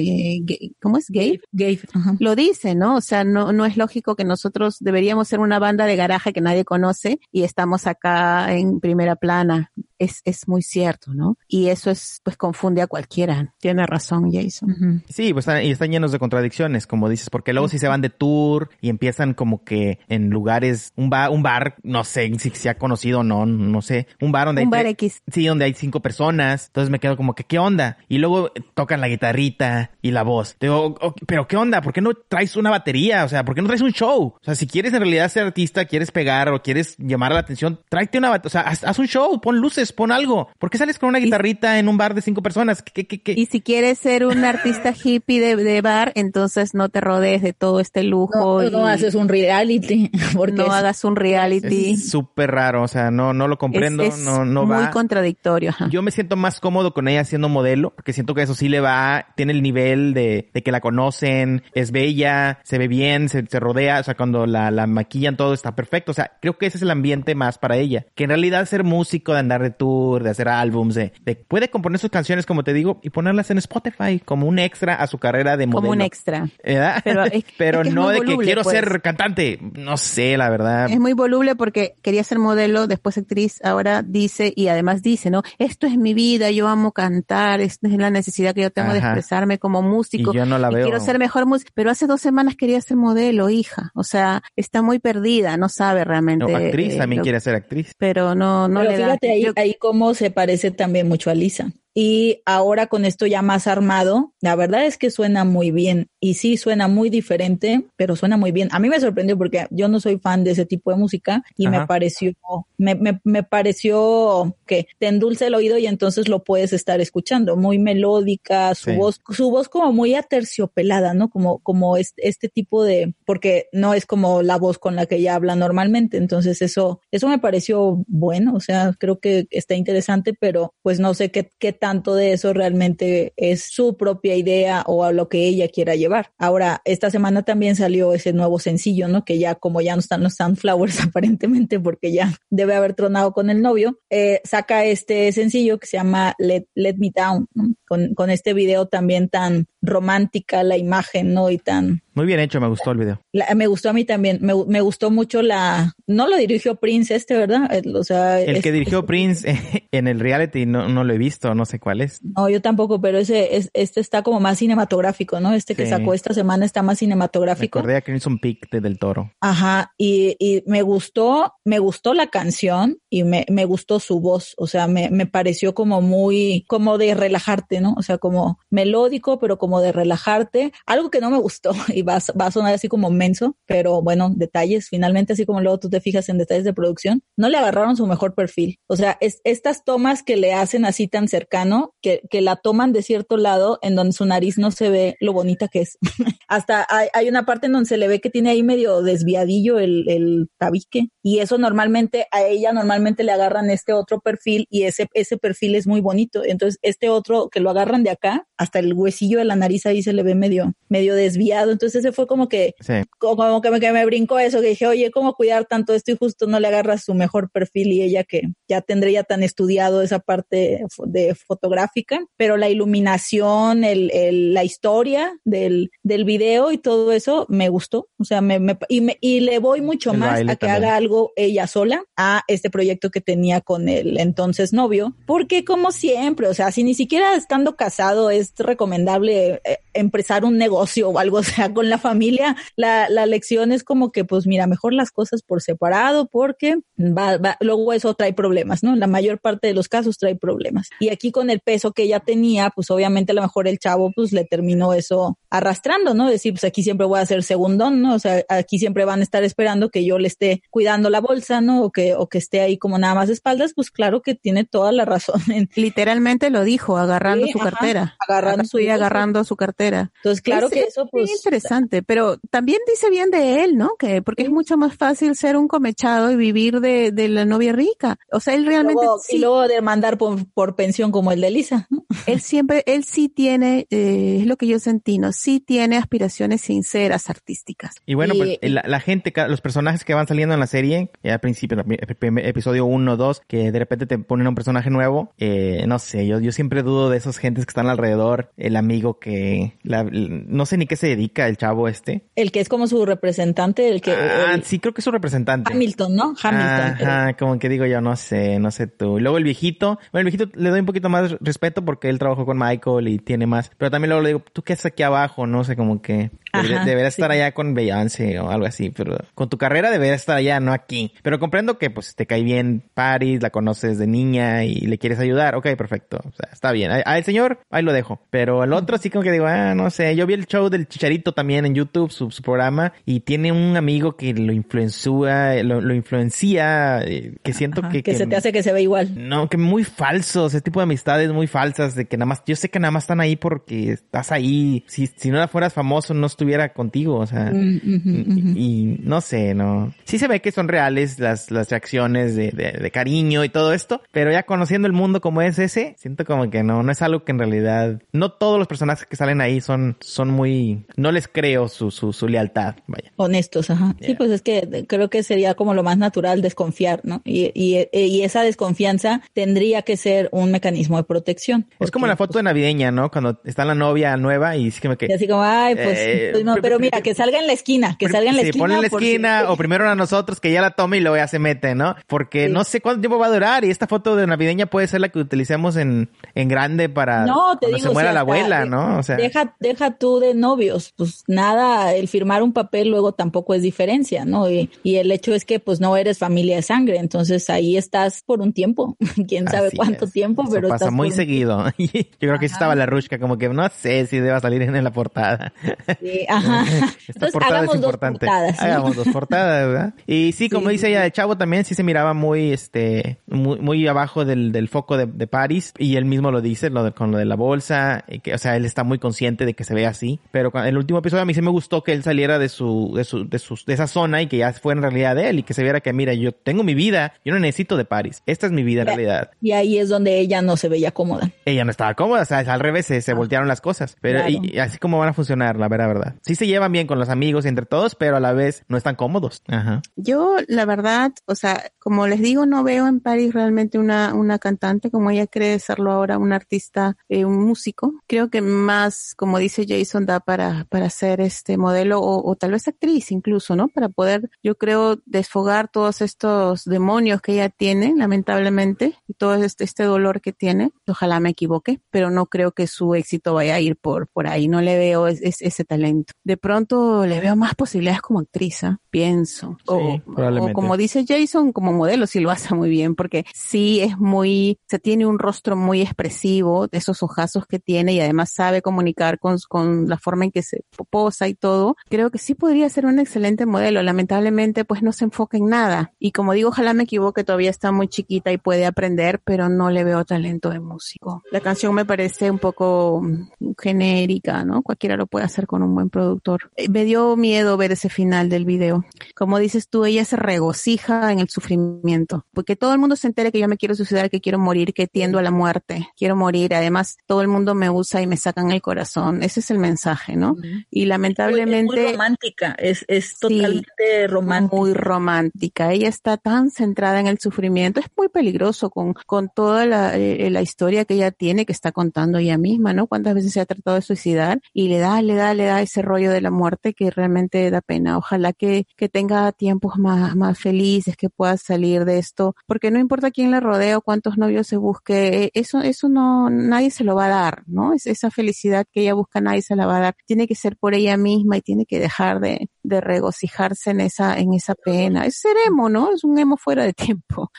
[0.82, 1.10] ¿cómo es?
[1.10, 1.42] Gabe.
[1.52, 1.80] Gabe.
[2.20, 2.96] Lo dice, ¿no?
[2.96, 6.42] O sea, no, no es lógico que nosotros deberíamos ser una banda de garaje que
[6.42, 9.72] nadie conoce y estamos acá en primera plana.
[9.98, 11.38] Es, es muy cierto, ¿no?
[11.48, 13.54] Y eso es, pues confunde a cualquiera.
[13.60, 15.04] Tiene razón, Jason.
[15.08, 18.02] Sí, pues están, y están llenos de contradicciones, como dices, porque luego si se van
[18.02, 22.50] de tour y empiezan como que en lugares, un bar, un bar, no sé si
[22.50, 25.22] se ha conocido o no, no sé, un bar donde un hay bar X.
[25.32, 29.02] sí, donde hay cinco personas, entonces me quedo como que qué onda y luego tocan
[29.02, 30.56] la guitarrita y la voz.
[30.60, 30.96] Digo,
[31.26, 33.26] pero qué onda, ¿por qué no traes una batería?
[33.26, 34.36] O sea, ¿por qué no traes un show?
[34.40, 37.80] O sea, si quieres en realidad ser artista, quieres pegar o quieres llamar la atención,
[37.90, 40.50] tráete una batería, o sea, haz, haz, un show, pon luces, pon algo.
[40.60, 42.82] ¿Por qué sales con una guitarrita en un bar de cinco personas?
[42.82, 43.34] ¿Qué, qué, qué?
[43.36, 47.54] Y si quieres ser un artista hippie de, de, bar, entonces no te rodees de
[47.54, 48.62] todo este lujo.
[48.62, 48.72] No, y...
[48.72, 50.12] no haces un reality.
[50.36, 51.92] Porque no es, hagas un reality.
[51.92, 54.92] Es súper raro, o sea, no, no lo comprendo, es, es no, no muy va.
[54.92, 55.70] contradictorio.
[55.72, 55.88] Ajá.
[55.90, 58.80] Yo me siento más cómodo con ella siendo modelo, porque siento que eso sí le
[58.80, 63.46] va, tiene el nivel de, de que la conocen, es bella, se ve bien, se,
[63.46, 66.66] se rodea, o sea, cuando la, la maquillan todo está perfecto, o sea, creo que
[66.66, 68.06] ese es el ambiente más para ella.
[68.16, 71.70] Que en realidad ser músico, de andar de tour, de hacer álbums, de, de puede
[71.70, 75.18] componer sus canciones, como te digo, y ponerlas en Spotify como un extra a su
[75.18, 75.82] carrera de modelo.
[75.82, 76.48] Como un extra.
[76.64, 77.02] ¿verdad?
[77.04, 78.76] Pero, es, Pero es que no de voluble, que quiero pues.
[78.76, 80.90] ser cantante, no sé, la verdad.
[80.90, 85.44] Es muy voluble porque quería ser modelo, después actriz, ahora dice, y además dice, ¿no?
[85.60, 89.00] Esto es mi vida, yo amo cantar, esta es la necesidad que yo tengo Ajá.
[89.00, 90.32] de expresarme como músico.
[90.32, 90.84] Y yo no la veo.
[90.86, 91.72] quiero ser mejor músico.
[91.74, 93.92] Pero hace dos semanas quería ser modelo, hija.
[93.96, 96.46] O sea, está muy perdida, no sabe realmente.
[96.52, 97.94] No, actriz eh, también lo- quiere ser actriz.
[97.98, 99.06] Pero no, no Pero le da.
[99.06, 101.72] fíjate ahí, Yo- ahí cómo se parece también mucho a Lisa.
[101.94, 106.08] Y ahora con esto ya más armado, la verdad es que suena muy bien.
[106.20, 108.70] Y sí, suena muy diferente, pero suena muy bien.
[108.72, 111.68] A mí me sorprendió porque yo no soy fan de ese tipo de música y
[111.68, 112.34] me pareció,
[112.78, 117.56] me, me, me pareció que te endulce el oído y entonces lo puedes estar escuchando.
[117.58, 118.96] Muy melódica, su Sí.
[118.98, 121.30] voz, su voz como muy aterciopelada, ¿no?
[121.30, 125.16] Como, como este, este tipo de, porque no es como la voz con la que
[125.18, 126.18] ella habla normalmente.
[126.18, 128.54] Entonces eso, eso me pareció bueno.
[128.56, 132.54] O sea, creo que está interesante, pero pues no sé qué, qué tanto de eso
[132.54, 136.32] realmente es su propia idea o a lo que ella quiera llevar.
[136.38, 139.26] Ahora, esta semana también salió ese nuevo sencillo, ¿no?
[139.26, 143.50] Que ya como ya no están los Sunflowers aparentemente porque ya debe haber tronado con
[143.50, 147.74] el novio, eh, saca este sencillo que se llama Let, Let Me Down, ¿no?
[147.88, 151.50] con, con este video también tan romántica la imagen, ¿no?
[151.50, 153.20] Y tan, Muy bien hecho, me gustó el video.
[153.34, 157.16] la- me gustó a mí también, me, me gustó mucho la, no lo dirigió Prince
[157.16, 157.70] este, ¿verdad?
[157.96, 159.48] O sea, El es- que dirigió es- Prince
[159.92, 162.20] en el reality no, no lo he visto, no sé cuál es.
[162.24, 165.54] No, yo tampoco, pero ese, es, este está como más cinematográfico, ¿no?
[165.54, 167.80] Este que sacó esta semana está más cinematográfico.
[167.80, 169.32] acordé a Crimson Peak de Del Toro.
[169.42, 174.54] Ajá, y, y me gustó, me gustó la canción y me, me gustó su voz,
[174.58, 177.94] o sea, me, me pareció como muy, como de relajarte, ¿no?
[177.98, 180.72] O sea, como melódico, pero como de relajarte.
[180.86, 184.32] Algo que no me gustó y va, va a sonar así como menso, pero bueno,
[184.36, 187.96] detalles, finalmente así como luego tú te fijas en detalles de producción, no le agarraron
[187.96, 188.80] su mejor perfil.
[188.88, 192.94] O sea, es, estas tomas que le hacen así tan cercano, que, que la toman
[192.94, 195.98] de cierto lado en donde su nariz no se ve lo bonita que es.
[196.48, 199.80] Hasta hay, hay una parte en donde se le ve que tiene ahí medio desviadillo
[199.80, 204.84] el, el tabique y eso normalmente a ella normalmente le agarran este otro perfil y
[204.84, 206.44] ese, ese perfil es muy bonito.
[206.44, 210.04] Entonces este otro que lo agarran de acá, hasta el huesillo de la nariz ahí
[210.04, 211.72] se le ve medio, medio desviado.
[211.72, 212.94] Entonces ese fue como que, Sí.
[213.20, 216.12] como que me, que me brincó eso, que dije, oye, ¿cómo cuidar tanto esto?
[216.12, 220.02] Y justo no le agarras su mejor perfil y ella que ya tendría tan estudiado
[220.02, 226.78] esa parte de fotográfica, pero la iluminación, el, el- la historia del, del video y
[226.78, 228.08] todo eso me gustó.
[228.20, 230.72] O sea, me, me- y, me- y le voy mucho El más a que también.
[230.84, 235.92] haga algo ella sola a este proyecto que tenía con el entonces novio, porque como
[235.92, 241.20] siempre, o sea, si ni siquiera estando casado es recomendable eh, empezar un negocio o
[241.20, 244.94] algo, o sea, con la familia, la, la lección es como que, pues mira, mejor
[244.94, 248.96] las cosas por separado porque va, va, luego eso trae problemas, ¿no?
[248.96, 250.90] La mayor parte de los casos trae problemas.
[251.00, 254.12] Y aquí con el peso que ella tenía, pues obviamente a lo mejor el chavo
[254.16, 256.30] pues le terminó eso arrastrando, ¿no?
[256.30, 258.14] Decir, pues aquí siempre voy a ser segundón, ¿no?
[258.14, 261.62] O sea, aquí siempre van a estar esperando que yo le esté cuidando la bolsa,
[261.62, 261.82] ¿no?
[261.82, 264.66] O que, o que esté ahí como nada más de espaldas, pues claro que tiene
[264.66, 265.42] toda la razón.
[265.52, 265.68] En...
[265.76, 268.16] Literalmente lo dijo, agarrando sí, su ajá, cartera.
[268.20, 270.12] Agarrando su agarrando su cartera.
[270.18, 271.32] Entonces, claro es, que eso, pues.
[271.72, 273.92] Interesante, pero también dice bien de él, ¿no?
[273.98, 277.72] Que porque es mucho más fácil ser un comechado y vivir de, de la novia
[277.72, 278.18] rica.
[278.32, 279.02] O sea, él realmente.
[279.02, 282.06] Y luego, sí, y luego demandar por, por pensión como el de Lisa, ¿no?
[282.26, 285.32] Él siempre, él sí tiene, eh, es lo que yo sentí, ¿no?
[285.32, 287.96] Sí tiene aspiraciones sinceras artísticas.
[288.06, 291.40] Y bueno, pues la, la, gente, los personajes que van saliendo en la serie, al
[291.40, 296.28] principio, episodio 1, 2, que de repente te ponen un personaje nuevo, eh, no sé,
[296.28, 300.66] yo, yo siempre dudo de esos gentes que están alrededor, el amigo que, la, no
[300.66, 302.24] sé ni qué se dedica el chavo este.
[302.36, 304.12] El que es como su representante, el que...
[304.14, 305.72] Ah, el, sí, creo que es su representante.
[305.72, 306.34] Hamilton, ¿no?
[306.42, 307.08] Hamilton.
[307.08, 309.20] Ajá, como que digo yo, no sé, no sé tú.
[309.20, 312.18] Y luego el viejito, bueno, el viejito le doy un poquito más respeto porque él
[312.18, 315.04] trabajó con Michael y tiene más, pero también luego le digo, ¿tú qué haces aquí
[315.04, 315.46] abajo?
[315.46, 316.74] No sé, como que sí.
[316.74, 320.74] estar allá con Beyoncé o algo así, pero con tu carrera deberías estar allá, no
[320.74, 321.14] aquí.
[321.22, 325.20] Pero comprendo que pues te cae bien Paris, la conoces de niña y le quieres
[325.20, 325.56] ayudar.
[325.56, 326.18] Ok, perfecto.
[326.18, 326.92] O sea, está bien.
[326.92, 328.20] Al señor, ahí lo dejo.
[328.30, 330.16] Pero el otro sí como que digo, ah, no sé.
[330.16, 333.78] Yo vi el show del Chicharito también en YouTube, su, su programa, y tiene un
[333.78, 338.16] amigo que lo influencia, lo, lo influencia, eh, que siento Ajá, que, que...
[338.16, 339.12] se te hace que se ve igual.
[339.16, 340.48] No, que muy falso.
[340.48, 343.04] Ese tipo de amistades muy falsas, de que nada más, yo sé que nada más
[343.04, 344.84] están ahí porque estás ahí.
[344.88, 347.18] Si, si no fueras famoso, no estuviera contigo.
[347.18, 348.54] O sea, mm, -huh.
[348.56, 349.94] Y, y, no sé, no.
[350.04, 353.74] Sí se ve que son reales las, las reacciones de, de, de, cariño y todo
[353.74, 357.02] esto, pero ya conociendo el mundo como es ese, siento como que no, no es
[357.02, 361.12] algo que en realidad, no todos los personajes que salen ahí son, son muy, no
[361.12, 363.12] les creo su, su, su lealtad, vaya.
[363.16, 363.96] Honestos, ajá.
[364.00, 364.10] Yeah.
[364.10, 367.22] Sí, pues es que creo que sería como lo más natural desconfiar, ¿no?
[367.26, 371.64] Y, y, y esa desconfianza tendría que ser un mecanismo de protección.
[371.64, 373.12] Porque, es como la foto pues, navideña, ¿no?
[373.12, 375.08] Cuando está la novia nueva y es como que...
[375.10, 377.98] Y así como, ay, pues, eh, pues no, pero mira, que salga en la esquina,
[377.98, 378.68] que salga en la sí, esquina.
[378.68, 381.28] Sí, en la esquina o primero a nosotros que ya la tome y luego ya
[381.28, 381.96] se mete, ¿no?
[382.08, 382.54] Porque sí.
[382.54, 385.10] no sé cuánto tiempo va a durar y esta foto de navideña puede ser la
[385.10, 388.20] que utilicemos en, en grande para no, te cuando digo, se muera o sea, la
[388.22, 388.98] abuela, de, ¿no?
[388.98, 393.54] O sea, deja, deja tú de novios, pues nada, el firmar un papel luego tampoco
[393.54, 394.50] es diferencia, ¿no?
[394.50, 398.22] Y, y el hecho es que pues no eres familia de sangre, entonces ahí estás
[398.26, 400.12] por un tiempo, quién sabe Así cuánto es.
[400.12, 401.66] tiempo, Eso pero pasa muy seguido.
[401.78, 404.84] Yo creo que sí estaba la Rushka como que no sé si deba salir en
[404.84, 405.54] la portada.
[406.02, 406.64] Sí, ajá.
[407.08, 408.26] Esta entonces, portada hagamos es importante.
[408.26, 408.66] Dos portadas, ¿sí?
[408.66, 409.94] Hagamos dos portadas, ¿verdad?
[410.08, 413.60] Y sí, como sí, dice ella, el chavo también sí se miraba muy, este, muy,
[413.60, 416.92] muy abajo del, del foco de, de Paris y él mismo lo dice, lo de,
[416.92, 419.74] con lo de la bolsa, que, o sea, él está muy consciente de que se
[419.74, 422.50] ve así, pero el último episodio a mí sí me gustó que él saliera de
[422.50, 425.30] su, de su, de su, de esa zona y que ya fuera en realidad de
[425.30, 427.86] él y que se viera que mira, yo tengo mi vida, yo no necesito de
[427.86, 429.32] Paris, esta es mi vida en realidad.
[429.42, 431.32] Y ahí es donde ella no se veía cómoda.
[431.46, 433.16] Ella no estaba cómoda, o sea, al revés, se, se ah.
[433.16, 434.32] voltearon las cosas, pero claro.
[434.32, 436.16] y, y así como van a funcionar, la verdad, verdad.
[436.22, 438.78] Sí se llevan bien con los amigos y entre todos, pero a la vez no
[438.78, 439.42] están cómodos.
[439.48, 439.82] Ajá.
[439.96, 444.38] Yo, la verdad, o sea, como les digo, no veo en Paris realmente una, una
[444.38, 447.96] cantante como ella cree serlo ahora, un artista, eh, un músico.
[448.06, 452.52] Creo que más, como dice Jason, da para, para ser este modelo o, o, tal
[452.52, 453.68] vez actriz incluso, ¿no?
[453.68, 459.64] Para poder, yo creo, desfogar todos estos demonios que ella tiene, lamentablemente, y todo este,
[459.64, 460.72] este dolor que tiene.
[460.88, 464.48] Ojalá me equivoque, pero no creo que su éxito vaya a ir por, por ahí.
[464.48, 466.14] No le veo es, es, ese talento.
[466.24, 468.78] De pronto le veo más posibilidades como actriz, ¿eh?
[468.92, 469.58] Pienso.
[469.60, 473.80] Sí, o, o, como dice Jason, como modelo sí lo hace muy bien, porque sí
[473.82, 478.32] es muy, se tiene un rostro muy expresivo, de esos ojazos que tiene y además
[478.32, 481.76] sabe comunicar con, con la forma en que se posa y todo.
[481.90, 483.82] Creo que sí podría ser un excelente modelo.
[483.82, 485.94] Lamentablemente, pues no se enfoca en nada.
[486.00, 489.70] Y como digo, ojalá me equivoque, todavía está muy chiquita y puede aprender, pero no
[489.70, 491.24] le veo talento de músico.
[491.32, 494.62] La canción me parece un poco mm, genérica, ¿no?
[494.62, 496.52] Cualquiera lo puede hacer con un buen productor.
[496.56, 498.81] Eh, me dio miedo ver ese final del video.
[499.16, 503.32] Como dices tú, ella se regocija en el sufrimiento, porque todo el mundo se entere
[503.32, 506.54] que yo me quiero suicidar, que quiero morir, que tiendo a la muerte, quiero morir.
[506.54, 509.24] Además, todo el mundo me usa y me sacan el corazón.
[509.24, 510.36] Ese es el mensaje, ¿no?
[510.70, 511.82] Y lamentablemente...
[511.82, 514.56] Es muy romántica, es, es totalmente sí, romántica.
[514.56, 515.72] Muy romántica.
[515.72, 517.80] Ella está tan centrada en el sufrimiento.
[517.80, 521.72] Es muy peligroso con, con toda la, eh, la historia que ella tiene, que está
[521.72, 522.88] contando ella misma, ¿no?
[522.88, 525.82] Cuántas veces se ha tratado de suicidar y le da, le da, le da ese
[525.82, 527.98] rollo de la muerte que realmente da pena.
[527.98, 532.80] Ojalá que que tenga tiempos más, más felices, que pueda salir de esto, porque no
[532.80, 536.84] importa quién le rodea o cuántos novios se busque, eh, eso, eso no, nadie se
[536.84, 537.74] lo va a dar, ¿no?
[537.74, 539.96] Es esa felicidad que ella busca, nadie se la va a dar.
[540.06, 544.18] Tiene que ser por ella misma y tiene que dejar de, de regocijarse en esa,
[544.18, 545.06] en esa pena.
[545.06, 545.94] Es ser emo, ¿no?
[545.94, 547.32] Es un emo fuera de tiempo.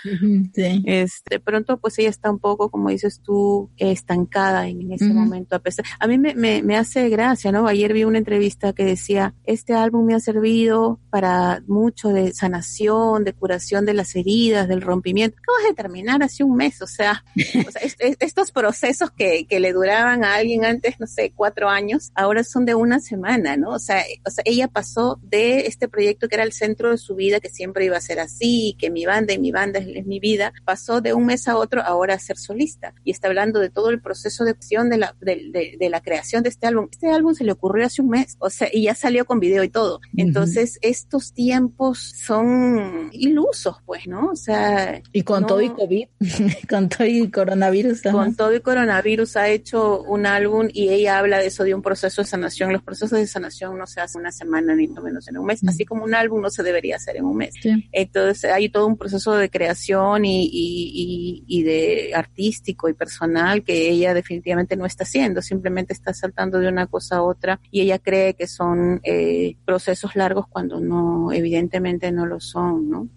[0.55, 0.83] Sí.
[0.85, 5.57] Este, de pronto, pues ella está un poco, como dices tú, estancada en, ese momento.
[5.57, 7.67] A pesar, a mí me, me, me hace gracia, ¿no?
[7.67, 11.22] Ayer vi una entrevista que decía, este álbum me ha servido para
[11.67, 15.37] mucho de sanación, de curación de las heridas, del rompimiento.
[15.39, 17.83] Acabas de terminar hace un mes, o sea, o sea
[18.21, 22.65] estos procesos que, que le duraban a alguien antes, no sé, cuatro años, ahora son
[22.65, 23.71] de una semana, ¿no?
[23.71, 27.15] O sea, o sea, ella pasó de este proyecto que era el centro de su
[27.15, 30.21] vida, que siempre iba a ser así, que mi banda y mi banda es, mi
[30.21, 32.95] vida, pasó de un mes a otro ahora a ser solista.
[33.05, 36.43] Y está hablando de todo el proceso de acción de la, de, de, la creación
[36.43, 36.89] de este álbum.
[36.91, 39.63] Este álbum se le ocurrió hace un mes, o sea, y ya salió con video
[39.65, 40.01] y todo.
[40.17, 40.79] Entonces,
[41.13, 44.31] estos tiempos son ilusos, pues, ¿no?
[44.31, 45.03] O sea.
[45.13, 46.09] Y con todo y COVID,
[46.71, 48.01] con todo y coronavirus.
[48.01, 51.83] Con todo y coronavirus ha hecho un álbum y ella habla de eso, de un
[51.83, 52.73] proceso de sanación.
[52.73, 55.85] Los procesos de sanación no se hacen una semana ni menos en un mes, así
[55.85, 57.55] como un álbum no se debería hacer en un mes.
[57.93, 63.91] Entonces, hay todo un proceso de creación y, y, y, de artístico y personal que
[63.91, 67.99] ella definitivamente no está haciendo, simplemente está saltando de una cosa a otra y ella
[67.99, 71.02] cree que son eh, procesos largos cuando no,
[71.33, 73.09] evidentemente no lo son, ¿no?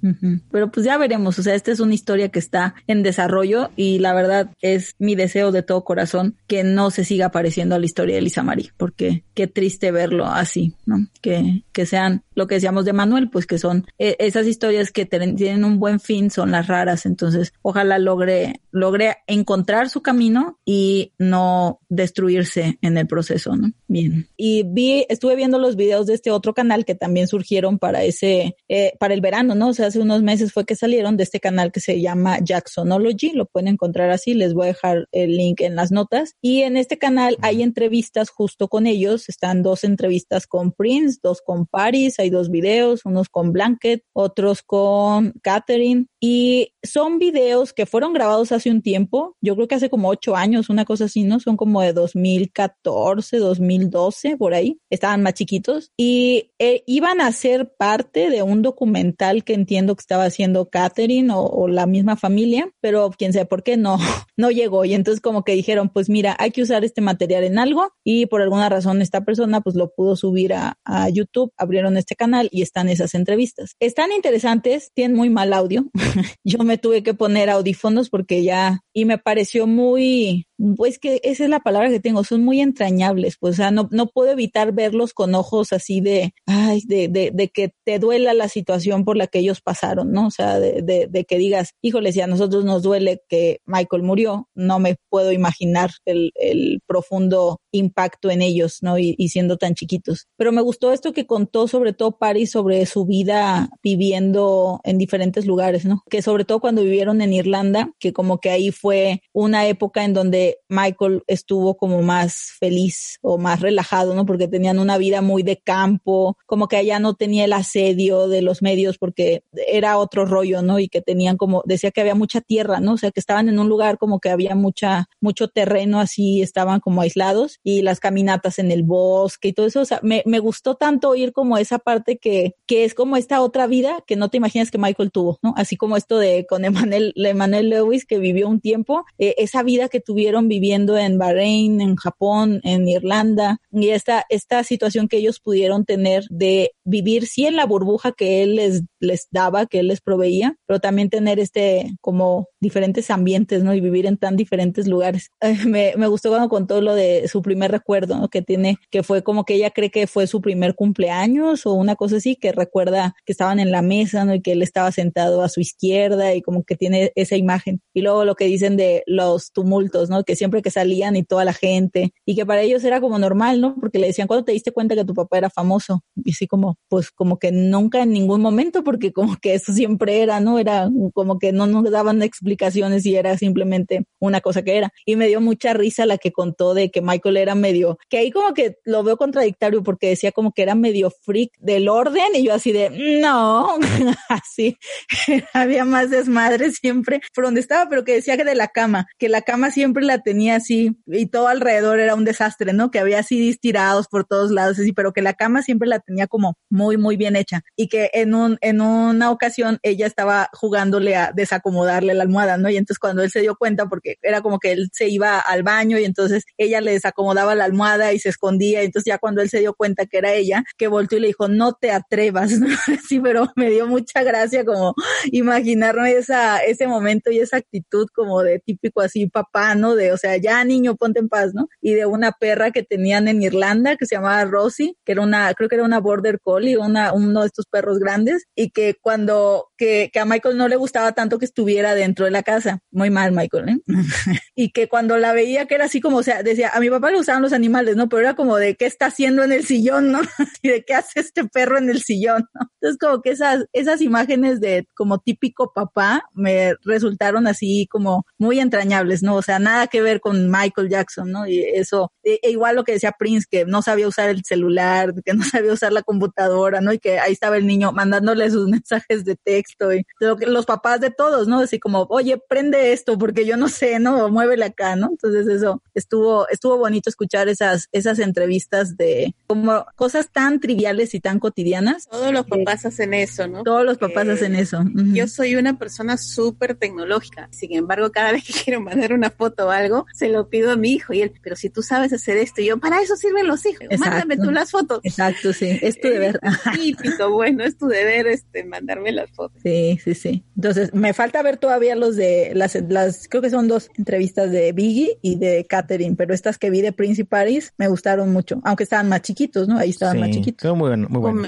[0.52, 4.00] Pero pues ya veremos, o sea, esta es una historia que está en desarrollo y
[4.00, 7.86] la verdad es mi deseo de todo corazón que no se siga apareciendo a la
[7.86, 11.08] historia de Lisa Marie, porque qué triste verlo así, ¿no?
[11.22, 15.06] Que, que sean lo que decíamos de Manuel, pues que son eh, esas historias que
[15.06, 21.14] tienen un buen fin, son las raras, entonces ojalá logre, logre encontrar su camino y
[21.18, 23.72] no destruirse en el proceso, ¿no?
[23.88, 24.28] Bien.
[24.38, 28.56] Y vi, estuve viendo los videos de este otro canal que también surgieron para ese,
[28.68, 29.70] eh, para el verano, ¿no?
[29.70, 33.32] O sea, hace unos meses fue que salieron de este canal que se llama Jacksonology,
[33.32, 36.36] lo pueden encontrar así, les voy a dejar el link en las notas.
[36.42, 41.42] Y en este canal hay entrevistas justo con ellos, están dos entrevistas con Prince, dos
[41.42, 47.86] con Paris, hay dos videos, unos con Blanket, otros con Catherine, y son videos que
[47.86, 51.24] fueron grabados hace un tiempo, yo creo que hace como ocho años, una cosa así,
[51.24, 51.40] ¿no?
[51.40, 57.32] Son como de 2014, 2012, por ahí, estaban más chiquitos, y eh, iban a
[57.64, 63.12] parte de un documental que entiendo que estaba haciendo Catherine o, la misma familia, pero
[63.18, 63.98] quién sabe por qué no,
[64.38, 64.84] no llegó.
[64.84, 68.26] Y entonces como que dijeron, pues mira, hay que usar este material en algo, y
[68.26, 70.78] por alguna razón esta persona pues lo pudo subir a,
[71.12, 73.76] YouTube, abrieron este canal y están esas entrevistas.
[73.80, 75.86] Están interesantes, tienen muy mal audio.
[76.44, 80.48] Yo me tuve que poner audífonos porque ya, y me pareció muy,
[80.78, 83.88] pues que esa es la palabra que tengo, son muy entrañables, pues, o sea, no,
[83.92, 88.50] no puedo evitar verlos con ojos así de, ay, de, de que te duela la
[88.50, 90.28] situación por la que ellos pasaron, ¿no?
[90.28, 94.04] O sea, de, de, de que digas, híjole, si a nosotros nos duele que Michael
[94.04, 98.98] murió, no me puedo imaginar el, el profundo impacto en ellos, ¿no?
[98.98, 100.28] Y, y, siendo tan chiquitos.
[100.38, 105.46] Pero me gustó esto que contó sobre todo Paris sobre su vida viviendo en diferentes
[105.46, 106.04] lugares, ¿no?
[106.10, 110.14] Que sobre todo cuando vivieron en Irlanda, que como que ahí fue una época en
[110.14, 114.26] donde Michael estuvo como más feliz o más relajado, ¿no?
[114.26, 118.42] Porque tenían una vida muy de campo, como que allá no tenía el asedio de
[118.42, 120.80] los medios porque era otro rollo, ¿no?
[120.80, 122.94] Y que tenían como, decía que había mucha tierra, ¿no?
[122.94, 126.80] O sea, que estaban en un lugar como que había mucha, mucho terreno así, estaban
[126.80, 130.40] como aislados y las caminatas en el bosque y todo eso, o sea, me, me
[130.40, 134.30] gustó tanto oír como esa parte que, que es como esta otra vida que no
[134.30, 135.54] te imaginas que Michael tuvo, ¿no?
[135.58, 139.90] Así como esto de con Emanuel, Emanuel Lewis que vivió un tiempo, eh, esa vida
[139.90, 145.40] que tuvieron viviendo en Bahrein, en Japón, en Irlanda, y esta, esta situación que ellos
[145.40, 149.88] pudieron tener de vivir sí en la burbuja que él les, les daba, que él
[149.88, 153.74] les proveía, pero también tener este como diferentes ambientes, ¿no?
[153.74, 155.30] Y vivir en tan diferentes lugares.
[155.68, 158.30] me, me gustó cuando contó lo de su primer recuerdo, ¿no?
[158.30, 161.96] Que tiene, que fue como que ella cree que fue su primer cumpleaños o una
[161.96, 164.34] cosa así, que recuerda que estaban en la mesa, ¿no?
[164.36, 167.82] Y que él estaba sentado a su izquierda y como que tiene esa imagen.
[167.94, 170.24] Y luego lo que dicen de los tumultos, ¿no?
[170.24, 173.62] Que siempre que salían y toda la gente, y que para ellos era como normal,
[173.62, 173.76] ¿no?
[173.80, 176.04] Porque le decían, ¿cuándo te diste cuenta que tu papá era famoso?
[176.16, 180.22] Y así como, pues como que nunca en ningún momento, porque como que eso siempre
[180.22, 180.60] era, ¿no?
[180.60, 184.92] Era como que no nos daban explicaciones y era simplemente una cosa que era.
[185.06, 188.32] Y me dio mucha risa la que contó de que Michael era medio, que ahí
[188.32, 192.44] como que lo veo contradictorio porque decía como que era medio freak del orden y
[192.44, 192.90] yo así de,
[193.22, 193.78] no,
[194.30, 194.78] así,
[195.54, 199.30] había más desmadre siempre por donde estaba, pero que decía que de la cama, que
[199.30, 202.92] la cama siempre la tenía así y todo alrededor era un desastre, ¿no?
[202.92, 206.28] Que había así tirados por todos lados, así, pero que la cama siempre la tenía
[206.28, 211.16] como muy, muy bien hecha y que en un, en una ocasión ella estaba jugándole
[211.16, 212.70] a desacomodarle la almohada, ¿no?
[212.70, 215.64] Y entonces cuando él se dio cuenta, porque era como que él se iba al
[215.64, 219.42] baño y entonces ella le desacomodaba la almohada y se escondía, y entonces ya cuando
[219.42, 222.52] él se dio cuenta que era ella, que volteó y le dijo, no te atrevas,
[223.08, 224.94] Sí, pero me dio mucha gracia como
[225.32, 229.96] imaginarme esa, ese momento y esa actitud como de típico así papá, ¿no?
[229.96, 231.68] De, o sea, ya niño, ponte en paz, ¿no?
[231.82, 235.54] Y de una perra que tenían en Irlanda que se llamaba Rosie, que era una,
[235.54, 240.10] creo que era una border collie, una, uno de estos perros grandes, que cuando, que,
[240.12, 242.80] que a Michael no le gustaba tanto que estuviera dentro de la casa.
[242.92, 243.78] Muy mal, Michael, ¿eh?
[244.56, 247.12] y que cuando la veía que era así como, o sea, decía, a mi papá
[247.12, 248.10] le gustaban los animales, ¿no?
[248.10, 250.22] Pero era como de, ¿qué está haciendo en el sillón, no?
[250.62, 252.70] y de, ¿qué hace este perro en el sillón, no?
[252.82, 258.60] Entonces como que esas, esas imágenes de como típico papá me resultaron así como muy
[258.60, 259.36] entrañables, ¿no?
[259.36, 261.48] O sea, nada que ver con Michael Jackson, ¿no?
[261.48, 265.14] Y eso, e, e igual lo que decía Prince, que no sabía usar el celular,
[265.24, 266.94] que no sabía usar la computadora, ¿no?
[266.94, 270.66] Y que ahí estaba el niño mandándole sus mensajes de texto y lo que los
[270.66, 271.60] papás de todos, ¿no?
[271.60, 274.30] Así como, oye, prende esto porque yo no sé, ¿no?
[274.30, 275.10] Muévele acá, ¿no?
[275.12, 281.20] Entonces eso estuvo, estuvo bonito escuchar esas, esas entrevistas de como cosas tan triviales y
[281.20, 282.08] tan cotidianas.
[282.10, 283.64] Todos los papás hacen eso, ¿no?
[283.64, 284.84] Todos los papás hacen eso.
[285.14, 287.50] Yo soy una persona súper tecnológica.
[287.52, 290.76] Sin embargo, cada vez que quiero mandar una foto o algo, se lo pido a
[290.76, 293.48] mi hijo y él, pero si tú sabes hacer esto, y yo, para eso sirven
[293.48, 293.88] los hijos.
[294.00, 295.00] Mándame tú las fotos.
[295.04, 295.80] Exacto, sí.
[295.82, 296.40] Es tu deber.
[296.74, 299.55] típico, bueno, es tu deber este mandarme las fotos.
[299.62, 300.44] Sí, sí, sí.
[300.56, 304.72] Entonces, me falta ver todavía los de las, las creo que son dos entrevistas de
[304.72, 308.84] Biggie y de Catherine, pero estas que vi de Prince Paris me gustaron mucho, aunque
[308.84, 309.78] estaban más chiquitos, ¿no?
[309.78, 310.76] Ahí estaban más chiquitos.
[310.76, 311.48] Muy bueno, muy bueno.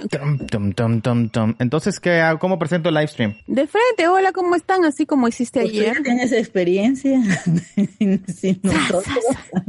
[1.60, 3.36] Entonces, ¿qué, ¿cómo presento el live stream?
[3.48, 4.86] De frente, hola, ¿cómo están?
[4.86, 6.04] Así como hiciste pues ayer.
[6.04, 7.20] Tienes experiencia.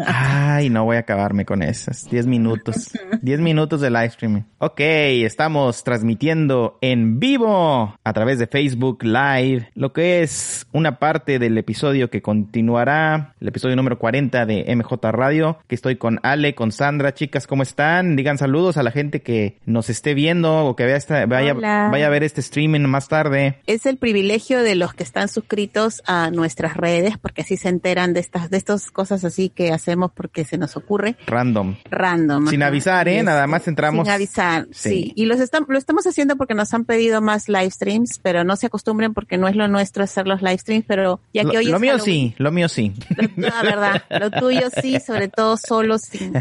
[0.06, 2.08] Ay, no voy a acabarme con esas.
[2.10, 2.90] Diez minutos.
[3.22, 4.42] Diez minutos de live streaming.
[4.58, 11.38] Ok, estamos transmitiendo en vivo a través de Facebook Live, lo que es una parte
[11.38, 16.54] del episodio que continuará, el episodio número 40 de MJ Radio, que estoy con Ale,
[16.54, 17.14] con Sandra.
[17.14, 18.16] Chicas, ¿cómo están?
[18.16, 22.06] Digan saludos a la gente que nos esté viendo o que vea esta, vaya, vaya
[22.06, 23.56] a ver este streaming más tarde.
[23.66, 28.12] Es el privilegio de los que están suscritos a nuestras redes, porque así se enteran
[28.12, 31.16] de estas, de estas cosas así que hacemos porque se nos ocurre.
[31.26, 31.76] Random.
[31.90, 32.48] Random.
[32.48, 33.22] Sin avisar, ¿eh?
[33.22, 34.06] Nada más entramos.
[34.06, 35.12] Sin avisar, sí.
[35.14, 38.56] Y los estamos, lo estamos haciendo porque nos han pedido más live streams, pero no
[38.56, 41.58] se acostumbren porque no es lo nuestro hacer los live streams, pero ya que lo,
[41.58, 42.92] hoy Lo mío sí, lo mío sí.
[43.36, 46.32] La verdad, lo tuyo sí, sobre todo solo sin,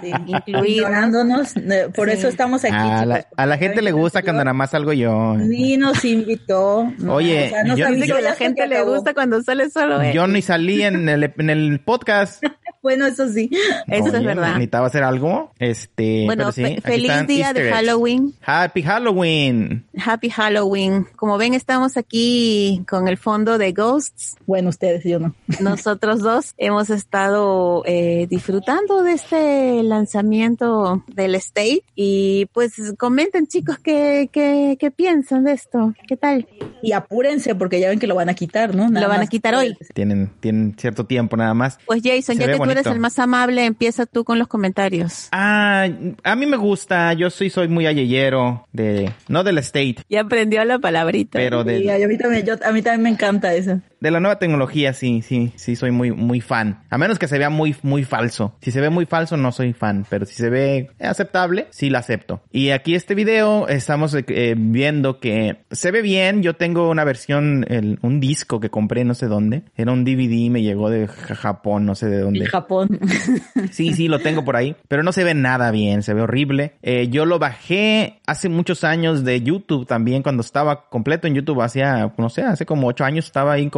[0.00, 0.84] sin incluir.
[0.84, 2.74] Eh, por eso estamos aquí.
[2.74, 5.34] A la, a la gente le gusta cuando nada más salgo yo.
[5.34, 6.92] Ni nos invitó.
[7.08, 10.02] Oye, o sea, yo, que a la gente le gusta cuando sale solo.
[10.12, 12.42] Yo ni salí en el, en el podcast.
[12.86, 13.50] bueno, eso sí.
[13.88, 14.50] Eso es verdad.
[14.50, 15.50] Necesitaba hacer algo.
[15.58, 18.32] Este, bueno, sí, feliz día de Halloween.
[18.46, 19.84] Happy Halloween.
[19.98, 21.04] Happy Halloween.
[21.16, 24.36] Como ven, estamos aquí con el fondo de Ghosts.
[24.46, 25.34] Bueno, ustedes, yo no.
[25.60, 33.78] Nosotros dos hemos estado eh, disfrutando de este lanzamiento del State y pues comenten chicos
[33.80, 35.92] qué, qué, qué piensan de esto.
[36.06, 36.46] ¿Qué tal?
[36.82, 38.88] Y apúrense porque ya ven que lo van a quitar, ¿no?
[38.88, 39.76] lo van a quitar hoy.
[39.92, 41.80] Tienen, tienen cierto tiempo nada más.
[41.84, 45.28] Pues Jason, ya que tú eres el más amable, empieza tú con los comentarios.
[45.32, 45.88] Ah,
[46.22, 49.96] a mí me gusta, yo soy, soy muy ayeyero de, no del State.
[50.08, 51.38] Ya aprendió la palabrita.
[51.38, 51.80] Pero de...
[51.80, 53.80] Sí, a mí también, yo, a mí también me encanta eso.
[54.06, 56.84] De la nueva tecnología, sí, sí, sí, soy muy, muy fan.
[56.90, 58.54] A menos que se vea muy, muy falso.
[58.60, 60.06] Si se ve muy falso, no soy fan.
[60.08, 62.40] Pero si se ve aceptable, sí la acepto.
[62.52, 66.44] Y aquí este video estamos eh, viendo que se ve bien.
[66.44, 69.64] Yo tengo una versión, el, un disco que compré no sé dónde.
[69.74, 72.44] Era un DVD, me llegó de Japón, no sé de dónde.
[72.44, 73.00] De Japón.
[73.72, 74.76] sí, sí, lo tengo por ahí.
[74.86, 76.74] Pero no se ve nada bien, se ve horrible.
[76.82, 81.60] Eh, yo lo bajé hace muchos años de YouTube también, cuando estaba completo en YouTube,
[81.60, 83.68] hacía, no sé, hace como ocho años estaba ahí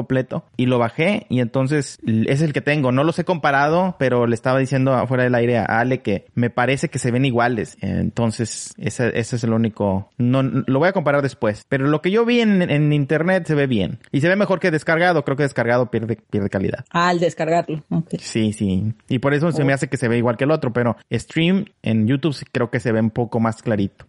[0.56, 2.92] y lo bajé y entonces es el que tengo.
[2.92, 6.50] No los he comparado, pero le estaba diciendo afuera del aire a Ale que me
[6.50, 7.76] parece que se ven iguales.
[7.80, 10.10] Entonces ese, ese es el único.
[10.18, 11.64] No, lo voy a comparar después.
[11.68, 14.60] Pero lo que yo vi en, en internet se ve bien y se ve mejor
[14.60, 15.24] que descargado.
[15.24, 16.84] Creo que descargado pierde, pierde calidad.
[16.90, 17.82] Ah, al descargarlo.
[18.18, 18.94] Sí, sí.
[19.08, 19.74] Y por eso se me oh.
[19.74, 22.92] hace que se ve igual que el otro, pero stream en YouTube creo que se
[22.92, 24.06] ve un poco más clarito.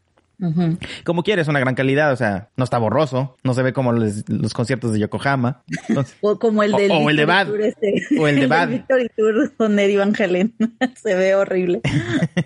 [1.04, 4.24] Como quieres, una gran calidad, o sea, no está borroso, no se ve como los,
[4.54, 5.64] conciertos de Yokohama.
[6.22, 7.60] o como el del o, el de Bad.
[7.60, 8.06] Este.
[8.18, 8.70] o el de Bad.
[8.70, 10.54] Victory Tour con Eddie Van Halen.
[10.96, 11.82] se ve horrible.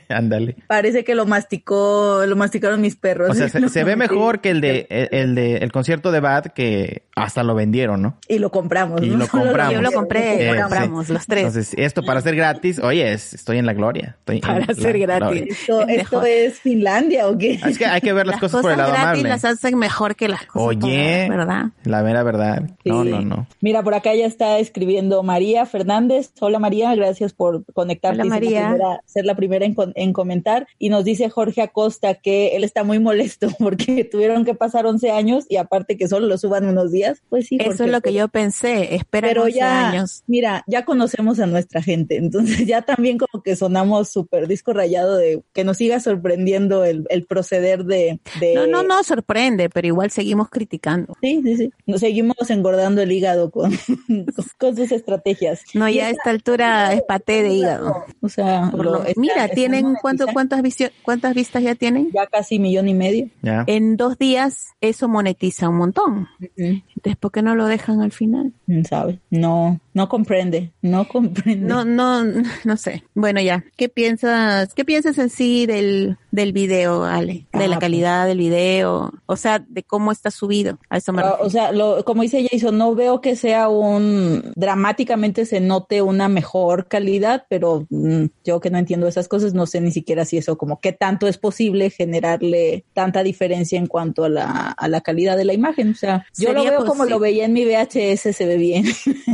[0.09, 0.55] Ándale.
[0.67, 3.29] Parece que lo masticó, lo masticaron mis perros.
[3.29, 7.03] O sea, se, ve mejor que el de, el, de, el concierto de Bad que
[7.15, 8.17] hasta lo vendieron, ¿no?
[8.27, 9.01] Y lo compramos.
[9.01, 9.73] Y lo compramos.
[9.73, 11.45] Yo lo compré, lo compramos los tres.
[11.45, 14.17] Entonces, esto para ser gratis, oye, estoy en la gloria.
[14.41, 15.69] para ser gratis.
[15.87, 17.59] ¿Esto, es Finlandia o qué?
[17.65, 20.27] Es que hay que ver las, cosas, por el lado gratis las hacen mejor que
[20.27, 21.67] las cosas Oye, ¿verdad?
[21.83, 22.69] La mera verdad.
[22.85, 23.47] No, no, no.
[23.61, 26.31] Mira, por acá ya está escribiendo María Fernández.
[26.39, 28.21] Hola María, gracias por conectarte.
[28.21, 28.77] Hola, María.
[29.05, 30.67] Ser la primera, en, comentar.
[30.79, 35.11] Y nos dice Jorge Acosta que él está muy molesto porque tuvieron que pasar 11
[35.11, 37.21] años y aparte que solo lo suban unos días.
[37.29, 37.57] Pues sí.
[37.59, 38.95] Eso es lo que yo pensé.
[38.95, 40.23] Espera Pero ya, años.
[40.27, 42.17] mira, ya conocemos a nuestra gente.
[42.17, 47.05] Entonces ya también como que sonamos súper disco rayado de que nos siga sorprendiendo el,
[47.09, 51.15] el proceder de, de, No, no, no sorprende, pero igual seguimos criticando.
[51.21, 51.73] Sí, sí, sí.
[51.85, 53.71] Nos seguimos engordando el hígado con,
[54.59, 55.63] con sus estrategias.
[55.73, 58.05] No, ya a esta altura es paté de hígado.
[58.21, 58.71] O sea,
[59.15, 60.61] mira, tienen cuánto, cuántas
[61.03, 62.11] cuántas vistas ya tienen?
[62.13, 63.29] Ya casi millón y medio.
[63.67, 66.27] En dos días eso monetiza un montón.
[66.57, 68.53] Entonces, ¿por qué no lo dejan al final?
[68.87, 69.19] ¿Sabe?
[69.29, 71.67] No, no comprende, no comprende.
[71.67, 72.23] No, no,
[72.63, 73.03] no sé.
[73.13, 73.63] Bueno, ya.
[73.77, 77.45] ¿Qué piensas, qué piensas en sí del, del video, Ale?
[77.53, 80.79] De la ah, calidad del video, o sea, de cómo está subido.
[80.89, 84.51] A eso me ah, O sea, lo, como dice Jason, no veo que sea un,
[84.55, 89.67] dramáticamente se note una mejor calidad, pero mm, yo que no entiendo esas cosas, no
[89.67, 94.23] sé ni siquiera si eso, como qué tanto es posible generarle tanta diferencia en cuanto
[94.23, 95.91] a la, a la calidad de la imagen.
[95.91, 98.85] O sea, yo lo veo como lo veía en mi VHS, se ve bien.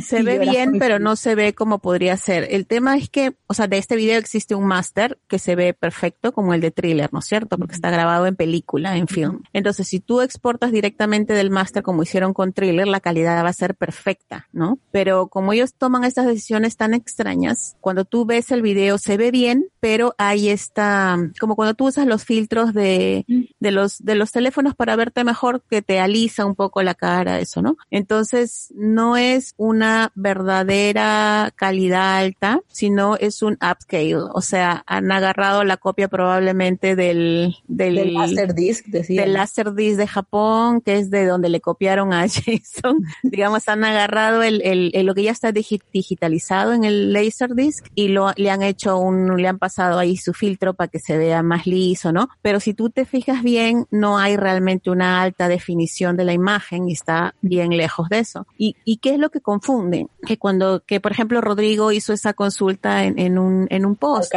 [0.03, 0.48] Se ve bien,
[0.79, 2.47] pero no se ve como podría ser.
[2.49, 5.73] El tema es que, o sea, de este video existe un máster que se ve
[5.73, 7.57] perfecto como el de thriller, ¿no es cierto?
[7.57, 9.43] Porque está grabado en película, en film.
[9.53, 13.53] Entonces, si tú exportas directamente del máster como hicieron con thriller, la calidad va a
[13.53, 14.79] ser perfecta, ¿no?
[14.91, 19.31] Pero como ellos toman estas decisiones tan extrañas, cuando tú ves el video se ve
[19.31, 23.25] bien, pero ahí está, como cuando tú usas los filtros de,
[23.59, 27.39] de los, de los teléfonos para verte mejor, que te alisa un poco la cara,
[27.39, 27.77] eso, ¿no?
[27.91, 34.15] Entonces, no es una verdadera calidad alta, sino es un upscale.
[34.15, 39.21] O sea, han agarrado la copia probablemente del, del, del Laserdisc, decía.
[39.21, 43.03] Del Laserdisc de Japón, que es de donde le copiaron a Jason.
[43.23, 48.31] Digamos, han agarrado el, el, lo que ya está digitalizado en el Laserdisc y lo,
[48.35, 51.67] le han hecho un, le han pasado ahí su filtro para que se vea más
[51.67, 52.29] liso, ¿no?
[52.41, 53.48] Pero si tú te fijas bien,
[53.91, 58.47] no hay realmente una alta definición de la imagen y está bien lejos de eso.
[58.57, 60.09] ¿Y, y qué es lo que confunden?
[60.25, 64.33] Que cuando, que por ejemplo Rodrigo hizo esa consulta en, en un, en un post.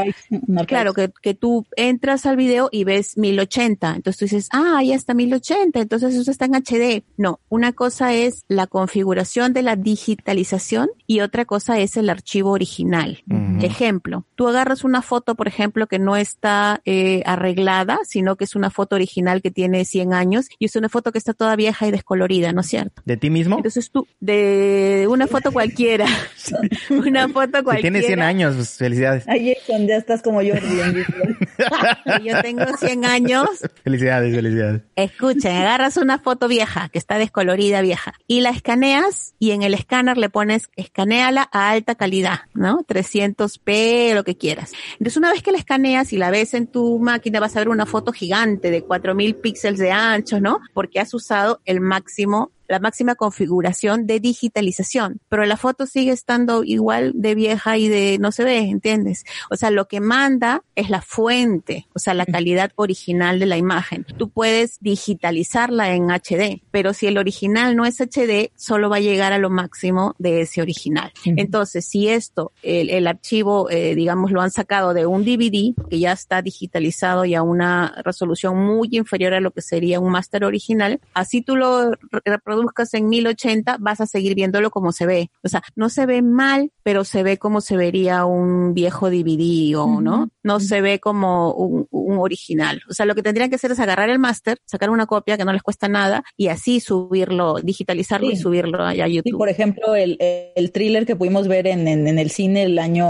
[0.67, 3.97] Claro, que, que tú entras al video y ves 1080.
[3.97, 5.81] Entonces tú dices, ah, ahí está 1080.
[5.81, 7.05] Entonces eso está en HD.
[7.17, 12.51] No, una cosa es la configuración de la digitalización y otra cosa es el archivo
[12.51, 13.23] original.
[13.61, 18.55] Ejemplo, tú agarras una foto, por ejemplo, que no está eh, arreglada, sino que es
[18.55, 19.02] una foto original
[19.43, 22.61] que tiene 100 años y es una foto que está toda vieja y descolorida, ¿no
[22.61, 23.03] es cierto?
[23.05, 23.57] ¿De ti mismo?
[23.57, 26.07] Entonces tú, de una foto cualquiera.
[26.91, 27.81] una foto cualquiera.
[27.81, 29.29] tiene 100 años, pues, felicidades.
[29.29, 30.55] Ahí ya estás como yo.
[32.25, 33.49] yo tengo 100 años.
[33.85, 34.83] Felicidades, felicidades.
[34.97, 39.75] Escuchen, agarras una foto vieja, que está descolorida vieja, y la escaneas y en el
[39.75, 42.85] escáner le pones, escaneala a alta calidad, ¿no?
[42.87, 44.73] 300p, lo que quieras.
[44.93, 47.69] Entonces una vez que la escaneas y la ves en tu máquina vas a ver
[47.69, 50.61] una foto gigante de 4000 píxeles de ancho, ¿no?
[50.75, 56.65] Porque has usado el máximo la máxima configuración de digitalización, pero la foto sigue estando
[56.65, 59.25] igual de vieja y de no se ve, ¿entiendes?
[59.51, 63.59] O sea, lo que manda es la fuente, o sea, la calidad original de la
[63.59, 64.07] imagen.
[64.17, 69.01] Tú puedes digitalizarla en HD, pero si el original no es HD, solo va a
[69.01, 71.13] llegar a lo máximo de ese original.
[71.27, 76.13] Entonces, si esto, el, archivo, eh, digamos, lo han sacado de un DVD que ya
[76.13, 81.01] está digitalizado y a una resolución muy inferior a lo que sería un máster original,
[81.13, 81.91] así tú lo
[82.25, 85.31] reproduces buscas en 1080, vas a seguir viéndolo como se ve.
[85.43, 89.77] O sea, no se ve mal, pero se ve como se vería un viejo DVD
[89.77, 90.31] o, ¿no?
[90.43, 91.89] No se ve como un,
[92.19, 92.83] original.
[92.91, 95.45] O sea, lo que tendrían que hacer es agarrar el máster, sacar una copia que
[95.45, 99.33] no les cuesta nada y así subirlo, digitalizarlo y subirlo a YouTube.
[99.33, 103.09] Sí, por ejemplo, el, el thriller que pudimos ver en, en, el cine el año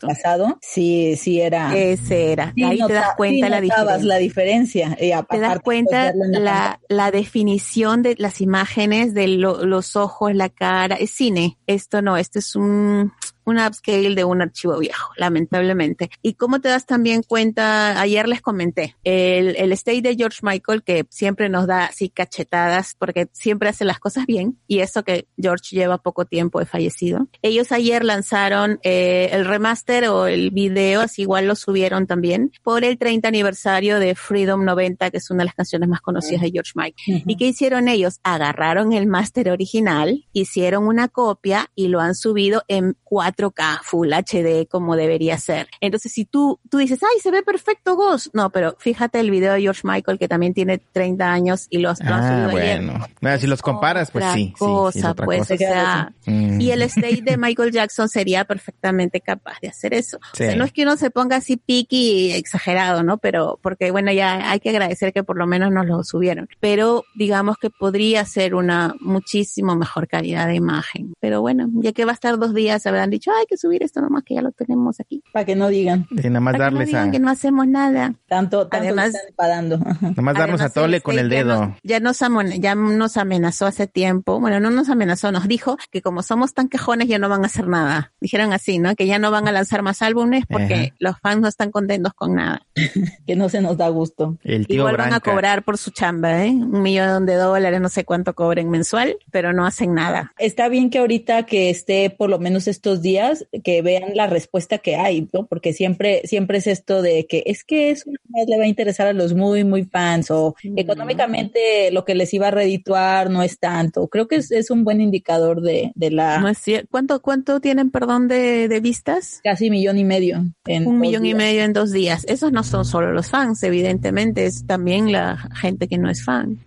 [0.00, 1.76] pasado, sí, sí era.
[1.76, 2.52] Ese era.
[2.64, 4.04] Ahí te das cuenta la diferencia.
[4.04, 4.96] la diferencia.
[4.96, 10.96] te das pues, cuenta la, la definición de las imágenes de los ojos, la cara,
[10.96, 11.58] es cine.
[11.66, 13.12] Esto no, esto es un,
[13.44, 16.10] un upscale de un archivo viejo, lamentablemente.
[16.22, 20.82] Y cómo te das también cuenta, ayer les comenté, el, el state de George Michael
[20.82, 25.26] que siempre nos da así cachetadas porque siempre hace las cosas bien y eso que
[25.36, 27.28] George lleva poco tiempo de fallecido.
[27.42, 32.84] Ellos ayer lanzaron eh, el remaster o el video, así igual lo subieron también, por
[32.84, 36.50] el 30 aniversario de Freedom 90, que es una de las canciones más conocidas de
[36.50, 37.24] George Michael.
[37.26, 38.20] ¿Y qué hicieron ellos?
[38.22, 42.96] Agarraron el máster original, hicieron una copia y lo han subido en
[43.36, 45.68] 4K Full HD como debería ser.
[45.80, 48.28] Entonces, si tú, tú dices, ay, se ve perfecto Ghost.
[48.34, 52.00] No, pero fíjate el video de George Michael que también tiene 30 años y los,
[52.00, 53.06] lo Ah, bueno.
[53.22, 53.40] ayer.
[53.40, 54.40] Si los comparas, pues Otra sí.
[54.44, 55.54] sí, sí, cosa, otra pues, cosa.
[55.54, 56.60] o sea, Mm.
[56.60, 60.18] y el state de Michael Jackson sería perfectamente capaz de hacer eso.
[60.32, 60.44] Sí.
[60.44, 63.18] O sea, no es que uno se ponga así piqui y exagerado, ¿no?
[63.18, 66.48] Pero, porque bueno, ya hay que agradecer que por lo menos nos lo subieron.
[66.60, 71.14] Pero digamos que podría ser una muchísimo mejor calidad de imagen.
[71.20, 74.00] Pero bueno, ya que va a estar dos días, habrán dicho, hay que subir esto
[74.00, 75.22] nomás que ya lo tenemos aquí.
[75.32, 77.30] Para que no digan Sí, nada más Para que no darles digan a, que no
[77.30, 78.14] hacemos nada.
[78.28, 81.66] tanto, tanto Además- que están nada más darnos a tole el con el dedo.
[81.66, 82.18] nos- Ya nos,
[82.58, 84.40] ya nos amenazó hace tiempo.
[84.40, 87.46] Bueno, no nos amenazó, nos dijo que como somos tan quejones ya no van a
[87.46, 88.12] hacer nada.
[88.20, 88.94] Dijeron así, ¿no?
[88.94, 90.94] Que ya no van a lanzar más álbumes porque Ajá.
[90.98, 92.66] los fans no están contentos con nada.
[93.26, 94.38] que no se nos da gusto.
[94.44, 95.30] El tío Igual van a Branca.
[95.30, 96.50] cobrar por su chamba, ¿eh?
[96.50, 100.32] Un millón de dólares, no sé cuánto cobren mensual, pero no hacen nada.
[100.38, 103.13] Está bien que ahorita que esté por lo menos estos días,
[103.62, 105.46] que vean la respuesta que hay, ¿no?
[105.46, 109.06] Porque siempre, siempre es esto de que es que eso más le va a interesar
[109.06, 110.78] a los muy, muy fans o Mm.
[110.78, 114.08] económicamente lo que les iba a redituar no es tanto.
[114.08, 117.60] Creo que es, es un buen indicador de, de la No es cier- ¿Cuánto, cuánto
[117.60, 119.40] tienen, perdón, de, de vistas?
[119.44, 120.44] casi millón y medio.
[120.66, 122.24] En Un millón y medio en dos días.
[122.28, 126.58] Esos no son solo los fans, evidentemente, es también la gente que no es fan.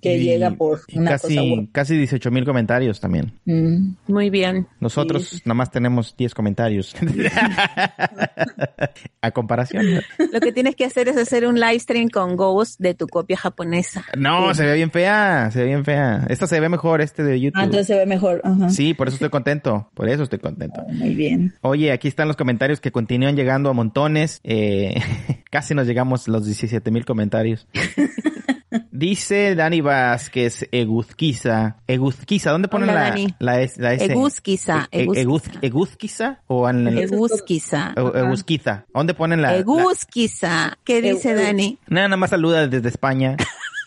[0.00, 1.28] Que Y- llega por una cosa.
[1.28, 1.68] casi, buena.
[1.72, 3.32] casi 18 mil comentarios también.
[3.44, 3.94] Mm.
[4.08, 4.66] Muy bien.
[4.80, 5.38] Nosotros Sí.
[5.44, 6.94] nada más tenemos 10 comentarios.
[9.20, 9.86] a comparación.
[10.32, 13.36] Lo que tienes que hacer es hacer un live stream con Ghost de tu copia
[13.36, 14.04] japonesa.
[14.16, 16.26] No, se ve bien fea, se ve bien fea.
[16.28, 17.60] Esta se ve mejor, este de YouTube.
[17.60, 18.40] Ah, entonces se ve mejor.
[18.44, 18.70] Ajá.
[18.70, 20.82] Sí, por eso estoy contento, por eso estoy contento.
[20.88, 21.54] Muy bien.
[21.60, 24.40] Oye, aquí están los comentarios que continúan llegando a montones.
[24.44, 24.94] Eh,
[25.50, 27.66] casi nos llegamos a los 17 mil comentarios.
[28.94, 31.76] Dice Dani Vázquez, Eguzquiza.
[31.86, 33.34] Eguzquiza, ¿dónde ponen Hola, la, Dani.
[33.38, 34.04] la, S- la S?
[34.04, 35.58] Eguzquiza, E- e- Eguz- Eguzquiza.
[35.62, 36.40] ¿Eguzquiza?
[36.46, 37.94] ¿O en el- Eguzquiza.
[37.96, 38.84] Eguzquiza?
[38.92, 40.76] ¿Dónde ponen la, la- Eguzquiza.
[40.84, 41.78] ¿Qué dice Dani?
[41.88, 43.36] Nada, nada más saluda desde España.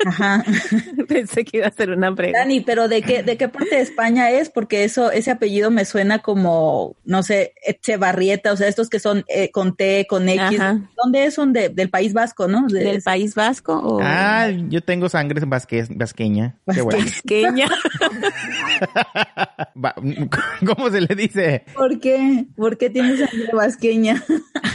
[0.05, 0.43] Ajá.
[1.07, 2.39] Pensé que iba a ser una pregunta.
[2.39, 4.49] Dani, pero ¿de qué, de qué parte de España es?
[4.49, 9.23] Porque eso, ese apellido me suena como, no sé, Echevarrieta, o sea, estos que son
[9.27, 10.59] eh, con T, con X.
[10.59, 10.79] Ajá.
[11.01, 11.53] ¿Dónde son?
[11.53, 12.67] De, del País Vasco, ¿no?
[12.67, 16.57] De- ¿Del País Vasco o Ah, yo tengo sangre vasque- vasqueña.
[16.65, 17.67] Vasqueña?
[19.83, 19.95] Va-
[20.65, 21.63] ¿Cómo se le dice?
[21.73, 22.45] ¿Por qué?
[22.55, 24.23] ¿Por qué tienes sangre vasqueña?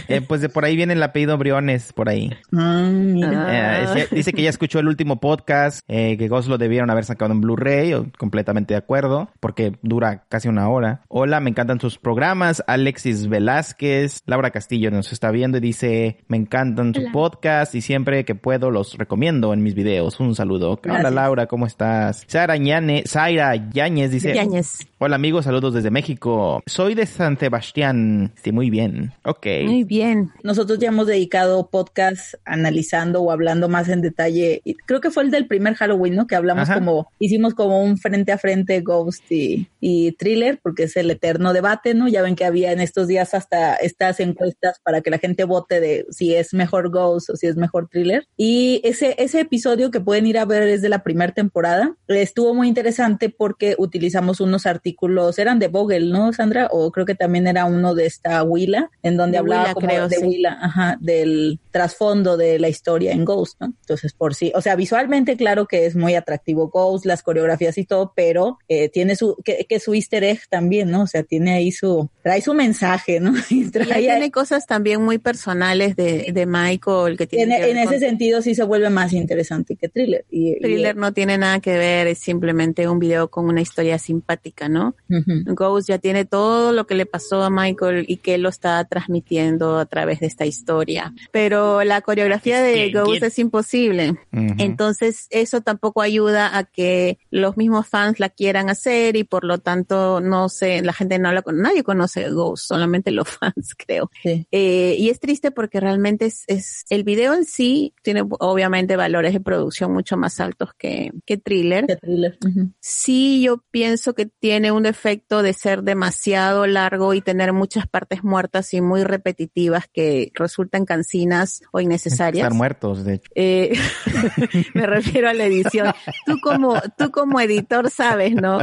[0.09, 2.31] Eh, pues de por ahí viene el apellido Briones, por ahí.
[2.53, 3.47] Ah, mira.
[3.47, 3.79] Ah.
[3.83, 7.05] Eh, dice, dice que ya escuchó el último podcast, eh, que Ghost lo debieron haber
[7.05, 11.03] sacado en Blu-ray, o- completamente de acuerdo, porque dura casi una hora.
[11.09, 12.63] Hola, me encantan sus programas.
[12.67, 17.13] Alexis Velázquez, Laura Castillo nos está viendo y dice, me encantan su Hola.
[17.13, 20.21] podcast y siempre que puedo los recomiendo en mis videos.
[20.21, 20.79] Un saludo.
[20.85, 21.11] Hola.
[21.11, 22.25] Laura, ¿cómo estás?
[22.29, 24.79] Sara Ñane, Zaira Yáñez dice, Yáñez.
[24.99, 26.63] hola amigos, saludos desde México.
[26.67, 28.33] Soy de San Sebastián.
[28.43, 29.13] Sí, muy bien.
[29.25, 29.47] Ok.
[29.65, 30.31] Muy bien.
[30.43, 34.61] Nosotros ya hemos dedicado podcast analizando o hablando más en detalle.
[34.65, 36.27] y Creo que fue el del primer Halloween, ¿no?
[36.27, 36.79] Que hablamos Ajá.
[36.79, 41.53] como, hicimos como un frente a frente Ghost y, y Thriller, porque es el eterno
[41.53, 42.09] debate, ¿no?
[42.09, 45.81] Ya ven que había en estos días hasta estas encuestas para que la gente vote
[45.81, 48.27] de si es mejor Ghost o si es mejor Thriller.
[48.37, 51.95] Y ese, ese episodio que pueden ir a ver es de la primera temporada.
[52.09, 56.69] Estuvo muy interesante porque utilizamos unos artículos, eran de Vogel, ¿no, Sandra?
[56.71, 59.87] O creo que también era uno de esta Willa, en donde De hablaba Willa, como
[59.87, 60.25] creo, de sí.
[60.25, 63.67] Willa, ajá, del trasfondo de la historia en Ghost, ¿no?
[63.67, 64.90] Entonces, por sí, o sea, visualmente,
[65.37, 69.67] claro que es muy atractivo Ghost, las coreografías y todo, pero eh, tiene su, que,
[69.69, 71.03] que su easter egg también, ¿no?
[71.03, 73.33] O sea, tiene ahí su, trae su mensaje, ¿no?
[73.51, 77.29] Y Y trae ahí ahí- tiene cosas también muy personales de, de Michael que en,
[77.29, 80.25] tienen que ver en ese con- sentido sí se vuelve más interesante que thriller.
[80.31, 83.99] Y, y- Thriller no tiene nada que ver, es simplemente un video con una historia
[83.99, 84.95] simpática, ¿no?
[85.09, 85.55] Ujú.
[85.55, 88.85] Ghost ya tiene todo lo que le pasó a Michael y que él lo está
[88.85, 91.13] transmitiendo a través de esta historia.
[91.33, 94.11] Pero la coreografía de Ghost es imposible.
[94.33, 94.55] Ujú.
[94.81, 99.59] Entonces, eso tampoco ayuda a que los mismos fans la quieran hacer y por lo
[99.59, 104.11] tanto, no sé, la gente no la conoce, nadie conoce Ghost, solamente los fans, creo.
[104.23, 104.47] Sí.
[104.51, 109.35] Eh, y es triste porque realmente es, es, el video en sí tiene obviamente valores
[109.35, 111.87] de producción mucho más altos que, que thriller.
[111.87, 112.39] Que thriller.
[112.43, 112.73] Ujú.
[112.81, 117.89] Sí, yo yo pienso que tiene un defecto de ser demasiado largo y tener muchas
[117.89, 122.45] partes muertas y muy repetitivas que resultan cansinas o innecesarias.
[122.45, 123.31] Estar muertos, de hecho.
[123.35, 123.73] Eh,
[124.75, 125.93] me refiero a la edición.
[126.27, 128.59] Tú como, tú como editor sabes, ¿no?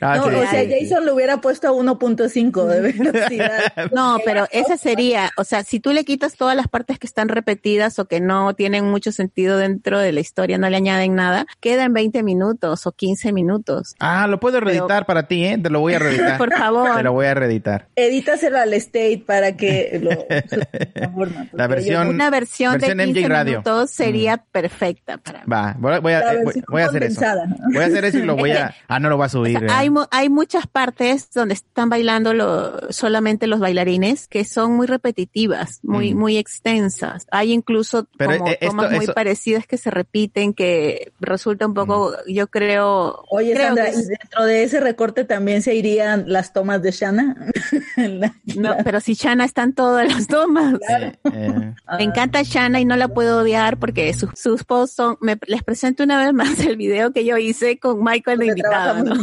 [0.00, 0.74] Ah, No, sí, o sea, sí.
[0.80, 3.90] Jason lo hubiera puesto a 1.5 de velocidad.
[3.92, 7.28] No, pero esa sería, o sea, si tú le quitas todas las partes que están
[7.28, 11.46] repetidas o que no tienen mucho sentido dentro de la historia, no le añaden nada,
[11.60, 13.94] queda en 20 minutos o 15 minutos.
[14.00, 15.58] Ah, lo puedo reeditar para ti, ¿eh?
[15.62, 16.38] Te lo voy a reeditar.
[16.38, 16.96] Por favor.
[16.96, 17.88] Te lo voy a reeditar.
[17.96, 20.10] Edítaselo al State para que lo...
[21.52, 23.50] La versión- Una versión, versión de MJ 15 Radio.
[23.60, 25.44] minutos sería perfecta para mí.
[25.52, 27.20] Va, voy, a- voy a, eh, voy- versión voy a hacer eso.
[27.72, 28.74] Voy a hacer eso y lo voy a...
[28.88, 29.58] Ah, no lo voy a O subir.
[29.58, 29.70] sea, eh.
[29.70, 34.86] hay, mu- hay muchas partes donde están bailando lo- solamente los bailarines que son muy
[34.86, 36.18] repetitivas, muy, Mm.
[36.18, 37.26] muy extensas.
[37.30, 41.74] Hay incluso Pero, como esto- tomas muy eso- parecidas que se repiten, que resulta un
[41.74, 46.24] poco, yo creo, Oye, creo Sandra, que y dentro de ese recorte también se irían
[46.26, 47.36] las tomas de Shana.
[47.96, 50.74] La- no, pero si Shana está en todas las tomas.
[50.88, 55.16] Eh, eh, Me encanta Shana y no la puedo odiar porque sus, sus posts son,
[55.20, 59.14] me, les presento una vez más el video que yo hice con Michael de invitado.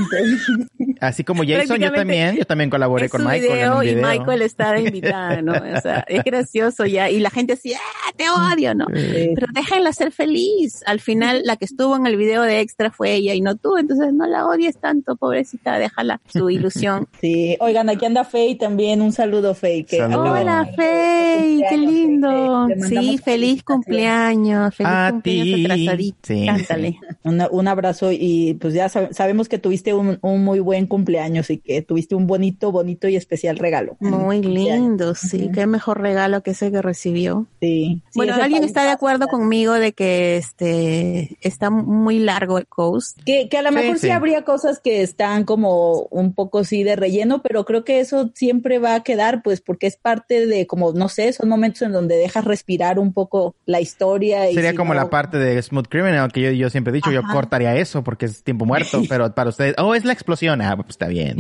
[1.00, 4.08] Así como Jason, yo también, yo también colaboré con Michael en video un y video.
[4.10, 5.54] Michael está de invitada, ¿no?
[5.54, 7.10] O sea, es gracioso ya.
[7.10, 8.86] Y la gente así, ¡ah, te odio, ¿no?
[8.94, 9.32] Sí.
[9.36, 10.84] Pero déjenla ser feliz.
[10.86, 13.78] Al final, la que estuvo en el video de extra fue ella y no tú.
[13.78, 15.78] Entonces, no la odies tanto, pobrecita.
[15.80, 17.08] Déjala su ilusión.
[17.22, 19.86] Sí, oigan, aquí anda Faye también, un saludo Faye.
[19.86, 20.40] Que Saludos.
[20.40, 22.68] Hola, Fey, qué lindo.
[22.80, 22.88] Faye.
[22.88, 24.76] Sí, feliz cumpleaños.
[24.76, 26.18] Feliz A cumpleaños atrasadito.
[26.24, 26.46] Sí.
[26.46, 27.00] Cántale.
[27.24, 31.50] Una- un abrazo y pues ya sab- sabemos que tuviste un, un muy buen cumpleaños
[31.50, 33.96] y que tuviste un bonito, bonito y especial regalo.
[34.02, 35.50] Muy lindo, sí.
[35.54, 37.48] Qué mejor regalo que ese que recibió.
[37.62, 37.70] Sí.
[37.70, 38.96] Sí, Bueno, ¿alguien está de pasa.
[38.96, 43.20] acuerdo conmigo de que este está muy largo el Coast?
[43.26, 44.08] Que, que a lo Sí, mejor sí.
[44.08, 44.12] sí.
[44.12, 48.80] habría cosas que están como un poco sí de relleno, pero creo que eso siempre
[48.80, 52.16] va a quedar, pues, porque es parte de, como, no sé, son momentos en donde
[52.18, 54.50] dejas respirar un poco la historia.
[54.50, 56.96] Y Sería si como no- la parte de Smooth Criminal que yo, yo siempre he
[56.96, 57.34] dicho, yo Ajá.
[57.34, 60.92] cortaría eso porque es tiempo muerto, pero para ustedes, oh, es la explosión, ah, pues
[60.96, 61.38] está bien.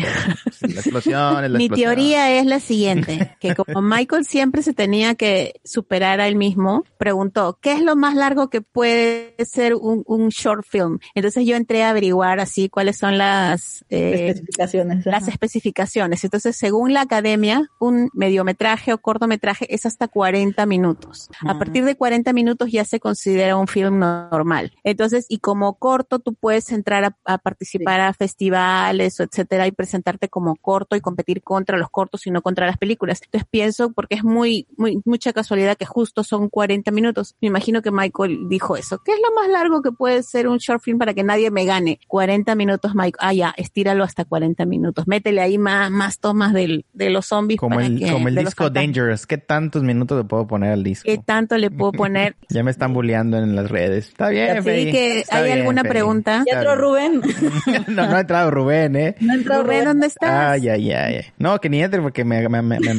[0.51, 1.95] Sí, La explosión es la Mi explosión.
[1.95, 6.83] teoría es la siguiente, que como Michael siempre se tenía que superar a él mismo,
[6.97, 10.99] preguntó, ¿qué es lo más largo que puede ser un, un short film?
[11.15, 15.05] Entonces yo entré a averiguar así cuáles son las, eh, especificaciones.
[15.05, 15.31] las ajá.
[15.31, 16.23] especificaciones.
[16.23, 21.29] Entonces, según la academia, un mediometraje o cortometraje es hasta 40 minutos.
[21.41, 24.73] A partir de 40 minutos ya se considera un film normal.
[24.83, 29.71] Entonces, y como corto, tú puedes entrar a, a participar a festivales o etcétera y
[29.71, 33.21] presentarte como corto y competir contra los cortos y no contra las películas.
[33.23, 37.35] Entonces pienso, porque es muy, muy, mucha casualidad que justo son 40 minutos.
[37.41, 38.99] Me imagino que Michael dijo eso.
[39.03, 41.65] ¿Qué es lo más largo que puede ser un short film para que nadie me
[41.65, 41.99] gane?
[42.07, 43.15] 40 minutos, Michael.
[43.19, 45.07] Ah, ya, estíralo hasta 40 minutos.
[45.07, 47.59] Métele ahí más, más tomas del, de los zombies.
[47.59, 48.69] Como para el, que- como el de disco.
[48.69, 49.25] Dangerous.
[49.27, 51.05] ¿Qué tantos minutos le puedo poner al disco?
[51.05, 52.35] ¿Qué tanto le puedo poner?
[52.49, 54.07] Ya me están bulleando en las redes.
[54.09, 56.43] Está bien, Así que, Está ¿hay bien, alguna pregunta?
[56.47, 57.21] ¿Ya entró Rubén?
[57.87, 59.15] no, no ha entrado Rubén, ¿eh?
[59.19, 59.85] ¿No entró Rubén?
[59.85, 60.29] ¿dónde estás?
[60.31, 61.25] Ay, ay, ay.
[61.37, 62.93] No, que ni entre porque me, me, me, me-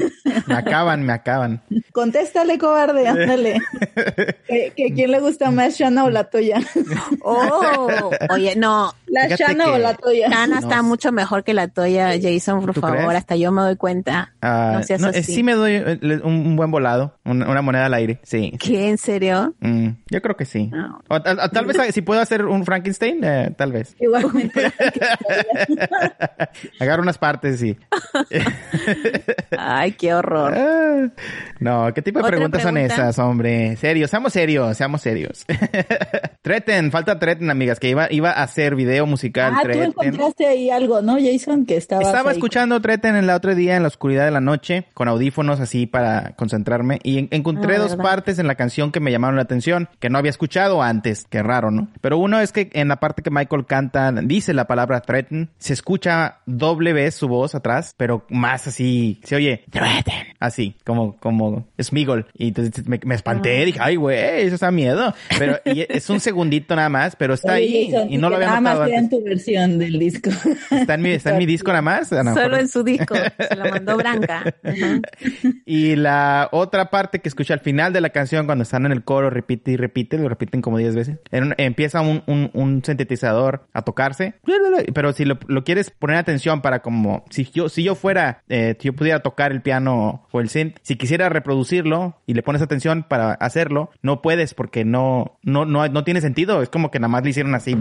[0.46, 1.60] me acaban, me acaban.
[1.92, 3.60] Contéstale, cobarde, ándale.
[4.46, 6.60] ¿Que, que quién le gusta más, Shana o la tuya?
[7.22, 8.92] Oh, oye, no.
[9.06, 10.28] ¿La Fíjate Shana o que- la tuya?
[10.30, 12.98] Tana No está mucho mejor que la tuya, Jason, por ¿Tú favor.
[12.98, 13.14] crees?
[13.16, 14.32] Hasta yo me doy cuenta.
[14.40, 15.34] Ah, no seas no, eh, así.
[15.34, 18.52] sí me doy eh, un, un buen volado, una, una moneda al aire, sí.
[18.60, 18.88] ¿Qué?
[18.88, 19.54] ¿En serio?
[19.60, 20.68] Mm, yo creo que sí.
[20.68, 21.02] No.
[21.08, 23.96] O, tal- o tal vez si puedo hacer un Frankenstein, eh, tal vez.
[24.00, 24.72] Igualmente.
[26.80, 27.76] Agarro unas partes, sí.
[29.58, 30.54] Ay, qué horror.
[30.56, 31.08] Ah,
[31.58, 33.76] no, ¿qué tipo de ¿Otra preguntas son esas, hombre?
[33.76, 35.44] Serios, seamos serios, seamos serios.
[36.42, 39.52] Treten, falta Treten, amigas, que iba, iba a hacer video musical.
[39.54, 39.84] ah, tú Treten.
[39.84, 41.66] encontraste ahí algo, ¿no, Jason?
[41.66, 42.00] Que estaba.
[42.02, 45.86] Estaba escuchando Treten el otro día en la oscuridad de la noche con audífonos así
[45.86, 48.04] para concentrarme y en- encontré Ah, dos ¿verdad?
[48.04, 51.42] partes en la canción que me llamaron la atención, que no había escuchado antes, qué
[51.42, 51.88] raro, ¿no?
[52.00, 55.74] Pero uno es que en la parte que Michael canta, dice la palabra threaten, se
[55.74, 61.66] escucha doble vez su voz atrás, pero más así, se oye threaten, así, como, como
[61.78, 62.28] Smigol.
[62.32, 63.16] Y entonces me, me Ah.
[63.16, 65.12] espanté, dije, ay, güey, eso está miedo.
[65.38, 68.60] Pero y es un segundito nada más, pero está ahí y no lo había Nada
[68.60, 69.18] más queda en antes.
[69.18, 70.30] tu versión del disco.
[70.70, 72.08] Está en mi, está en mi disco nada más.
[72.08, 73.14] Solo mejor- en su disco.
[73.14, 74.44] Se lo mandó Branca.
[75.66, 79.04] Y la otra parte que escuché al final de la canción, cuando están en el
[79.04, 81.18] coro, repite y repite, lo repiten como 10 veces.
[81.30, 84.34] En un- empieza un, un, un sintetizador a tocarse.
[84.94, 88.76] Pero si lo, lo quieres poner atención para como, si yo, si yo fuera, eh,
[88.78, 92.62] si yo pudiera tocar el piano o el synth, si quisiera reproducirlo y le pones
[92.62, 96.62] atención para hacerlo, no puedes porque no, no, no, no tienes tiene sentido.
[96.62, 97.76] Es como que nada más le hicieron así,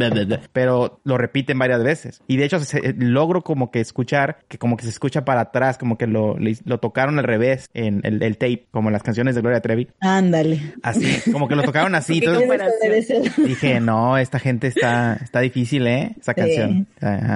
[0.54, 2.22] pero lo repiten varias veces.
[2.28, 2.60] Y de hecho
[2.98, 6.80] logro como que escuchar que como que se escucha para atrás, como que lo, lo
[6.80, 9.90] tocaron al revés en el, el, tape, como las canciones de Gloria Trevi.
[10.00, 10.74] Ándale.
[10.84, 12.20] Así, como que lo tocaron así.
[13.38, 16.16] dije, no, esta gente está, está difícil, ¿eh?
[16.20, 16.88] Esa canción.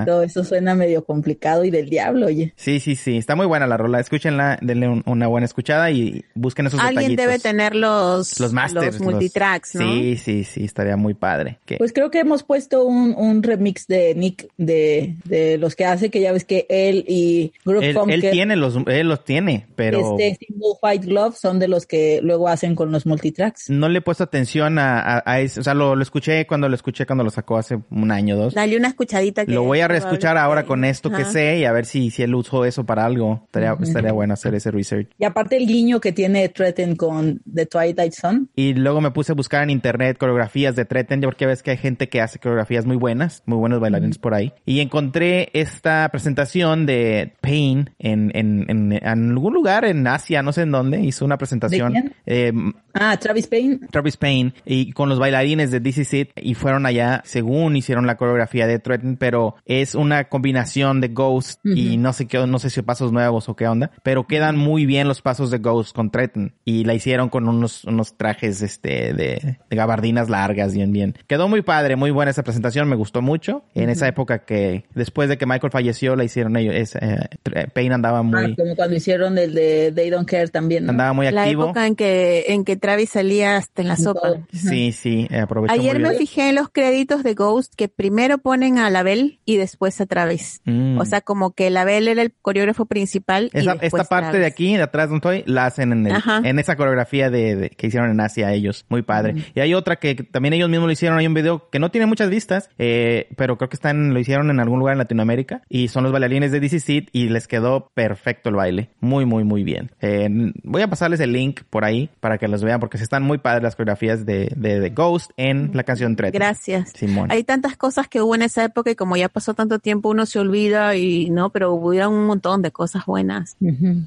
[0.06, 2.54] Todo eso suena medio complicado y del diablo, oye.
[2.56, 3.18] Sí, sí, sí.
[3.18, 4.00] Está muy buena la rola.
[4.00, 9.00] Escúchenla, denle una buena escuchada y busquen esos Alguien debe tener los, los masters.
[9.00, 9.82] Los multitracks, ¿no?
[9.82, 10.64] Sí, sí, sí.
[10.64, 11.60] Estaría muy padre.
[11.78, 16.10] Pues creo que hemos puesto un, un remix de Nick de, de los que hace,
[16.10, 20.18] que ya ves que él y Group Él, él tiene los, él los tiene, pero...
[20.18, 23.70] Este Single White Glove son de los que luego hacen con los multitracks.
[23.70, 25.61] No le he puesto atención a, a, eso.
[25.61, 28.40] O sea, lo, lo, escuché cuando lo escuché cuando lo sacó hace un año o
[28.40, 28.53] dos.
[28.53, 29.44] Dale una escuchadita.
[29.48, 32.36] lo voy a reescuchar ahora con esto que sé y a ver si, si él
[32.36, 33.41] usó eso para algo.
[33.45, 35.10] Estaría, estaría bueno hacer ese research.
[35.18, 38.45] Y aparte el guiño que tiene Treten con The Twilight Zone.
[38.56, 41.78] Y luego me puse a buscar en internet coreografías de Treten, porque ves que hay
[41.78, 44.54] gente que hace coreografías muy buenas, muy buenos bailarines por ahí.
[44.66, 50.62] Y encontré esta presentación de Pain en, en, en, algún lugar en Asia, no sé
[50.62, 52.14] en dónde, hizo una presentación.
[52.26, 52.52] Eh,
[52.94, 53.80] ah, Travis Payne.
[53.92, 58.18] Travis Payne, y con los bailarines de DC Sit, y fueron allá, según hicieron la
[58.18, 62.70] coreografía de Threaten, pero es una combinación de Ghost y no sé qué, no sé
[62.70, 66.12] si pasos nuevos o qué onda, pero quedan muy bien los pasos de Ghost con
[66.12, 71.16] Threaten, y la hicieron con unos, unos trajes, este, de, de gabardinas largas, bien, bien.
[71.28, 73.64] Quedó muy padre, muy buena esa presentación, me gustó mucho.
[73.74, 77.28] En esa época que, después de que Michael falleció, la hicieron ellos, es, eh,
[77.74, 78.56] Payne andaba ah, muy...
[78.56, 80.90] como cuando hicieron el de They Don't Care también.
[80.90, 81.64] Andaba muy activo.
[81.64, 84.45] La época en que, en que Travis salía hasta en la sopa.
[84.52, 88.78] Sí, sí, eh, aprovechó Ayer me fijé en los créditos de Ghost que primero ponen
[88.78, 90.62] a Label y después a Travis.
[90.66, 90.98] Mm.
[90.98, 93.50] O sea, como que Label era el coreógrafo principal.
[93.54, 96.76] Esa, esta parte de aquí, de atrás donde estoy, la hacen en, el, en esa
[96.76, 98.86] coreografía de, que hicieron en Asia ellos.
[98.90, 99.36] Muy padre.
[99.56, 101.18] Y hay otra que también ellos mismos lo hicieron.
[101.18, 104.49] Hay un video que no tiene muchas vistas, eh, pero creo que están, lo hicieron
[104.49, 105.61] en algún lugar en Latinoamérica.
[105.68, 108.90] Y son los bailarines de DC Seed y les quedó perfecto el baile.
[108.99, 109.91] Muy, muy, muy bien.
[110.02, 110.30] Eh,
[110.64, 113.40] voy a pasarles el link por ahí para que los vean porque se están muy
[113.40, 116.31] padres las coreografías de, de, Ghost en la canción 3.
[116.31, 116.91] Gracias.
[116.95, 117.31] Simón.
[117.31, 120.26] Hay tantas cosas que hubo en esa época y como ya pasó tanto tiempo uno
[120.26, 123.57] se olvida y no, pero hubo un montón de cosas buenas.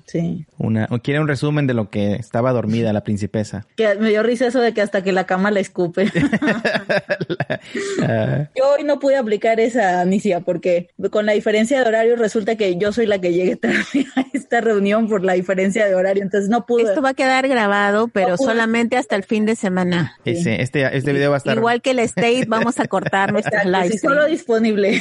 [0.07, 0.47] sí.
[0.59, 3.67] Una, quiere un resumen de lo que estaba dormida la princesa.
[3.77, 6.11] Que me dio risa eso de que hasta que la cama la escupe.
[8.55, 12.77] Yo hoy no pude aplicar esa anicia porque con la diferencia de horario resulta que
[12.77, 16.49] yo soy la que llegué tarde a esta reunión por la diferencia de horario, entonces
[16.49, 16.85] no pude.
[16.85, 20.17] Esto va a quedar grabado, pero solamente hasta el fin de semana.
[20.25, 21.57] Ese, este, este video va a estar...
[21.57, 24.01] Igual que el State, vamos a cortar nuestros lives.
[24.01, 25.01] solo disponible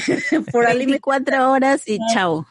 [0.52, 2.46] por 24 horas y chao.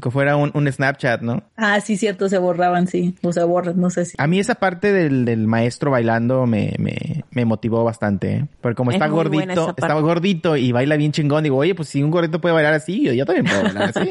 [0.00, 1.42] Que fuera un, un, Snapchat, ¿no?
[1.56, 3.14] Ah, sí, cierto, se borraban, sí.
[3.22, 4.14] O se borran, no sé si.
[4.18, 8.46] A mí esa parte del, del maestro bailando me, me, me motivó bastante, ¿eh?
[8.60, 12.10] Porque como está gordito, estaba gordito y baila bien chingón, digo, oye, pues si un
[12.10, 14.10] gordito puede bailar así, yo, yo también puedo bailar así.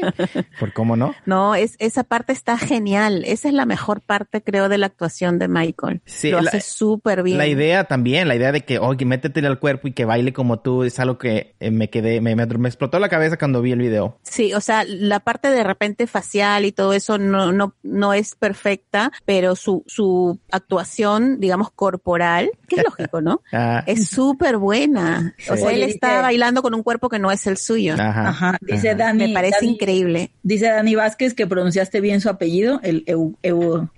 [0.60, 1.14] ¿Por cómo no?
[1.26, 3.24] No, es, esa parte está genial.
[3.26, 6.02] Esa es la mejor parte, creo, de la actuación de Michael.
[6.04, 7.38] Sí, Lo hace súper bien.
[7.38, 10.60] La idea también, la idea de que, oye, métetele al cuerpo y que baile como
[10.60, 13.72] tú, es algo que eh, me quedé, me, me, me explotó la cabeza cuando vi
[13.72, 14.18] el video.
[14.22, 18.34] Sí, o sea, la parte de repente facial y todo eso no, no, no es
[18.34, 23.42] perfecta, pero su, su actuación, digamos, corporal, que es lógico, ¿no?
[23.52, 23.82] Ah.
[23.86, 25.34] Es súper buena.
[25.50, 27.96] O sea, él está bailando con un cuerpo que no es el suyo.
[27.98, 28.56] Ajá.
[28.60, 29.26] Dice Dani.
[29.26, 30.30] Me parece increíble.
[30.42, 33.36] Dice Dani Vázquez que pronunciaste bien su apellido, el Eu,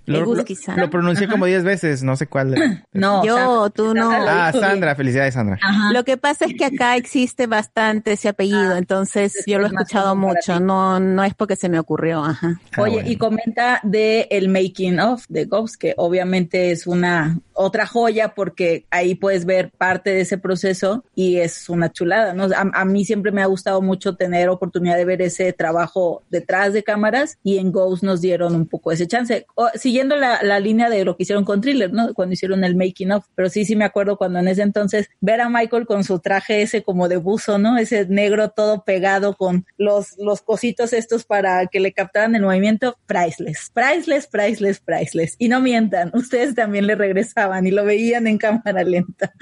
[0.05, 2.55] lo, lo, pronuncié como 10 veces, no sé cuál.
[2.93, 4.09] no, yo, tú no.
[4.11, 5.59] Ah, Sandra, felicidades, Sandra.
[5.91, 9.69] Lo que pasa es que acá existe bastante ese apellido, ah, entonces yo lo he
[9.69, 12.23] escuchado mucho, no, no es porque se me ocurrió.
[12.23, 12.59] Ajá.
[12.73, 17.85] Ah, Oye, y comenta de el making of de Ghost, que obviamente es una otra
[17.85, 22.47] joya porque ahí puedes ver parte de ese proceso y es una chulada, ¿no?
[22.55, 26.83] A, mí siempre me ha gustado mucho tener oportunidad de ver ese trabajo detrás de
[26.83, 31.03] cámaras y en Ghost nos dieron un poco ese chance, siguiendo la, la, línea de
[31.05, 32.13] lo que hicieron con Thriller, ¿no?
[32.13, 35.41] Cuando hicieron el making of, pero sí, sí me acuerdo cuando en ese entonces ver
[35.41, 37.77] a Michael con su traje ese como de buzo, ¿no?
[37.77, 42.97] Ese negro todo pegado con los, los cositos estos para que le captaran el movimiento,
[43.05, 45.35] priceless, priceless, priceless, priceless.
[45.37, 46.95] Y no mientan, ustedes también le
[47.63, 49.33] y lo veían en cámara lenta.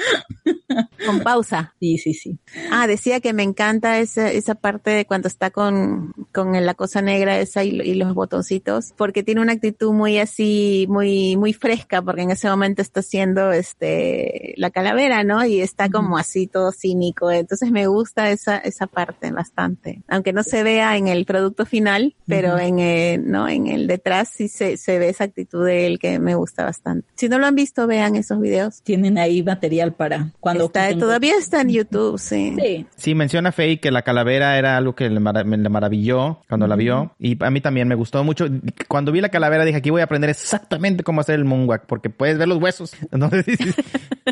[1.05, 1.73] Con pausa.
[1.79, 2.39] Sí, sí, sí.
[2.71, 7.01] Ah, decía que me encanta esa, esa parte de cuando está con, con la cosa
[7.01, 12.01] negra esa y, y los botoncitos, porque tiene una actitud muy así, muy, muy fresca,
[12.01, 15.45] porque en ese momento está haciendo este, la calavera, ¿no?
[15.45, 17.31] Y está como así todo cínico.
[17.31, 20.03] Entonces me gusta esa, esa parte bastante.
[20.07, 23.47] Aunque no se vea en el producto final, pero en, el, ¿no?
[23.47, 27.07] En el detrás sí se, se ve esa actitud de él que me gusta bastante.
[27.15, 28.81] Si no lo han visto, vean esos videos.
[28.83, 32.55] Tienen ahí material para cuando Está, todavía está en YouTube, sí.
[32.59, 32.85] Sí.
[32.95, 36.67] Sí, menciona Faye que la calavera era algo que le, mara- me- le maravilló cuando
[36.67, 37.13] la vio.
[37.19, 38.45] Y a mí también me gustó mucho.
[38.87, 42.09] Cuando vi la calavera dije, aquí voy a aprender exactamente cómo hacer el moonwalk, porque
[42.09, 42.93] puedes ver los huesos.
[43.11, 43.45] Entonces,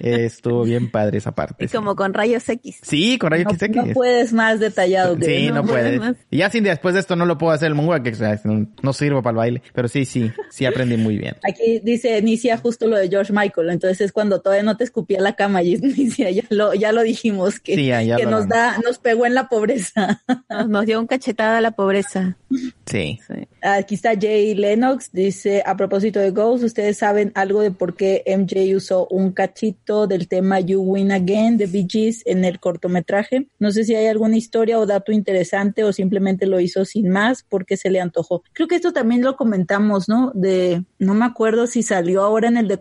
[0.01, 1.65] eh, estuvo bien padre esa parte.
[1.65, 2.79] Y como con rayos X.
[2.81, 3.75] Sí, con rayos No, X.
[3.75, 5.81] no puedes más detallado que Sí, no, no puede.
[5.83, 6.15] puedes más.
[6.29, 8.39] Y ya sin después de esto no lo puedo hacer el moonwalk, que, o sea,
[8.43, 9.61] no, no sirvo para el baile.
[9.73, 11.35] Pero sí, sí, sí aprendí muy bien.
[11.47, 15.19] Aquí dice Inicia justo lo de George Michael, entonces es cuando todavía no te escupía
[15.21, 15.77] la cama y
[16.17, 19.25] ya lo, ya lo dijimos que, Sí, ya- ya que lo nos da, nos pegó
[19.25, 20.21] en la pobreza.
[20.49, 22.37] Nos, nos dio un cachetada a la pobreza.
[22.85, 23.19] Sí.
[23.27, 23.47] Sí.
[23.61, 28.23] Aquí está Jay Lennox, dice, a propósito de Ghost, ¿ustedes saben algo de por qué
[28.25, 33.47] MJ usó un cachito del tema You Win Again de Bee Gees en el cortometraje?
[33.59, 37.43] No sé si hay alguna historia o dato interesante o simplemente lo hizo sin más
[37.47, 38.43] porque se le antojó.
[38.53, 40.31] Creo que esto también lo comentamos, ¿no?
[40.33, 42.77] De, no me acuerdo si salió ahora en el de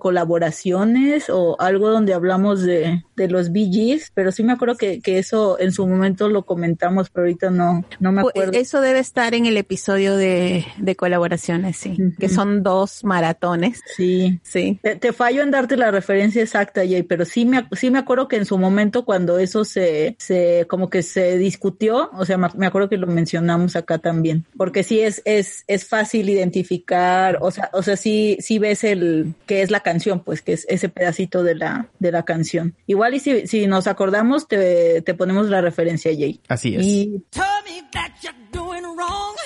[1.30, 5.58] o algo donde hablamos de, de los Gees, pero sí me acuerdo que, que eso
[5.58, 8.58] en su momento lo comentamos, pero ahorita no, no me Pues, acuerdo.
[8.58, 11.92] Eso debe estar en el episodio de, de colaboraciones, sí.
[11.92, 12.14] Ujú.
[12.18, 13.80] Que son dos maratones.
[13.96, 14.38] Sí.
[14.42, 14.78] Sí.
[14.82, 18.28] Te, te fallo en darte la referencia exacta, Jay, pero sí me, sí me acuerdo
[18.28, 22.48] que en su momento cuando eso se, se, como que se discutió, o sea, me,
[22.56, 27.50] me acuerdo que lo mencionamos acá también, porque sí es, es, es fácil identificar, o
[27.50, 30.88] sea, o sea, sí, sí ves el, que es la canción, pues, que es ese
[30.88, 32.74] pedacito de la, de la canción.
[32.86, 36.40] Igual y si, si nos acordamos, te, te ponemos la referencia, Jay.
[36.48, 36.86] Así es.
[36.86, 39.36] Y Tell me that you're doing wrong.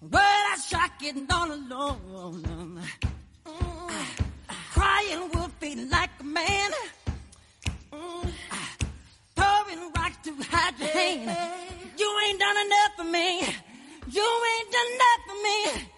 [0.00, 2.80] But I shot getting all alone.
[4.72, 6.70] Crying will feel like a man.
[9.36, 11.36] Throwing rocks to hide your hand.
[11.98, 13.40] You ain't done enough for me.
[14.10, 15.90] You ain't done enough for me.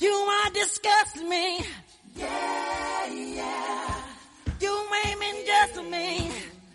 [0.00, 1.60] You are disgusting me.
[2.18, 3.94] Yeah, yeah.
[4.60, 6.30] You ain't been just for me.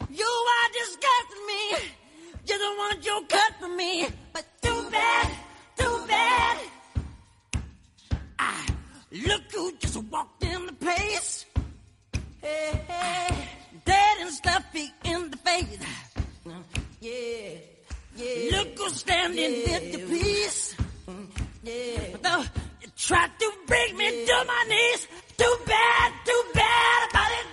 [0.10, 0.26] You
[0.56, 1.64] are disgusting me.
[2.48, 4.08] You don't want your cut from me.
[4.32, 5.32] But too bad,
[5.78, 6.58] too bad.
[8.40, 8.66] Ah,
[9.12, 11.46] look who just walked in the place.
[12.42, 13.48] Hey, hey,
[13.86, 15.78] dead and stuffy in the face.
[17.02, 17.58] Yeah,
[18.16, 18.58] yeah.
[18.58, 20.76] Look who's standing at the peace.
[21.64, 22.18] Yeah.
[22.22, 22.44] Though
[22.82, 25.08] you tried to bring me to my knees.
[25.38, 27.53] Too bad, too bad about it.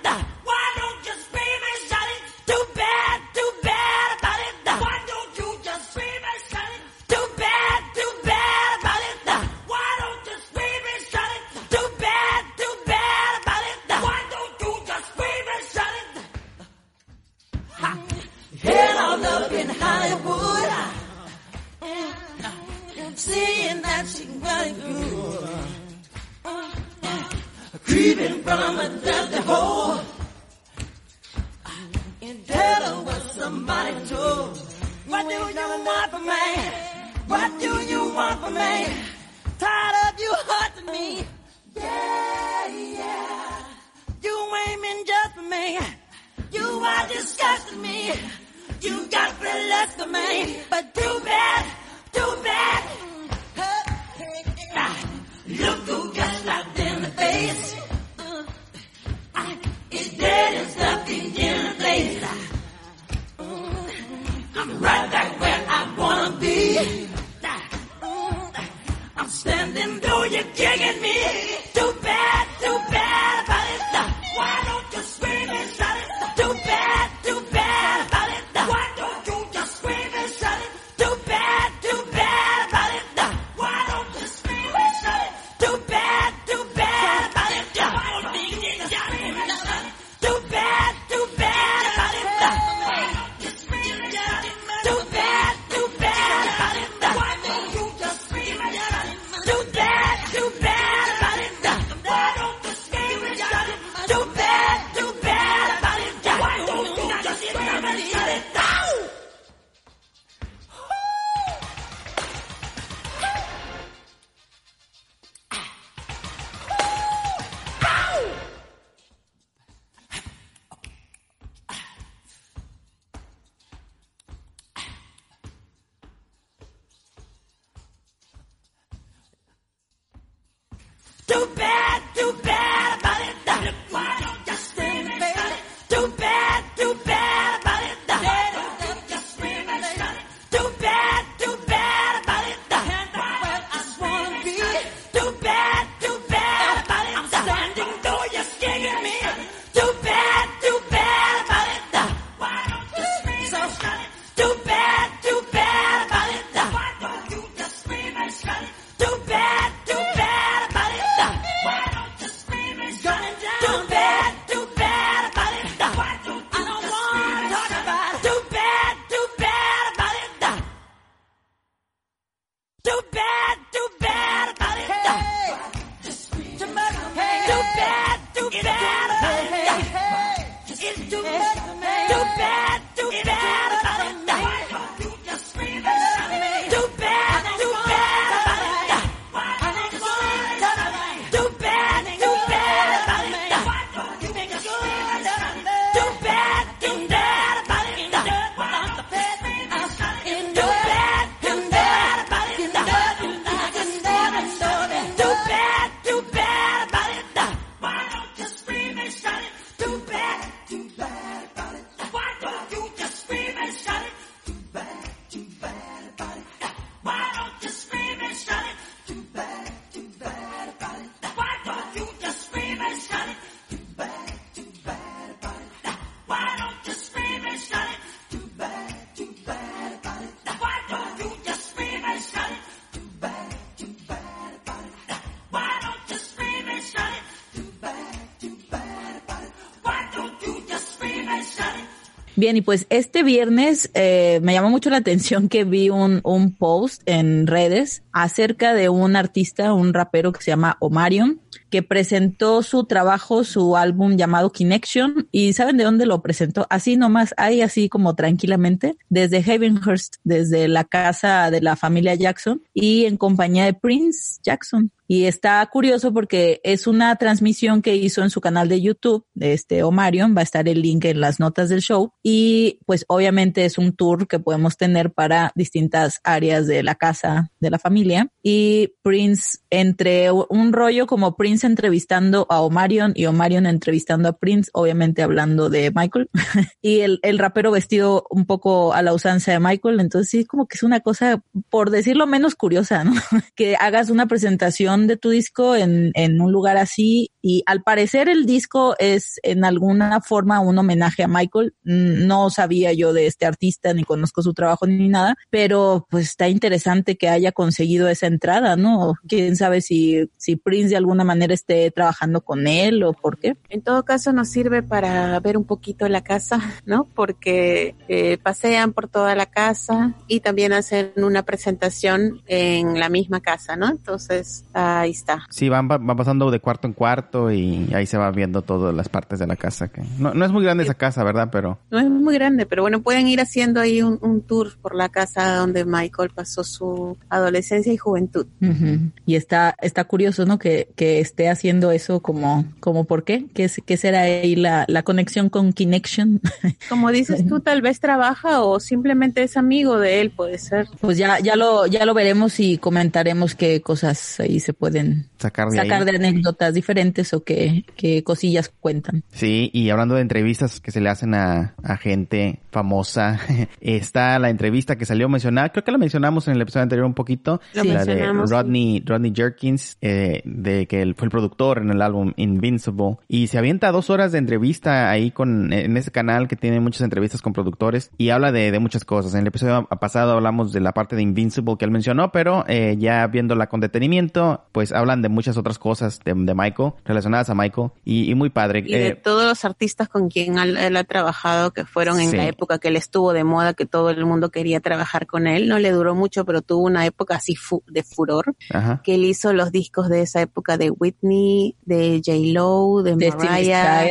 [242.41, 246.55] Bien, y pues este viernes eh, me llamó mucho la atención que vi un, un
[246.55, 251.40] post en redes acerca de un artista, un rapero que se llama Omarion,
[251.71, 256.67] que presentó su trabajo, su álbum llamado Connection, y ¿saben de dónde lo presentó?
[256.71, 262.63] Así nomás, ahí así como tranquilamente, desde Havenhurst, desde la casa de la familia Jackson,
[262.75, 264.91] y en compañía de Prince Jackson.
[265.13, 269.83] Y está curioso porque es una transmisión que hizo en su canal de YouTube, este
[269.83, 272.13] Omarion, va a estar el link en las notas del show.
[272.23, 277.51] Y pues obviamente es un tour que podemos tener para distintas áreas de la casa
[277.59, 278.29] de la familia.
[278.41, 284.71] Y Prince, entre un rollo como Prince entrevistando a Omarion y Omarion entrevistando a Prince,
[284.75, 286.29] obviamente hablando de Michael.
[286.83, 290.01] y el, el rapero vestido un poco a la usanza de Michael.
[290.01, 293.05] Entonces sí, como que es una cosa, por decirlo menos curiosa,
[293.57, 298.29] que hagas una presentación de tu disco en, en un lugar así y al parecer
[298.29, 301.73] el disco es en alguna forma un homenaje a Michael.
[301.85, 306.27] Mm, No sabía yo de este artista ni conozco su trabajo ni nada, pero pues
[306.27, 309.15] está interesante que haya conseguido esa entrada, ¿no?
[309.27, 313.57] Quién sabe si, si Prince de alguna manera esté trabajando con él o por qué.
[313.69, 317.07] En todo caso nos sirve para ver un poquito la casa, ¿no?
[317.15, 323.41] Porque eh, pasean por toda la casa y también hacen una presentación en la misma
[323.41, 323.89] casa, ¿no?
[323.89, 325.47] Entonces ahí está.
[325.51, 329.09] Sí, van, van pasando de cuarto en cuarto y ahí se va viendo todas las
[329.09, 329.89] partes de la casa.
[329.89, 331.49] Que no, no es muy grande esa casa, ¿verdad?
[331.51, 334.95] Pero No es muy grande, pero bueno, pueden ir haciendo ahí un, un tour por
[334.95, 338.47] la casa donde Michael pasó su adolescencia y juventud.
[338.61, 339.11] Ujú.
[339.27, 340.59] Y está, está curioso, ¿no?
[340.59, 345.03] Que, que esté haciendo eso como, como por qué, ¿qué, qué será ahí la, la
[345.03, 346.41] conexión con Connection?
[346.89, 350.87] Como dices tú, tal vez trabaja o simplemente es amigo de él, puede ser.
[351.01, 355.69] pues ya, ya lo, ya lo veremos y comentaremos qué cosas ahí se pueden sacar
[355.69, 359.23] de sacar de anécdotas diferentes o qué, qué cosillas cuentan.
[359.33, 363.41] Sí, y hablando de entrevistas que se le hacen a, a gente famosa,
[363.81, 367.15] está la entrevista que salió mencionada, creo que la mencionamos en el episodio anterior un
[367.15, 368.31] poquito, Lo la de sí.
[368.47, 373.49] Rodney, Rodney Jerkins, eh, de que él fue el productor en el álbum Invincible, y
[373.49, 377.43] se avienta dos horas de entrevista ahí con, en ese canal que tiene muchas entrevistas
[377.43, 379.35] con productores, y habla de, de muchas cosas.
[379.35, 382.97] En el episodio pasado hablamos de la parte de Invincible que él mencionó, pero eh,
[382.99, 387.55] ya viéndola con detenimiento, pues hablan de muchas otras cosas de, de Michael, relacionadas a
[387.55, 388.81] Michael, y, y muy padre.
[388.87, 392.31] Y de Eh, todos los artistas con quien él, él ha trabajado, que fueron en
[392.31, 392.37] Sí.
[392.37, 395.69] la época que él estuvo de moda, que todo el mundo quería trabajar con él,
[395.69, 399.01] no le duró mucho, pero tuvo una época así fu- de furor, Ajá.
[399.03, 402.39] que él hizo los discos de esa época de Whitney, de J.
[402.53, 404.09] Lo, de, De Mariah,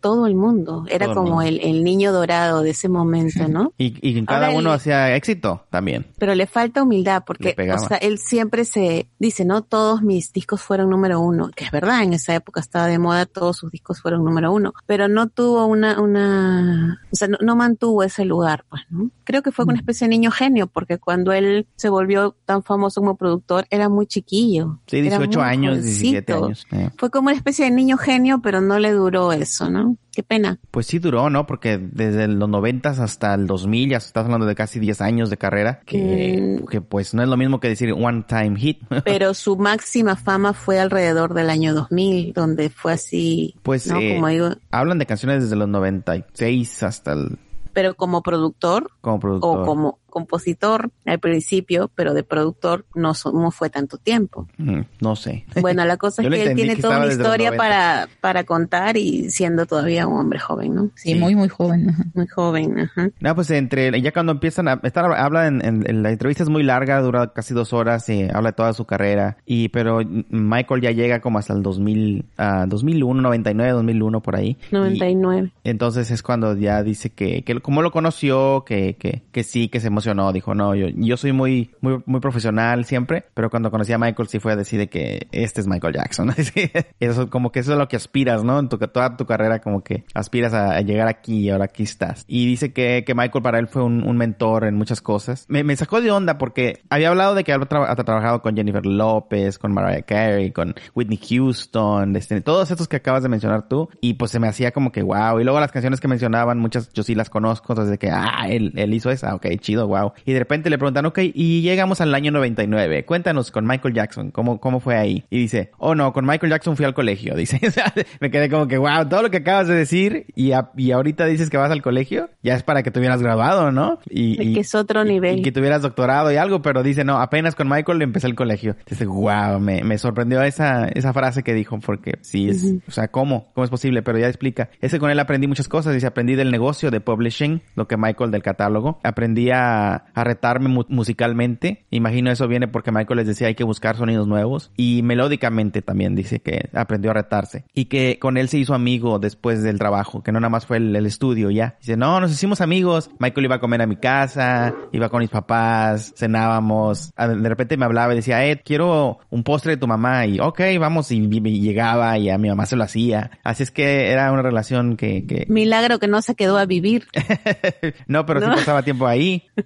[0.00, 0.84] todo el mundo.
[0.88, 1.42] Era Todo el como mundo.
[1.48, 3.72] el, el niño dorado de ese momento, ¿no?
[3.78, 6.06] Y, y cada Ahora uno él- hacía éxito también.
[6.18, 7.80] Pero le falta humildad porque, pegaba.
[7.80, 11.70] o sea, él siempre se dice, no todos mis discos fueron número uno, que es
[11.70, 15.28] verdad, en esa época estaba de moda, todos sus discos fueron número uno, pero no
[15.28, 19.10] tuvo una, una, o sea, no, no mantuvo ese lugar, pues, ¿no?
[19.24, 23.00] Creo que fue una especie de niño genio porque cuando él se volvió tan famoso
[23.00, 24.80] como productor, era muy chiquillo.
[24.86, 26.44] Sí, Era 18 muy años, 17 jovencito.
[26.46, 26.66] años.
[26.72, 26.90] eh.
[26.96, 29.96] Fue como una especie de niño genio, pero no le duró eso, ¿no?
[30.12, 30.58] Qué pena.
[30.70, 31.46] Pues sí duró, ¿no?
[31.46, 35.36] Porque desde los noventas hasta el 2000 ya estás hablando de casi 10 años de
[35.36, 36.66] carrera, que, Mm.
[36.68, 38.80] que pues no es lo mismo que decir one time hit.
[39.04, 44.00] Pero su máxima fama fue alrededor del año 2000, donde fue así, Pues ¿no?
[44.00, 47.38] eh, Como digo, hablan de canciones desde los 96 hasta el
[47.72, 49.60] pero como productor como productor.
[49.60, 54.46] o como compositor al principio, pero de productor no, no fue tanto tiempo.
[54.56, 55.44] Mm, no sé.
[55.60, 57.56] Bueno, la cosa es que él tiene que toda una historia 90.
[57.58, 60.90] para, para contar y siendo todavía un hombre joven, ¿no?
[60.94, 61.14] Sí, Sí.
[61.16, 61.90] muy, muy joven.
[61.90, 62.04] ajá.
[62.14, 63.10] Muy joven, ajá.
[63.20, 66.48] No, pues entre, ya cuando empiezan a estar, habla en, en- en la entrevista es
[66.48, 70.80] muy larga, dura casi dos horas, y habla de toda su carrera, y pero Michael
[70.80, 74.56] ya llega como hasta el 2000, ah, 2001, 99, 2001 por ahí.
[74.70, 75.52] Y 99.
[75.64, 79.80] entonces es cuando ya dice que, que como lo conoció, que, que, que sí, que
[79.80, 83.92] se emocionó, dijo, no, yo, yo soy muy, muy, muy profesional siempre, pero cuando conocí
[83.92, 86.32] a Michael sí fue a decir de que este es Michael Jackson.
[87.00, 88.58] Eso, como que eso es lo que aspiras, ¿no?
[88.58, 91.82] En tu, toda tu carrera como que aspiras a, a llegar aquí y ahora aquí
[91.82, 92.24] estás.
[92.26, 95.44] Y dice que, que Michael para él fue un, un mentor en muchas cosas.
[95.48, 98.84] Me, me sacó de onda porque había hablado de que había tra- trabajado con Jennifer
[98.86, 103.88] López, con Mariah Carey, con Whitney Houston, este, todos estos que acabas de mencionar tú.
[104.00, 105.40] Y pues se me hacía como que wow.
[105.40, 107.72] Y luego las canciones que mencionaban, muchas yo sí las conozco.
[107.72, 109.95] Entonces de que, ah, él, él hizo esa, ok, chido, wow.
[110.24, 113.04] Y de repente le preguntan, ok, y llegamos al año 99.
[113.04, 115.24] Cuéntanos con Michael Jackson, ¿cómo, cómo fue ahí?
[115.30, 117.34] Y dice, oh no, con Michael Jackson fui al colegio.
[117.36, 120.52] Dice, O sea, me quedé como que, wow, todo lo que acabas de decir y,
[120.52, 123.72] a- y ahorita dices que vas al colegio, ya es para que te hubieras graduado,
[123.72, 123.98] ¿no?
[124.08, 125.38] Y, Es que es otro nivel.
[125.38, 128.76] y que tuvieras doctorado y algo, pero dice, no, apenas con Michael empecé el colegio.
[128.88, 133.08] Dice, wow, me, me sorprendió esa, esa frase que dijo, porque sí es, o sea,
[133.08, 133.48] ¿cómo?
[133.54, 134.02] ¿Cómo es posible?
[134.02, 134.68] Pero ya explica.
[134.80, 135.94] Ese con él aprendí muchas cosas.
[135.94, 138.98] Dice, aprendí del negocio de publishing, lo que Michael del catálogo.
[139.02, 141.84] Aprendí a, a retarme mu- musicalmente.
[141.90, 144.70] Imagino eso viene porque Michael les decía, hay que buscar sonidos nuevos.
[144.76, 147.64] Y melódicamente también dice que aprendió a retarse.
[147.74, 150.76] Y que con él se hizo amigo después del trabajo, que no nada más fue
[150.78, 151.76] el, el estudio ya.
[151.80, 153.10] Dice, no, nos hicimos amigos.
[153.18, 157.12] Michael iba a comer a mi casa, iba con mis papás, cenábamos.
[157.16, 160.26] Ah, De repente me hablaba y decía, Ed, quiero un postre de tu mamá.
[160.26, 161.10] Y ok, vamos.
[161.10, 163.30] Y, y- llegaba y a mi mamá se lo hacía.
[163.42, 165.26] Así es que era una relación que...
[165.26, 165.46] que...
[165.48, 167.06] Milagro que no se quedó a vivir.
[168.06, 168.54] no, pero sí No.
[168.54, 169.44] pasaba tiempo ahí.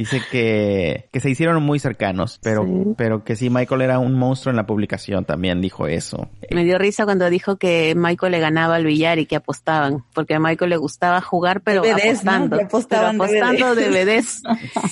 [0.00, 2.94] Dice que, que se hicieron muy cercanos, pero, Sí.
[2.96, 6.30] pero que sí, Michael era un monstruo en la publicación, también dijo eso.
[6.50, 10.34] Me dio risa cuando dijo que Michael le ganaba al billar y que apostaban, porque
[10.36, 12.30] a Michael le gustaba jugar, pero DVDs, ¿no?
[12.32, 14.42] apostando, apostaban pero apostando DVDs.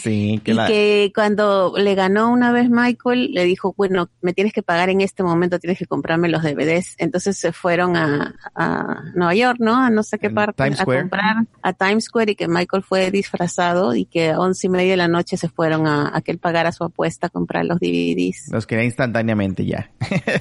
[0.03, 0.67] Sí, que y la...
[0.67, 5.01] que cuando le ganó una vez Michael, le dijo, bueno, me tienes que pagar en
[5.01, 6.97] este momento, tienes que comprarme los DVDs.
[6.99, 9.75] Entonces se fueron a, a Nueva York, ¿no?
[9.75, 11.01] A no sé qué En parte, Times a Square.
[11.01, 14.98] comprar a Times Square y que Michael fue disfrazado y que a once y media
[14.99, 17.79] de la noche se fueron a, a que él pagara su apuesta a comprar los
[17.81, 18.49] DVDs.
[18.51, 19.91] Los quería instantáneamente ya.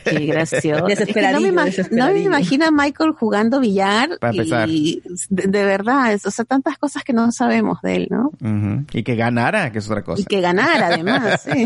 [0.03, 0.87] Qué gracioso.
[0.87, 1.51] Es que no, me
[1.91, 4.69] no me imagino a Michael jugando billar Para empezar.
[4.69, 8.31] y de, de verdad, es- o sea, tantas cosas que no sabemos de él, ¿no?
[8.41, 8.85] Ujú.
[8.93, 10.21] Y que ganara, que es otra cosa.
[10.21, 11.65] Y que ganara además, sí.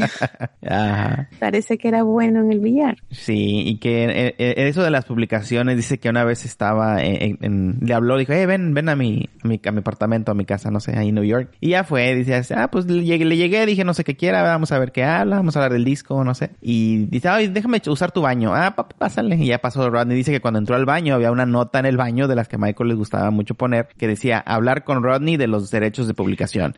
[0.67, 1.29] Ajá.
[1.39, 2.97] Parece que era bueno en el billar.
[3.09, 7.37] Sí, y que eh, eh, eso de las publicaciones dice que una vez estaba en,
[7.41, 10.35] en- le habló, dijo, eh, ven, ven a mi, a mi, a mi apartamento, a
[10.35, 11.51] mi casa, no sé, ahí en New York.
[11.59, 14.41] Y ya fue, dice, ah, pues le llegué, le llegué, dije, no sé qué quiera,
[14.43, 16.51] vamos a ver qué habla, vamos a hablar del disco, no sé.
[16.61, 18.55] Y dice, ay, déjame usar tu baño.
[18.55, 19.35] Ah, pásale.
[19.35, 20.15] Y ya pasó Rodney.
[20.15, 22.55] Dice que cuando entró al baño había una nota en el baño de las que
[22.55, 26.13] a Michael les gustaba mucho poner, que decía, hablar con Rodney de los derechos de
[26.13, 26.75] publicación.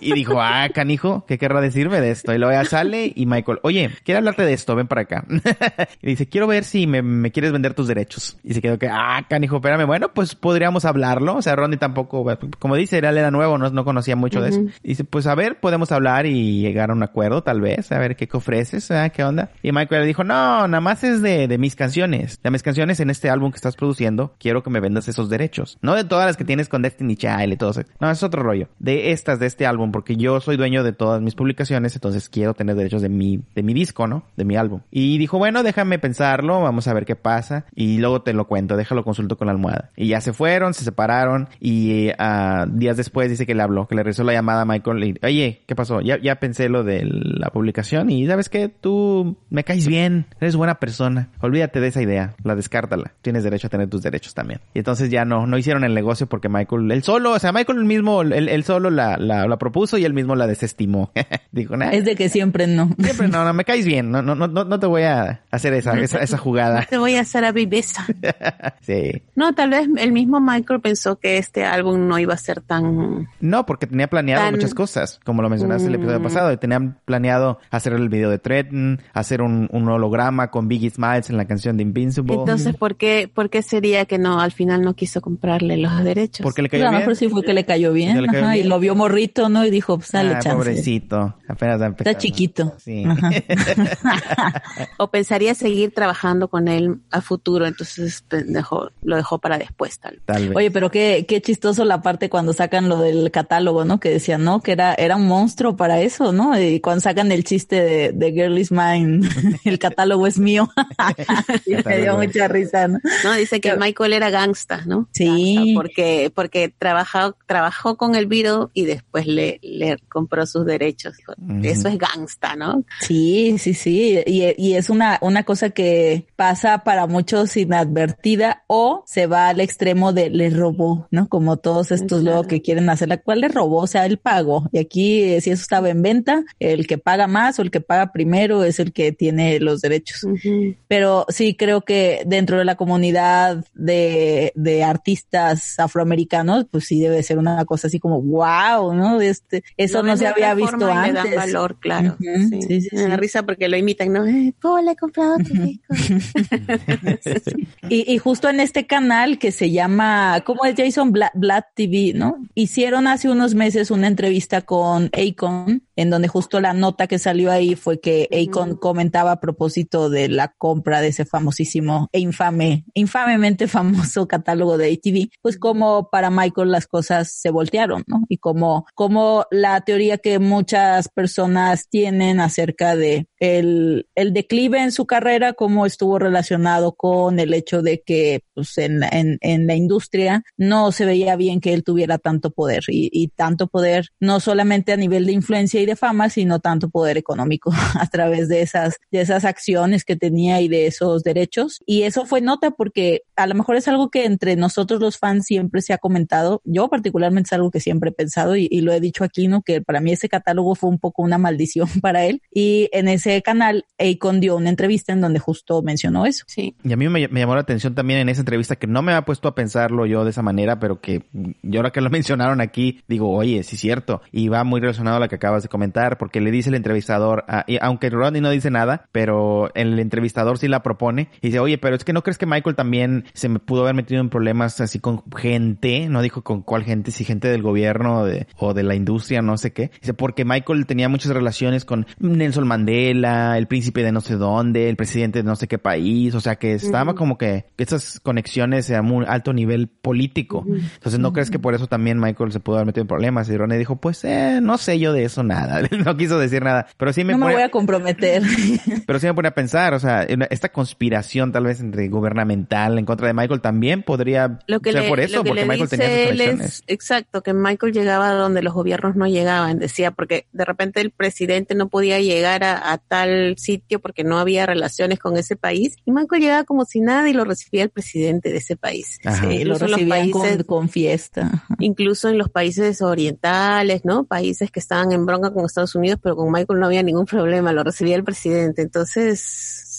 [0.00, 2.32] Y dijo, ah, canijo, ¿qué querrá decirme de esto?
[2.32, 5.24] Y luego ya sale y Michael, oye, quiero hablarte de esto, ven para acá.
[6.02, 8.36] y dice, quiero ver si me, me quieres vender tus derechos.
[8.44, 11.36] Y se quedó que, ah, canijo, espérame, bueno, pues podríamos hablarlo.
[11.36, 12.24] O sea, Rodney tampoco,
[12.58, 14.60] como dice, él era nuevo, no, no conocía mucho de eso.
[14.82, 17.98] Y dice, pues a ver, podemos hablar y llegar a un acuerdo, tal vez, a
[17.98, 19.50] ver qué ofreces, ah, qué onda.
[19.62, 22.38] Y Michael le dijo, no, nada más es de, mis canciones.
[22.42, 25.78] De mis canciones en este álbum que estás produciendo, quiero que me vendas esos derechos.
[25.80, 27.82] No de todas las que tienes con Destiny Child y todo eso.
[27.98, 28.68] No, es otro rollo.
[28.78, 32.52] De estas, de este álbum, porque yo soy dueño de todas mis publicaciones, entonces quiero
[32.52, 34.24] tener derechos de mi, de mi disco, ¿no?
[34.36, 34.82] De mi álbum.
[34.90, 37.64] Y dijo, bueno, déjame pensarlo, vamos a ver qué pasa.
[37.74, 39.92] Y luego te lo cuento, déjalo consulto con la almohada.
[39.96, 43.94] Y ya se fueron, se separaron y ah, días después dice que le habló, que
[43.94, 46.00] le regresó la llamada a Michael y, oye, ¿qué pasó?
[46.00, 50.56] Ya, ya pensé lo de la publicación y sabes que tú me caes bien, eres
[50.56, 51.28] buena persona.
[51.40, 53.12] Olvídate de esa idea, la descártala.
[53.22, 54.60] Tienes derecho a tener tus derechos también.
[54.74, 57.84] Y entonces ya no, no hicieron el negocio porque Michael, él solo, o sea, Michael
[57.84, 61.10] mismo, él, él solo la, la, la propuso y él mismo la desestimó.
[61.52, 62.90] Dijo, nah, Es de que siempre no.
[62.98, 65.92] siempre no, no, me caes bien, no, no, no, no te voy a hacer esa,
[65.98, 66.86] esa, esa jugada.
[66.92, 68.06] Te voy a hacer a viveza.
[68.80, 69.22] sí.
[69.34, 72.60] No, tal vez el mismo Michael pensó que este álbum álbum no iba a ser
[72.60, 73.28] tan...
[73.40, 76.22] No, porque tenía planeado Tan- muchas cosas, como lo mencionaste el episodio Mm.
[76.22, 76.58] pasado.
[76.58, 81.36] Tenían planeado hacer el video de Trenton, hacer un, un holograma con Biggie Smiles en
[81.36, 82.34] la canción de Invincible.
[82.34, 86.42] Entonces, ¿por qué, ¿por qué sería que no, al final no quiso comprarle los derechos?
[86.42, 87.00] porque le Pues cayó lo bien.
[87.00, 88.68] mejor sí fue que le cayó bien, le cayó ajá, y bien.
[88.68, 89.64] lo vio morrito, ¿no?
[89.64, 90.56] Y dijo, pues dale Ah, chance.
[90.56, 92.10] pobrecito, apenas va a empezar.
[92.12, 92.74] Está chiquito.
[92.78, 93.04] Sí.
[94.98, 99.98] O pensaría seguir trabajando con él a futuro, entonces pues, dejó, lo dejó para después
[99.98, 100.22] tal vez.
[100.24, 100.56] Tal vez.
[100.56, 104.00] Oye, pero qué, qué chistoso la parte cuando sacan lo del catálogo, ¿no?
[104.00, 104.60] Que decían, ¿no?
[104.60, 106.58] Que era, era un monstruo para eso, ¿no?
[106.60, 109.28] Y cuando sacan el chiste de, de Girl is Mine,
[109.64, 110.70] el catálogo es mío.
[111.66, 112.98] y me dio mucha risa, ¿no?
[113.24, 113.32] ¿no?
[113.34, 115.08] Dice que Pero- Michael era gangsta, ¿no?
[115.12, 115.54] Sí.
[115.56, 121.14] Gangsta, porque, porque trabajó, trabajó con el Beatle y después le, le compró sus derechos.
[121.62, 122.84] Eso es gangsta, ¿no?
[123.00, 124.20] Sí, sí, sí.
[124.26, 129.60] Y, y es una, una cosa que pasa para muchos inadvertida o se va al
[129.60, 131.28] extremo de le robó, ¿no?
[131.28, 134.68] Como todos estos luego que quieren hacer la cual le robó, o sea, él pagó.
[134.72, 137.80] Y aquí, eh, si eso estaba en venta, el que paga más o el que
[137.80, 140.24] paga primero es el que tiene los derechos.
[140.24, 140.74] Ujú.
[140.88, 147.22] Pero sí creo que dentro de la comunidad de, de artistas afroamericanos, pues sí debe
[147.22, 149.20] ser una cosa así como wow, ¿no?
[149.20, 151.24] Este, eso Lo no se había visto forma y antes.
[151.24, 152.16] Le dan valor, claro.
[152.20, 152.62] Ujú, sí.
[152.62, 153.16] sí, sí, Me da sí.
[153.16, 154.26] risa porque lo imitan, ¿no?
[154.26, 155.84] Eh, ¿Cómo le he comprado tu disco?
[157.88, 162.12] Y, y justo en este canal que se llama, ¿cómo es Jason Black, Black TV,
[162.14, 162.38] no?
[162.54, 164.81] Hicieron hace unos meses una entrevista con
[165.12, 170.10] Akon, en donde justo la nota que salió ahí fue que Akon comentaba a propósito
[170.10, 176.08] de la compra de ese famosísimo e infame, infamemente famoso catálogo de ATV, pues como
[176.10, 178.24] para Michael las cosas se voltearon, ¿no?
[178.28, 184.92] Y como, como la teoría que muchas personas tienen acerca de el, el declive en
[184.92, 189.74] su carrera, cómo estuvo relacionado con el hecho de que pues, en, en, en la
[189.74, 194.40] industria no se veía bien que él tuviera tanto poder y, y tanto poder no
[194.40, 198.62] solamente a nivel de influencia y de fama, sino tanto poder económico a través de
[198.62, 201.80] esas, de esas acciones que tenía y de esos derechos.
[201.86, 205.46] Y eso fue nota porque a lo mejor es algo que entre nosotros los fans
[205.46, 206.60] siempre se ha comentado.
[206.64, 209.62] Yo particularmente es algo que siempre he pensado y, y lo he dicho aquí, ¿no?
[209.62, 212.42] Que para mí ese catálogo fue un poco una maldición para él.
[212.52, 216.44] Y en ese canal, Akon dio una entrevista en donde justo mencionó eso.
[216.46, 216.76] Sí.
[216.82, 219.12] Y a mí me, me llamó la atención también en esa entrevista que no me
[219.12, 221.24] ha puesto a pensarlo yo de esa manera, pero que
[221.62, 224.22] yo ahora que lo mencionaron aquí, digo, oye, sí es cierto.
[224.30, 227.44] Y va muy relacionado a lo que acabas de comentar, porque le dice el entrevistador,
[227.48, 231.58] a- y aunque Rodney no dice nada, pero el entrevistador sí la propone, y dice,
[231.58, 234.28] oye, pero es que no crees que Michael también se me pudo haber metido en
[234.28, 238.46] problemas así con gente, no dijo con cuál gente, si gente del gobierno o de,
[238.58, 239.90] o de la industria, no sé qué.
[240.00, 244.88] Dice, porque Michael tenía muchas relaciones con Nelson Mandela, el príncipe de no sé dónde,
[244.88, 248.90] el presidente de no sé qué país, o sea que estaba como que, esas conexiones
[248.92, 250.64] a muy alto nivel político.
[250.68, 253.48] Entonces, ¿no crees que por eso también Michael se pudo haber metido en problemas?
[253.48, 255.61] Y Ronnie dijo, pues, eh, no sé yo de eso nada.
[256.04, 256.86] no quiso decir nada.
[256.96, 258.42] Pero sí me, no me pone- voy a comprometer.
[259.06, 262.98] pero sí me pone a pensar, o sea, en- esta conspiración tal vez entre gubernamental
[262.98, 265.62] en contra de Michael también podría Lo que ser le, por eso, lo que porque
[265.62, 266.66] le Michael dice tenía conexiones.
[266.66, 271.00] es, exacto, que Michael llegaba a donde los gobiernos no llegaban, decía, porque de repente
[271.00, 275.56] el presidente no podía llegar a, a tal sitio porque no había relaciones con ese
[275.56, 279.18] país, y Michael llegaba como si nada y lo recibía el presidente de ese país.
[279.22, 281.64] Sí, lo Incluso en los recibían con, países- con fiesta.
[281.78, 284.24] incluso en los países orientales, ¿no?
[284.24, 287.72] Países que estaban en bronca con Estados Unidos, pero con Michael no había ningún problema,
[287.72, 288.82] lo recibía el presidente.
[288.82, 289.40] Entonces,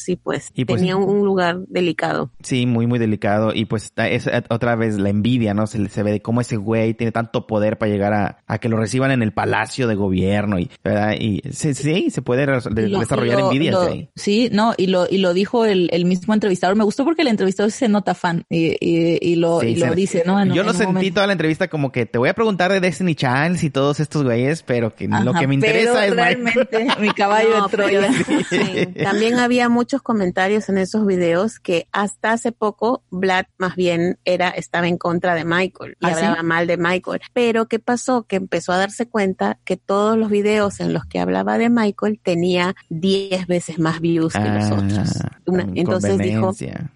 [0.03, 2.29] sí, pues, Y pues- tenía un, lugar delicado.
[2.41, 3.53] Sí, muy, muy delicado.
[3.53, 5.67] Y pues es eh, otra vez la envidia, ¿no?
[5.67, 8.67] Se, se ve de cómo ese güey tiene tanto poder para llegar a, a que
[8.69, 10.59] lo reciban en el palacio de gobierno.
[10.59, 11.13] Y, ¿verdad?
[11.19, 13.71] y sí, sí, se puede de- lo- desarrollar lo- envidia.
[13.71, 14.09] lo- sí.
[14.15, 16.75] Sí, no, y lo, y lo dijo el, el mismo entrevistador.
[16.75, 19.87] Me gustó porque el entrevistador se nota fan y, y, y lo, Sí, y lo
[19.89, 20.39] se- dice, ¿no?
[20.41, 21.13] En- Yo en lo sentí momento.
[21.15, 24.23] toda la entrevista como que te voy a preguntar de Destiny Childs y todos estos
[24.23, 26.15] güeyes, pero que lo que me pero interesa es Michael.
[26.43, 28.01] realmente mi caballo No, de Troya.
[28.27, 28.87] pero- sí.
[29.03, 34.49] También había muchos comentarios en esos videos que hasta hace poco Vlad más bien era
[34.49, 36.25] estaba en contra de Michael y ¿Ah, sí?
[36.25, 37.21] hablaba mal de Michael.
[37.33, 38.23] Pero ¿qué pasó?
[38.23, 42.19] Que empezó a darse cuenta que todos los videos en los que hablaba de Michael
[42.23, 45.09] tenía 10 veces más views que los Ah, otros.
[45.45, 46.53] Una- entonces dijo.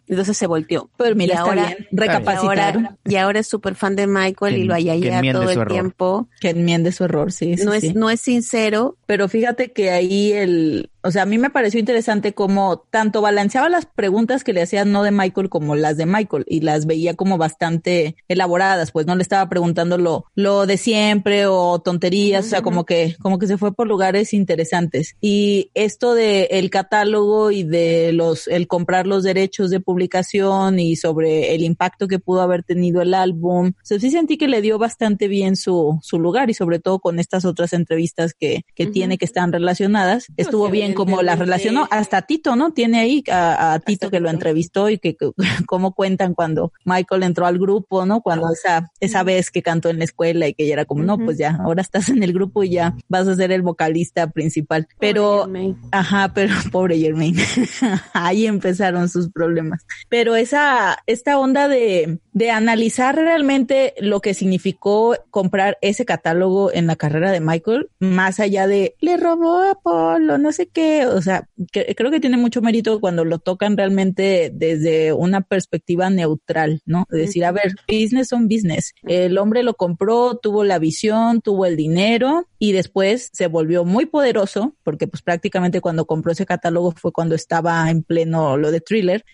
[0.08, 0.90] Entonces se volteó.
[0.98, 1.88] Pero mira, Y está ahora- bien.
[1.92, 2.86] Y Recapacitaron.
[2.86, 5.68] ahora, y ahora es súper fan de Michael Que- y lo enmiende todo el error.
[5.72, 6.28] tiempo.
[6.40, 7.58] Que enmiende su error, sí.
[7.58, 7.94] sí, No es, sí.
[7.96, 12.34] no es sincero, Pero fíjate que ahí el, o sea, a mí me pareció interesante
[12.34, 16.44] cómo tanto balanceaba las preguntas que le hacían no de Michael como las de Michael
[16.46, 21.46] y las veía como bastante elaboradas, pues no le estaba preguntando lo, lo de siempre
[21.46, 25.16] o tonterías, o sea, como que, como que se fue por lugares interesantes.
[25.22, 30.96] Y esto de el catálogo y de los, el comprar los derechos de publicación y
[30.96, 33.70] sobre el impacto que pudo haber tenido el álbum.
[33.70, 37.00] O sea, sí sentí que le dio bastante bien su, su lugar y sobre todo
[37.00, 40.28] con estas otras entrevistas que, que tiene que están relacionadas.
[40.38, 41.88] Estuvo bien como las relacionó.
[41.90, 42.74] Hasta Tito, ¿no?
[42.74, 45.32] Tiene ahí a, a Tito que lo entrevistó y que, que
[45.66, 48.22] cómo cuentan cuando Michael entró al grupo, ¿no?
[48.22, 51.18] Cuando esa, esa vez que cantó en la escuela y que ella era como, no,
[51.18, 54.88] pues ya, ahora estás en el grupo y ya vas a ser el vocalista principal.
[55.00, 55.50] Pero,
[55.92, 57.44] ajá, pero pobre Jermaine.
[58.14, 59.87] ahí empezaron sus problemas.
[60.10, 66.86] Pero esa, esta onda de, de analizar realmente lo que significó comprar ese catálogo en
[66.86, 71.22] la carrera de Michael, más allá de le robó a Polo, no sé qué, o
[71.22, 76.82] sea, que, creo que tiene mucho mérito cuando lo tocan realmente desde una perspectiva neutral,
[76.86, 77.06] ¿no?
[77.10, 78.94] Decir, a ver, business son business.
[79.04, 84.06] El hombre lo compró, tuvo la visión, tuvo el dinero y después se volvió muy
[84.06, 88.82] poderoso porque pues prácticamente cuando compró ese catálogo fue cuando estaba en pleno lo de
[88.82, 89.26] thriller,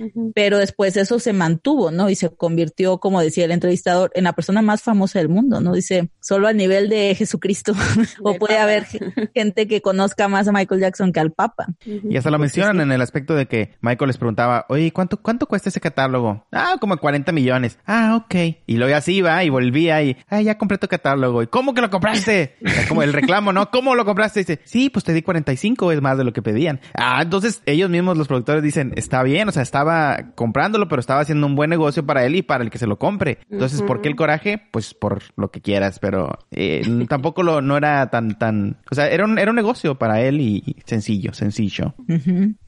[0.52, 2.10] después eso se mantuvo, ¿no?
[2.10, 5.74] Y se convirtió, como decía el entrevistador, en la persona más famosa del mundo, ¿no?
[5.74, 7.74] Dice, solo a nivel de Jesucristo
[8.24, 8.86] o puede haber
[9.34, 11.68] gente que conozca más a Michael Jackson que al Papa.
[11.86, 15.48] Y hasta lo mencionan en el aspecto de que Michael les preguntaba, oye, ¿cuánto, cuánto
[15.48, 16.46] cuesta ese catálogo?
[16.52, 17.78] Ah, como 40 millones.
[17.86, 18.36] Ah, ok.
[18.66, 21.44] Y luego así iba y volvía y, ah, ya compré tu catálogo.
[21.44, 22.56] ¿Y cómo que lo compraste?
[22.88, 23.70] como el reclamo, ¿no?
[23.72, 24.42] ¿Cómo lo compraste?
[24.42, 26.80] dice, sí, pues te di 45, es más de lo que pedían.
[26.94, 31.22] Ah, entonces ellos mismos, los productores, dicen, está bien, o sea, estaba comprándolo, pero estaba
[31.22, 33.40] haciendo un buen negocio para él y para el que se lo compre.
[33.50, 34.62] Entonces, ¿por qué el coraje?
[34.72, 39.10] Pues por lo que quieras, pero eh, tampoco lo, no era tan, tan, o sea,
[39.10, 41.94] era un, era un negocio para él y, sencillo, sencillo.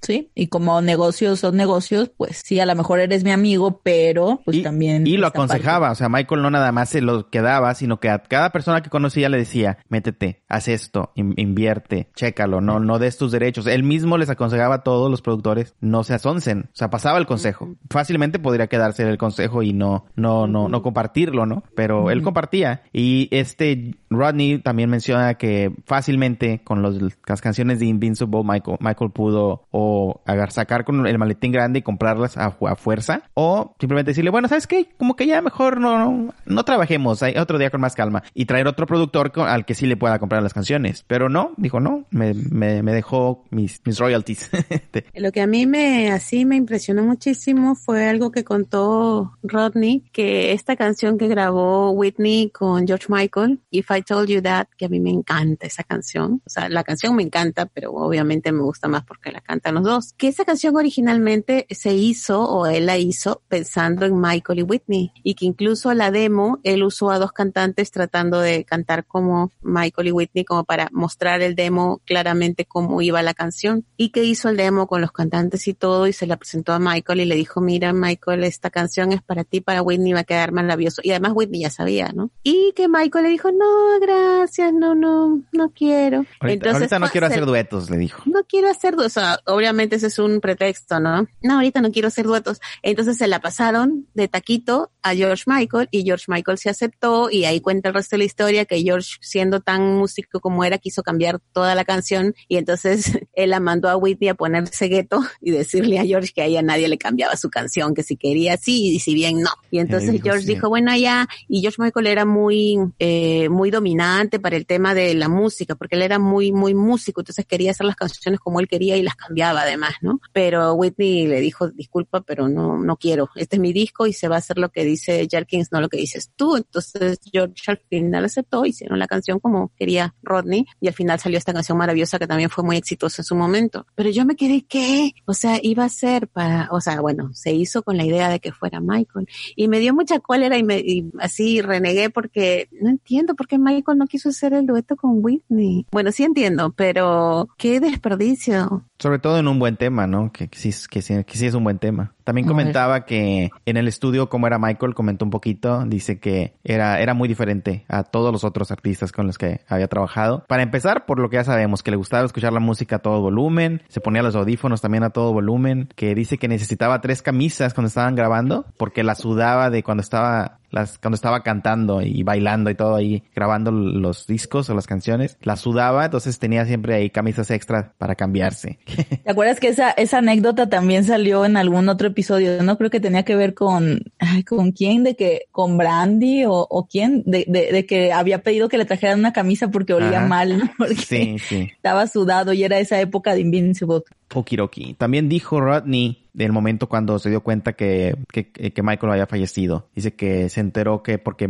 [0.01, 4.41] Sí, y como negocios son negocios, pues sí, a lo mejor eres mi amigo, pero
[4.45, 5.07] pues y, también.
[5.07, 8.09] y lo parte- aconsejaba, o sea, Michael no nada más se lo quedaba, sino que
[8.09, 12.99] a cada persona que conocía le decía, métete, haz esto, in- invierte, chécalo, no, no
[12.99, 13.67] des tus derechos.
[13.67, 17.25] Él mismo les aconsejaba a todos los productores, no se asoncen, o sea, pasaba el
[17.25, 17.54] consejo.
[17.89, 21.63] Fácilmente podría quedarse el consejo y no, no, no, no compartirlo, ¿no?
[21.75, 22.83] Pero él compartía.
[22.93, 29.11] Y este Rodney también menciona que fácilmente con los, las canciones de Invincible, Michael, Michael
[29.11, 33.75] pudo o agar- sacar con el maletín grande y comprarlas a, fu- a fuerza, o
[33.79, 34.87] simplemente decirle, bueno, ¿sabes qué?
[34.97, 38.45] Como que ya mejor no, no, no trabajemos, hay otro día con más calma, y
[38.45, 41.03] traer otro productor con- al que sí le pueda comprar las canciones.
[41.07, 44.49] Pero no, dijo, no, me, me, me dejó mis, mis royalties.
[45.15, 47.44] Lo que a mí me así me impresionó muchísimo
[47.75, 53.91] fue algo que contó Rodney, que esta canción que grabó Whitney con George Michael, If
[53.91, 56.41] I Told You That, que a mí me encanta esa canción.
[56.45, 59.83] O sea, la canción me encanta, pero obviamente me gusta más porque la cantan los
[59.83, 60.13] dos.
[60.13, 65.11] Que esa canción originalmente se hizo o él la hizo pensando en Michael y Whitney
[65.23, 70.07] y que incluso la demo él usó a dos cantantes tratando de cantar como Michael
[70.07, 74.49] y Whitney como para mostrar el demo claramente cómo iba la canción y que hizo
[74.49, 77.35] el demo con los cantantes y todo y se la presentó a Michael y le
[77.35, 81.11] dijo mira Michael esta canción es para ti para Whitney va a quedar maravilloso y
[81.11, 82.31] además Whitney ya sabía ¿no?
[82.43, 87.27] y que Michael le dijo no gracias no no no quiero ahorita, ahorita no quiero
[87.27, 88.21] se- hacer duetos, le dijo.
[88.25, 89.17] no quiero hacer duetos.
[89.17, 91.27] O sea, obviamente ese es un pretexto, ¿no?
[91.41, 92.59] No, ahorita no quiero hacer duetos.
[92.83, 97.45] Entonces se la pasaron de taquito a George Michael y George Michael se aceptó y
[97.45, 101.03] ahí cuenta el resto de la historia que George, siendo tan músico como era, quiso
[101.03, 105.51] cambiar toda la canción y entonces él la mandó a Whitney a ponerse gueto y
[105.51, 108.95] decirle a George que a ella nadie le cambiaba su canción, que si quería sí
[108.95, 109.51] y si bien no.
[109.71, 110.53] Y entonces dijo George sí.
[110.55, 115.13] dijo, bueno, ya, y George Michael era muy, eh, muy dominante para el tema de
[115.13, 118.67] la música, porque él era muy, muy músico, entonces quería hacer las canciones como él
[118.67, 120.19] quería y las cambiaba además, ¿no?
[120.33, 124.27] Pero Whitney le dijo, disculpa, pero no, no quiero, este es mi disco y se
[124.27, 126.57] va a hacer lo que dice Jerkins, no lo que dices tú.
[126.57, 131.37] Entonces George al final aceptó, hicieron la canción como quería Rodney y al final salió
[131.37, 133.85] esta canción maravillosa que también fue muy exitosa en su momento.
[133.95, 135.13] Pero yo me quedé, ¿qué?
[135.25, 138.39] O sea, iba a ser para, o sea, bueno, se hizo con la idea de
[138.39, 142.89] que fuera Michael y me dio mucha cólera y, me, y así renegué porque no
[142.89, 145.85] entiendo por qué Michael no quiso hacer el dueto con Whitney.
[145.91, 148.85] Bueno, sí entiendo, pero qué desperdicio.
[148.97, 150.31] Sobre todo en un buen tema, ¿no?
[150.31, 152.13] Que, que sí, que, sí, que sí es un buen tema.
[152.23, 156.99] También comentaba que en el estudio, como era Michael, comentó un poquito, dice que era,
[156.99, 160.43] era muy diferente a todos los otros artistas con los que había trabajado.
[160.47, 163.21] Para empezar, por lo que ya sabemos, que le gustaba escuchar la música a todo
[163.21, 167.75] volumen, se ponía los audífonos también a todo volumen, que dice que necesitaba tres camisas
[167.75, 172.69] cuando estaban grabando, porque la sudaba de cuando estaba las, cuando estaba cantando y bailando
[172.69, 177.09] y todo ahí, grabando los discos o las canciones, la sudaba, entonces tenía siempre ahí
[177.09, 178.77] camisas extra para cambiarse.
[179.23, 182.61] ¿Te acuerdas que esa, esa anécdota también salió en algún otro episodio?
[182.61, 185.03] No creo que tenía que ver con, ay, ¿con quién?
[185.03, 188.85] De que, con Brandy o, o quién, de, de, de que había pedido que le
[188.85, 190.27] trajeran una camisa porque olía Ajá.
[190.27, 190.69] mal, ¿no?
[190.77, 191.69] Porque Sí, sí.
[191.73, 194.01] estaba sudado y era esa época de Invincible.
[194.39, 194.93] Okiroki.
[194.95, 199.87] También dijo Rodney del momento cuando se dio cuenta que, que, que, Michael había fallecido.
[199.95, 201.49] Dice que se enteró que, porque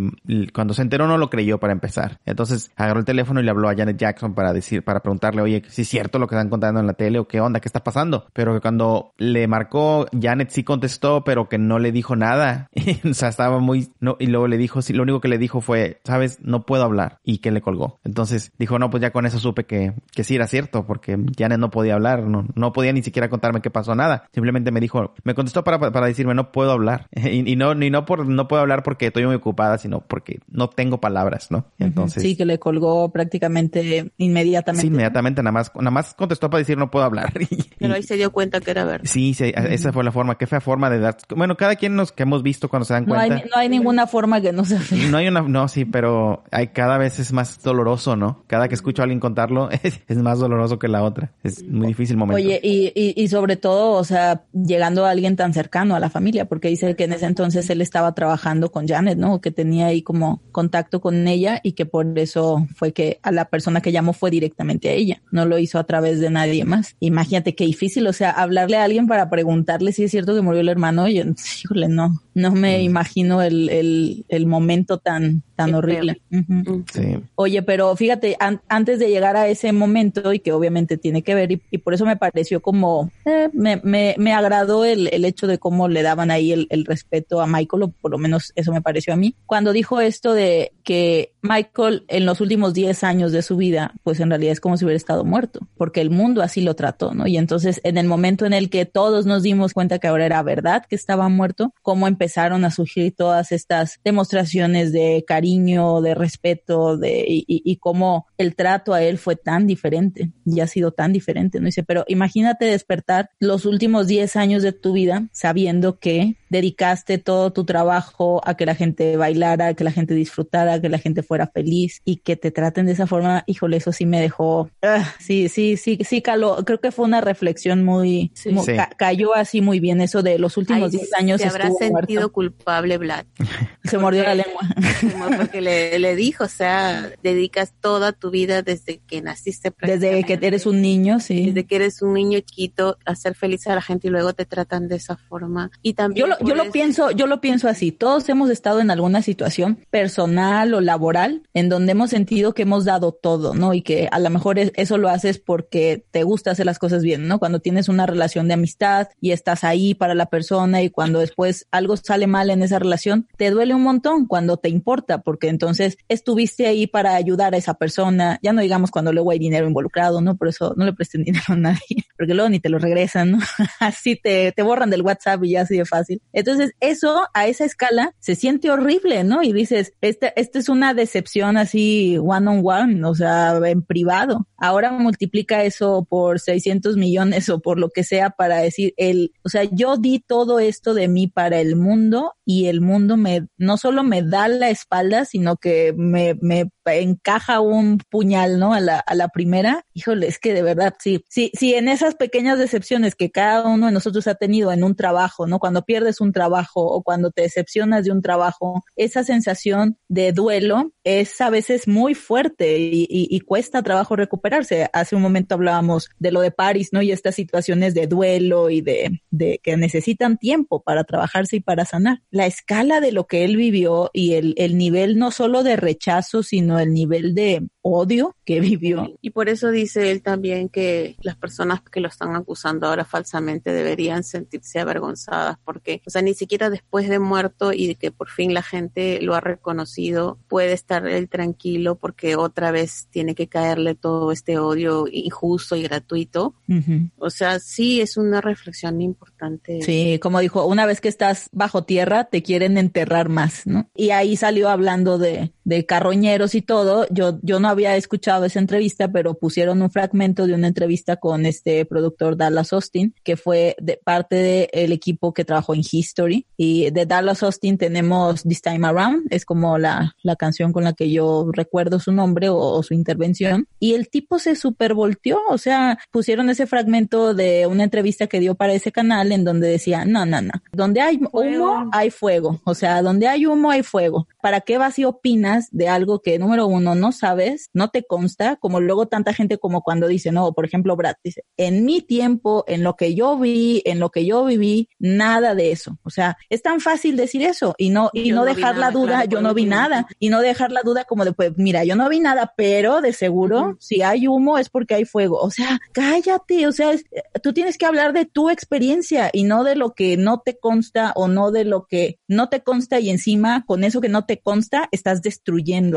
[0.54, 2.20] cuando se enteró no lo creyó para empezar.
[2.26, 5.64] Entonces agarró el teléfono y le habló a Janet Jackson para decir, para preguntarle, oye,
[5.68, 7.84] si es cierto lo que están contando en la tele o qué onda, qué está
[7.84, 8.28] pasando.
[8.34, 12.70] Pero que cuando le marcó, Janet sí contestó, pero que no le dijo nada.
[13.10, 15.62] o sea, estaba muy, no, y luego le dijo, sí, lo único que le dijo
[15.62, 17.20] fue, sabes, no puedo hablar.
[17.24, 18.00] Y que le colgó.
[18.04, 21.60] Entonces dijo, no, pues ya con eso supe que, que sí era cierto, porque Janet
[21.60, 24.28] no podía hablar, no, no podía ni siquiera contarme qué pasó nada.
[24.34, 27.08] Simplemente me dijo, me contestó para, para decirme no puedo hablar.
[27.26, 30.40] Y, y, no, ni no por, no puedo hablar porque estoy muy ocupada, sino porque
[30.48, 31.66] no tengo palabras, ¿no?
[31.80, 32.22] Entonces.
[32.22, 34.82] Sí, que le colgó prácticamente inmediatamente.
[34.82, 37.34] Sí, inmediatamente, nada más, nada más contestó para decir no puedo hablar.
[37.80, 39.06] Pero ahí se dio cuenta que era verdad.
[39.06, 41.18] Sí, sí esa fue la forma, qué fea forma de dar.
[41.36, 43.28] Bueno, cada quien nos que hemos visto cuando se dan cuenta.
[43.28, 44.80] No hay, no hay ninguna forma que no sea
[45.10, 48.44] No hay una, no, sí, pero hay cada vez es más doloroso, ¿no?
[48.48, 51.32] Cada que escucho a alguien contarlo es, es más doloroso que la otra.
[51.44, 52.36] Es muy difícil momento.
[52.38, 56.10] Oye, y, y, y sobre todo, o sea, llegando a alguien tan cercano a la
[56.10, 59.42] familia, porque dice que en ese entonces él estaba trabajando con Janet, ¿no?
[59.42, 63.46] Que tenía ahí como contacto con ella y que por eso fue que a la
[63.46, 66.96] persona que llamó fue directamente a ella, no lo hizo a través de nadie más.
[67.00, 70.62] Imagínate qué difícil, o sea, hablarle a alguien para preguntarle si es cierto que murió
[70.62, 71.20] el hermano, y
[71.64, 76.22] híjole, no, no me imagino el, el, el momento tan, tan horrible.
[76.32, 76.84] Uh -huh.
[76.92, 77.24] sí.
[77.36, 81.36] Oye, pero fíjate, an antes de llegar a ese momento, y que obviamente tiene que
[81.36, 82.18] ver, y, y por eso me
[82.62, 86.68] como, eh, me, me, me, agradó el, el, hecho de cómo le daban ahí el,
[86.70, 89.36] el, respeto a Michael, o por lo menos eso me pareció a mí.
[89.46, 94.20] Cuando dijo esto de que Michael en los últimos 10 años de su vida, pues
[94.20, 97.28] en realidad es como si hubiera estado muerto, porque el mundo así lo trató, ¿no?
[97.28, 100.42] Y entonces en el momento en el que todos nos dimos cuenta que ahora era
[100.44, 106.98] verdad que estaba muerto, cómo empezaron a surgir todas estas demostraciones de cariño, de respeto,
[106.98, 110.92] de, y, y, y cómo el trato a él fue tan diferente y ha sido
[110.92, 111.66] tan diferente, ¿no?
[111.66, 117.52] Dice, pero imagínate despertar los últimos 10 años de tu vida sabiendo que dedicaste todo
[117.52, 121.00] tu trabajo a que la gente bailara, a que la gente disfrutara, a que la
[121.00, 124.70] gente fuera feliz y que te traten de esa forma, híjole, eso sí me dejó,
[124.82, 128.50] uh, sí, sí, sí, sí caló, creo que fue una reflexión muy, sí.
[128.50, 128.76] muy sí.
[128.76, 131.42] Ca cayó así muy bien eso de los últimos 10 años.
[131.42, 132.32] Se habrá sentido muerto.
[132.32, 133.26] culpable, Vlad.
[133.84, 134.62] Se mordió la lengua.
[135.38, 139.72] Porque le, le, dijo, o sea, dedicas toda tu vida desde que naciste.
[139.82, 141.48] Desde que eres un niño, sí.
[141.48, 144.46] Desde que eres un niño chiquito, a hacer feliz a la gente y luego te
[144.46, 145.70] tratan de esa forma.
[145.82, 147.92] Y también yo lo, yo lo pienso, yo lo pienso así.
[147.92, 152.86] Todos hemos estado en alguna situación personal o laboral en donde hemos sentido que hemos
[152.86, 153.74] dado todo, ¿no?
[153.74, 157.28] Y que a lo mejor eso lo haces porque te gusta hacer las cosas bien,
[157.28, 157.40] ¿no?
[157.40, 161.68] Cuando tienes una relación de amistad y estás ahí para la persona y cuando después
[161.72, 165.98] algo sale mal en esa relación, te duele un montón cuando te importa, porque entonces
[166.10, 168.40] estuviste ahí para ayudar a esa persona.
[168.42, 170.36] Ya no digamos cuando luego hay dinero involucrado, ¿no?
[170.36, 173.40] Por eso no le presten dinero a nadie, porque luego ni te lo regresan, ¿no?
[173.80, 176.22] así te, te borran del WhatsApp y ya así de fácil.
[176.34, 179.44] Entonces, eso a esa escala se siente horrible, ¿no?
[179.44, 184.48] Y dices, esta, esta es una decepción así one on one, o sea, en privado.
[184.58, 189.50] Ahora multiplica eso por 600 millones o por lo que sea para decir el, o
[189.50, 193.78] sea, yo di todo esto de mí para el mundo y el mundo me, no
[193.78, 198.74] solo me da la espalda, sino que me, me encaja un puñal, ¿no?
[198.74, 199.86] A la, a la primera.
[199.94, 201.24] Híjole, es que de verdad, sí.
[201.30, 204.96] Sí, sí, en esas pequeñas decepciones que cada uno de nosotros ha tenido en un
[204.96, 205.60] trabajo, ¿no?
[205.60, 210.92] Cuando pierdes un trabajo o cuando te decepcionas de un trabajo, esa sensación de duelo
[211.06, 214.90] es a veces muy fuerte y, cuesta trabajo recuperarse.
[214.92, 217.02] Hace un momento hablábamos de lo de Paris, ¿no?
[217.04, 221.86] Y estas situaciones de duelo y de, de que necesitan tiempo para trabajarse y para
[221.86, 222.24] sanar.
[222.32, 226.42] La escala de lo que él vivió y el, el nivel no solo de rechazo,
[226.42, 229.16] sino el nivel de odio que vivió.
[229.22, 233.72] Y por eso dice él también que las personas que lo están acusando ahora falsamente
[233.72, 238.30] deberían sentirse avergonzadas porque, o sea, ni siquiera después de muerto y de que por
[238.30, 243.48] fin la gente lo ha reconocido, puede estar él tranquilo porque otra vez tiene que
[243.48, 246.56] caerle todo este odio injusto y gratuito.
[246.68, 247.12] Uh -huh.
[247.18, 249.84] O sea, sí es una reflexión importante.
[249.84, 253.88] Sí, como dijo, una vez que estás bajo tierra, te quieren enterrar más, ¿no?
[253.94, 257.06] Y ahí salió hablando de, de carroñeros y todo.
[257.10, 261.46] Yo, yo no había escuchado esa entrevista, pero pusieron un fragmento de una entrevista con
[261.46, 266.46] este productor Dallas Austin, que fue de parte del de equipo que trabajó en History.
[266.56, 270.94] Y de Dallas Austin tenemos This Time Around, es como la, la canción con la
[270.94, 273.68] que yo recuerdo su nombre o, o su intervención.
[273.80, 278.40] Y el tipo se super volteó, o sea, pusieron ese fragmento de una entrevista que
[278.40, 282.62] dio para ese canal en donde decía, no, no, no, donde hay humo, hay fuego.
[282.66, 284.28] O sea, donde hay humo, hay fuego.
[284.42, 288.04] ¿Para qué vas y opinas opinas de algo que, número uno, no sabes, no te
[288.04, 292.02] consta, como luego tanta gente como cuando dice, no, por ejemplo, Brad dice, en mi
[292.02, 295.98] tiempo, en lo que yo vi, en lo que yo viví, nada de eso.
[296.04, 299.22] O sea, es tan fácil decir eso y no, y Yo no, dejar la duda,
[299.24, 301.96] claro, yo no vi nada, y no dejar la duda como de, pues, mira, yo
[301.96, 305.38] no vi nada, pero de seguro, si hay humo es porque hay fuego.
[305.40, 307.06] O sea, cállate, o sea, es-
[307.42, 311.14] tú tienes que hablar de tu experiencia y no de lo que no te consta
[311.16, 314.40] o no de lo que no te consta y encima con eso que no te
[314.40, 315.45] consta estás destruyendo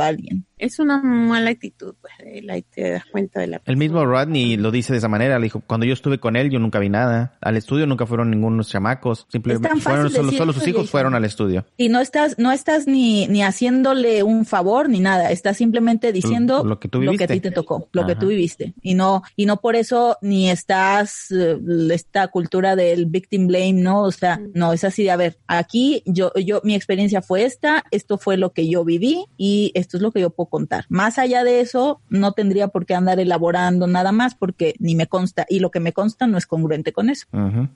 [0.03, 0.48] a alguien.
[0.59, 2.13] Es una mala actitud, pues,
[2.71, 5.63] te das cuenta de la El mismo Rodney lo dice de esa manera, le dijo,
[5.67, 9.27] cuando yo estuve con él yo nunca vi nada, al estudio nunca fueron ningunos chamacos,
[9.31, 11.65] simplemente fueron solo, sus hijos fueron al estudio.
[11.77, 16.65] Y no estás, no estás ni, ni haciéndole un favor ni nada, estás simplemente diciendo
[16.65, 17.29] Lo que tú a viviste.
[17.29, 18.75] ti te tocó, lo que tú viviste.
[18.83, 21.59] Y no, y no por eso ni estás, eh,
[21.93, 24.03] esta cultura del victim blame, ¿no?
[24.03, 27.85] O sea, no, es así de, a ver, aquí yo, yo, mi experiencia fue esta,
[27.91, 30.85] esto fue lo que yo viví y esto es lo que yo puedo contar.
[30.89, 35.07] Más allá de eso, no tendría por qué andar elaborando nada más porque ni me
[35.07, 37.27] consta y lo que me consta no es congruente con eso.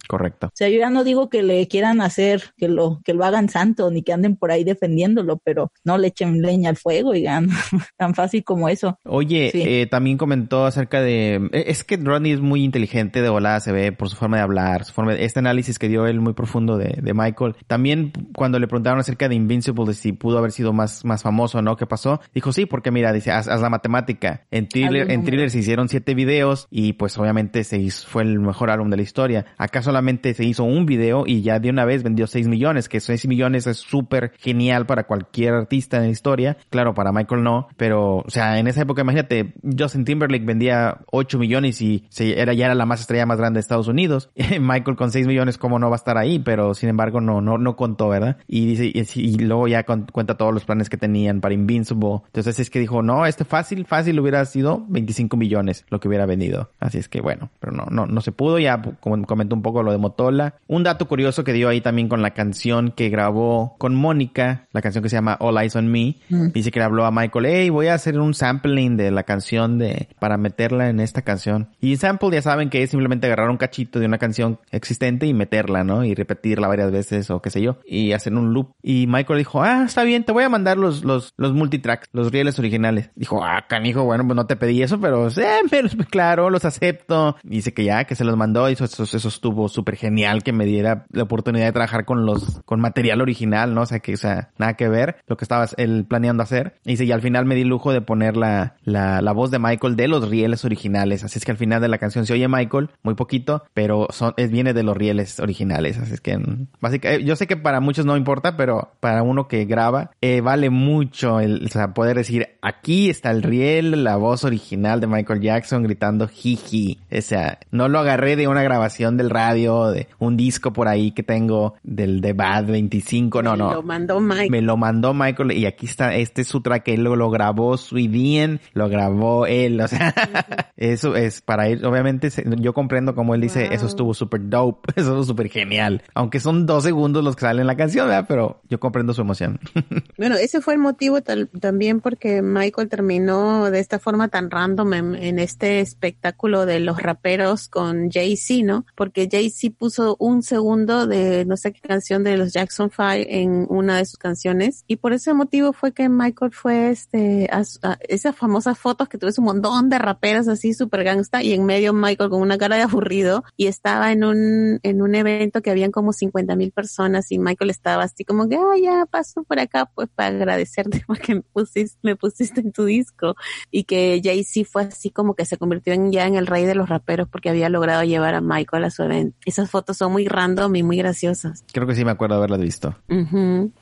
[0.08, 0.48] Correcto.
[0.48, 3.48] O sea, yo ya no digo que le quieran hacer, que lo, que lo hagan
[3.48, 7.22] santo, ni que anden por ahí defendiéndolo, pero no le echen leña al fuego y
[7.24, 7.48] gan-
[7.96, 8.98] tan fácil como eso.
[9.04, 9.62] Oye, Sí.
[9.64, 11.36] eh, también comentó acerca de...
[11.52, 14.42] eh, Es que Rodney es muy inteligente de volada, se ve por su forma de
[14.42, 17.54] hablar, su forma de- este análisis que dio él muy profundo de, de Michael.
[17.66, 21.62] También cuando le preguntaron acerca de Invincible, de si pudo haber sido más, más famoso,
[21.62, 21.76] ¿no?
[21.76, 22.20] ¿Qué pasó?
[22.34, 24.42] Dijo, sí, porque mira, dice, haz, haz la matemática.
[24.50, 28.70] En Thriller, en se hicieron siete videos y pues obviamente se hizo, fue el mejor
[28.70, 29.46] álbum de la historia.
[29.56, 33.00] Acá solamente se hizo un video y ya de una vez vendió 6 millones, que
[33.00, 36.56] 6 millones es súper genial para cualquier artista en la historia.
[36.70, 41.38] Claro, para Michael no, pero, o sea, en esa época, imagínate, Justin Timberlake vendía 8
[41.38, 44.30] millones y se, era, ya era la más estrella más grande de Estados Unidos.
[44.60, 46.38] Michael con 6 millones, ¿cómo no va a estar ahí?
[46.38, 48.38] Pero sin embargo, no, no, no contó, ¿verdad?
[48.46, 52.20] Y dice, y, y luego ya con- cuenta todos los planes que tenían para Invincible.
[52.26, 56.26] Entonces es que dijo, no, este fácil, fácil hubiera sido 25 millones lo que hubiera
[56.26, 56.70] vendido.
[56.80, 58.58] Así es que bueno, pero no, no, no se pudo.
[58.58, 60.54] Ya como comentó un poco lo de Motola.
[60.66, 64.82] Un dato curioso que dio ahí también con la canción que grabó con Mónica, la
[64.82, 66.16] canción que se llama All Eyes on Me.
[66.52, 69.78] Dice que le habló a Michael, hey, voy a hacer un sampling de la canción
[69.78, 71.68] de, para meterla en esta canción.
[71.80, 75.34] Y sample ya saben que es simplemente agarrar un cachito de una canción existente y
[75.34, 76.04] meterla, ¿no?
[76.04, 77.78] Y repetirla varias veces o qué sé yo.
[77.86, 78.72] Y hacer un loop.
[78.82, 82.30] Y Michael dijo, ah, está bien, te voy a mandar los, los, los multitracks, los
[82.58, 83.10] originales.
[83.14, 87.36] Dijo, ah, canijo, bueno, pues no te pedí eso, pero sí, pero, claro, los acepto.
[87.42, 90.52] Dice que ya, que se los mandó y eso, eso, eso estuvo súper genial que
[90.52, 93.82] me diera la oportunidad de trabajar con los, con material original, ¿no?
[93.82, 96.74] O sea, que, o sea, nada que ver lo que estaba él planeando hacer.
[96.84, 99.58] Y dice, y al final me di lujo de poner la, la, la voz de
[99.58, 101.24] Michael de los rieles originales.
[101.24, 104.34] Así es que al final de la canción se oye Michael, muy poquito, pero son,
[104.36, 105.98] es, viene de los rieles originales.
[105.98, 109.48] Así es que, mm, básicamente, yo sé que para muchos no importa, pero para uno
[109.48, 115.00] que graba, eh, vale mucho el, poder decir, aquí está el riel, la voz original
[115.00, 116.98] de Michael Jackson gritando jiji.
[117.16, 121.10] O sea, no lo agarré de una grabación del radio, de un disco por ahí
[121.12, 123.72] que tengo del de Bad 25, no, Me no.
[123.74, 124.50] Lo mandó Mike.
[124.50, 127.76] Me lo mandó Michael y aquí está, este es su track, él lo, lo grabó
[127.76, 130.14] Sweden, lo grabó él, o sea,
[130.76, 132.28] eso es para él, obviamente
[132.58, 133.72] yo comprendo como él dice, Wow.
[133.74, 137.60] eso estuvo súper dope, eso estuvo súper genial, aunque son dos segundos los que salen
[137.62, 138.24] en la canción, ¿verdad?
[138.28, 139.58] Pero yo comprendo su emoción.
[140.18, 144.92] Bueno, ese fue el motivo tal- también porque Michael terminó de esta forma tan random
[144.92, 148.84] en, en este espectáculo de los raperos con Jay-Z, ¿no?
[148.94, 153.66] Porque Jay-Z puso un segundo de no sé qué canción de los Jackson Five en
[153.70, 157.98] una de sus canciones y por ese motivo fue que Michael fue este a, a
[158.06, 161.94] esas famosas fotos que tuvo un montón de raperos así super gangsta y en medio
[161.94, 165.90] Michael con una cara de aburrido y estaba en un en un evento que habían
[165.90, 169.86] como 50 mil personas y Michael estaba así como que ah ya paso por acá
[169.94, 173.34] pues para agradecerte porque me pusiste, me pusiste en tu disco
[173.70, 176.74] y que Jay-Z fue así como que se convirtió en ya en el rey de
[176.74, 179.36] los raperos porque había logrado llevar a Michael a su evento.
[179.46, 181.64] Esas fotos son muy random y muy graciosas.
[181.72, 182.94] Creo que sí me acuerdo haberlas visto.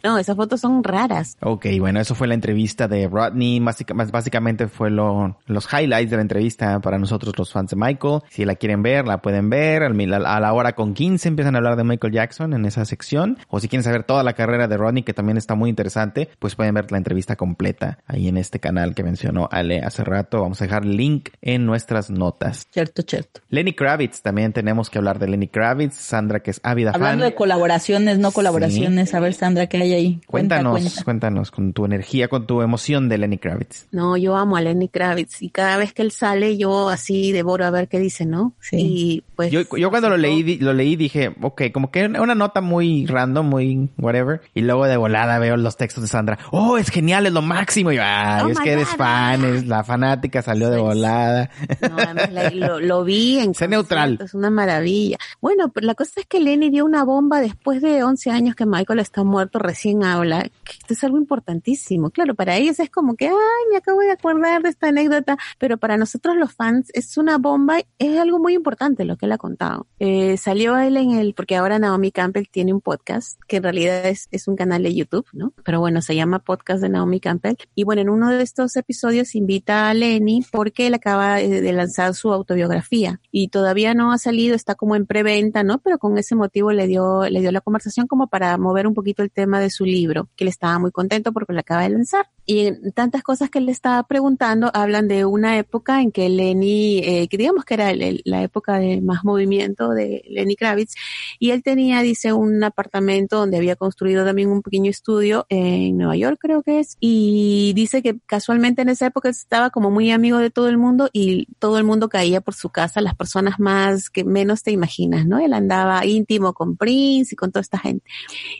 [0.02, 1.36] No, esas fotos son raras.
[1.40, 3.60] Ok, bueno, eso fue la entrevista de Rodney.
[3.60, 8.20] Básica- básicamente fue lo, los highlights de la entrevista para nosotros los fans de Michael.
[8.30, 9.82] Si la quieren ver, la pueden ver.
[9.82, 13.38] A la hora con 15 empiezan a hablar de Michael Jackson en esa sección.
[13.48, 16.54] O si quieren saber toda la carrera de Rodney, que también está muy interesante, pues
[16.54, 20.40] pueden ver la entrevista completa ahí en este canal que mencionó Ale hace rato.
[20.42, 22.66] Vamos a dejar link en nuestras notas.
[22.70, 23.40] Cierto, cierto.
[23.48, 25.94] Lenny Kravitz, también tenemos que hablar de Lenny Kravitz.
[25.96, 27.30] Sandra, que es ávida Hablando fan.
[27.30, 30.20] de colaboraciones, no colaboraciones, a ver Sandra, ¿qué hay ahí?
[30.26, 31.04] Cuenta, Cuéntanos, cuenta.
[31.04, 33.86] cuéntanos con tu energía, con tu emoción de Lenny Kravitz.
[33.92, 37.64] No, yo amo a Lenny Kravitz y cada vez que él sale yo así devoro
[37.64, 38.52] a ver qué dice, ¿no?
[38.60, 38.76] Sí.
[38.78, 39.52] Y pues.
[39.52, 43.46] Yo, yo cuando lo leí, lo leí dije, ok, como que una nota muy random,
[43.48, 44.40] muy whatever.
[44.54, 46.38] Y luego de volada veo los textos de Sandra.
[46.52, 47.92] Oh, es genial, es lo máximo.
[47.92, 49.48] Y yo, Oh es que eres God, fan, ah.
[49.48, 50.82] es la fanática salió de Sí.
[50.82, 51.50] volada.
[51.88, 54.18] No, además, la- lo, lo vi en Sé neutral.
[54.22, 55.16] Es una maravilla.
[55.40, 58.66] Bueno, pero la cosa es que Lenny dio una bomba después de 11 años que
[58.66, 62.10] Michael está muerto, recién habla, que esto es algo importantísimo.
[62.10, 63.34] Claro, para ellos es como que, ay,
[63.70, 67.78] me acabo de acordar de esta anécdota, pero para nosotros los fans es una bomba,
[67.98, 69.86] es algo muy importante lo que él ha contado.
[69.98, 74.06] Eh, salió él en el, porque ahora Naomi Campbell tiene un podcast, que en realidad
[74.06, 75.52] es, es un canal de YouTube, ¿no?
[75.64, 77.56] Pero bueno, se llama Podcast de Naomi Campbell.
[77.74, 82.14] Y bueno, en uno de estos episodios invita a Lenny porque él acaba de lanzar
[82.14, 85.78] su autobiografía y todavía no ha salido, está como en preventa, ¿no?
[85.78, 89.22] Pero con ese motivo le dio, le dio la conversación como para mover un poquito
[89.22, 92.26] el tema de su libro, que él estaba muy contento porque lo acaba de lanzar.
[92.52, 97.28] Y tantas cosas que le estaba preguntando hablan de una época en que Lenny, eh,
[97.28, 100.96] que digamos que era la época de más movimiento de Lenny Kravitz,
[101.38, 106.16] y él tenía, dice, un apartamento donde había construido también un pequeño estudio en Nueva
[106.16, 110.38] York, creo que es, y dice que casualmente en esa época estaba como muy amigo
[110.38, 114.10] de todo el mundo y todo el mundo caía por su casa, las personas más
[114.10, 115.38] que menos te imaginas, ¿no?
[115.38, 118.04] Él andaba íntimo con Prince y con toda esta gente.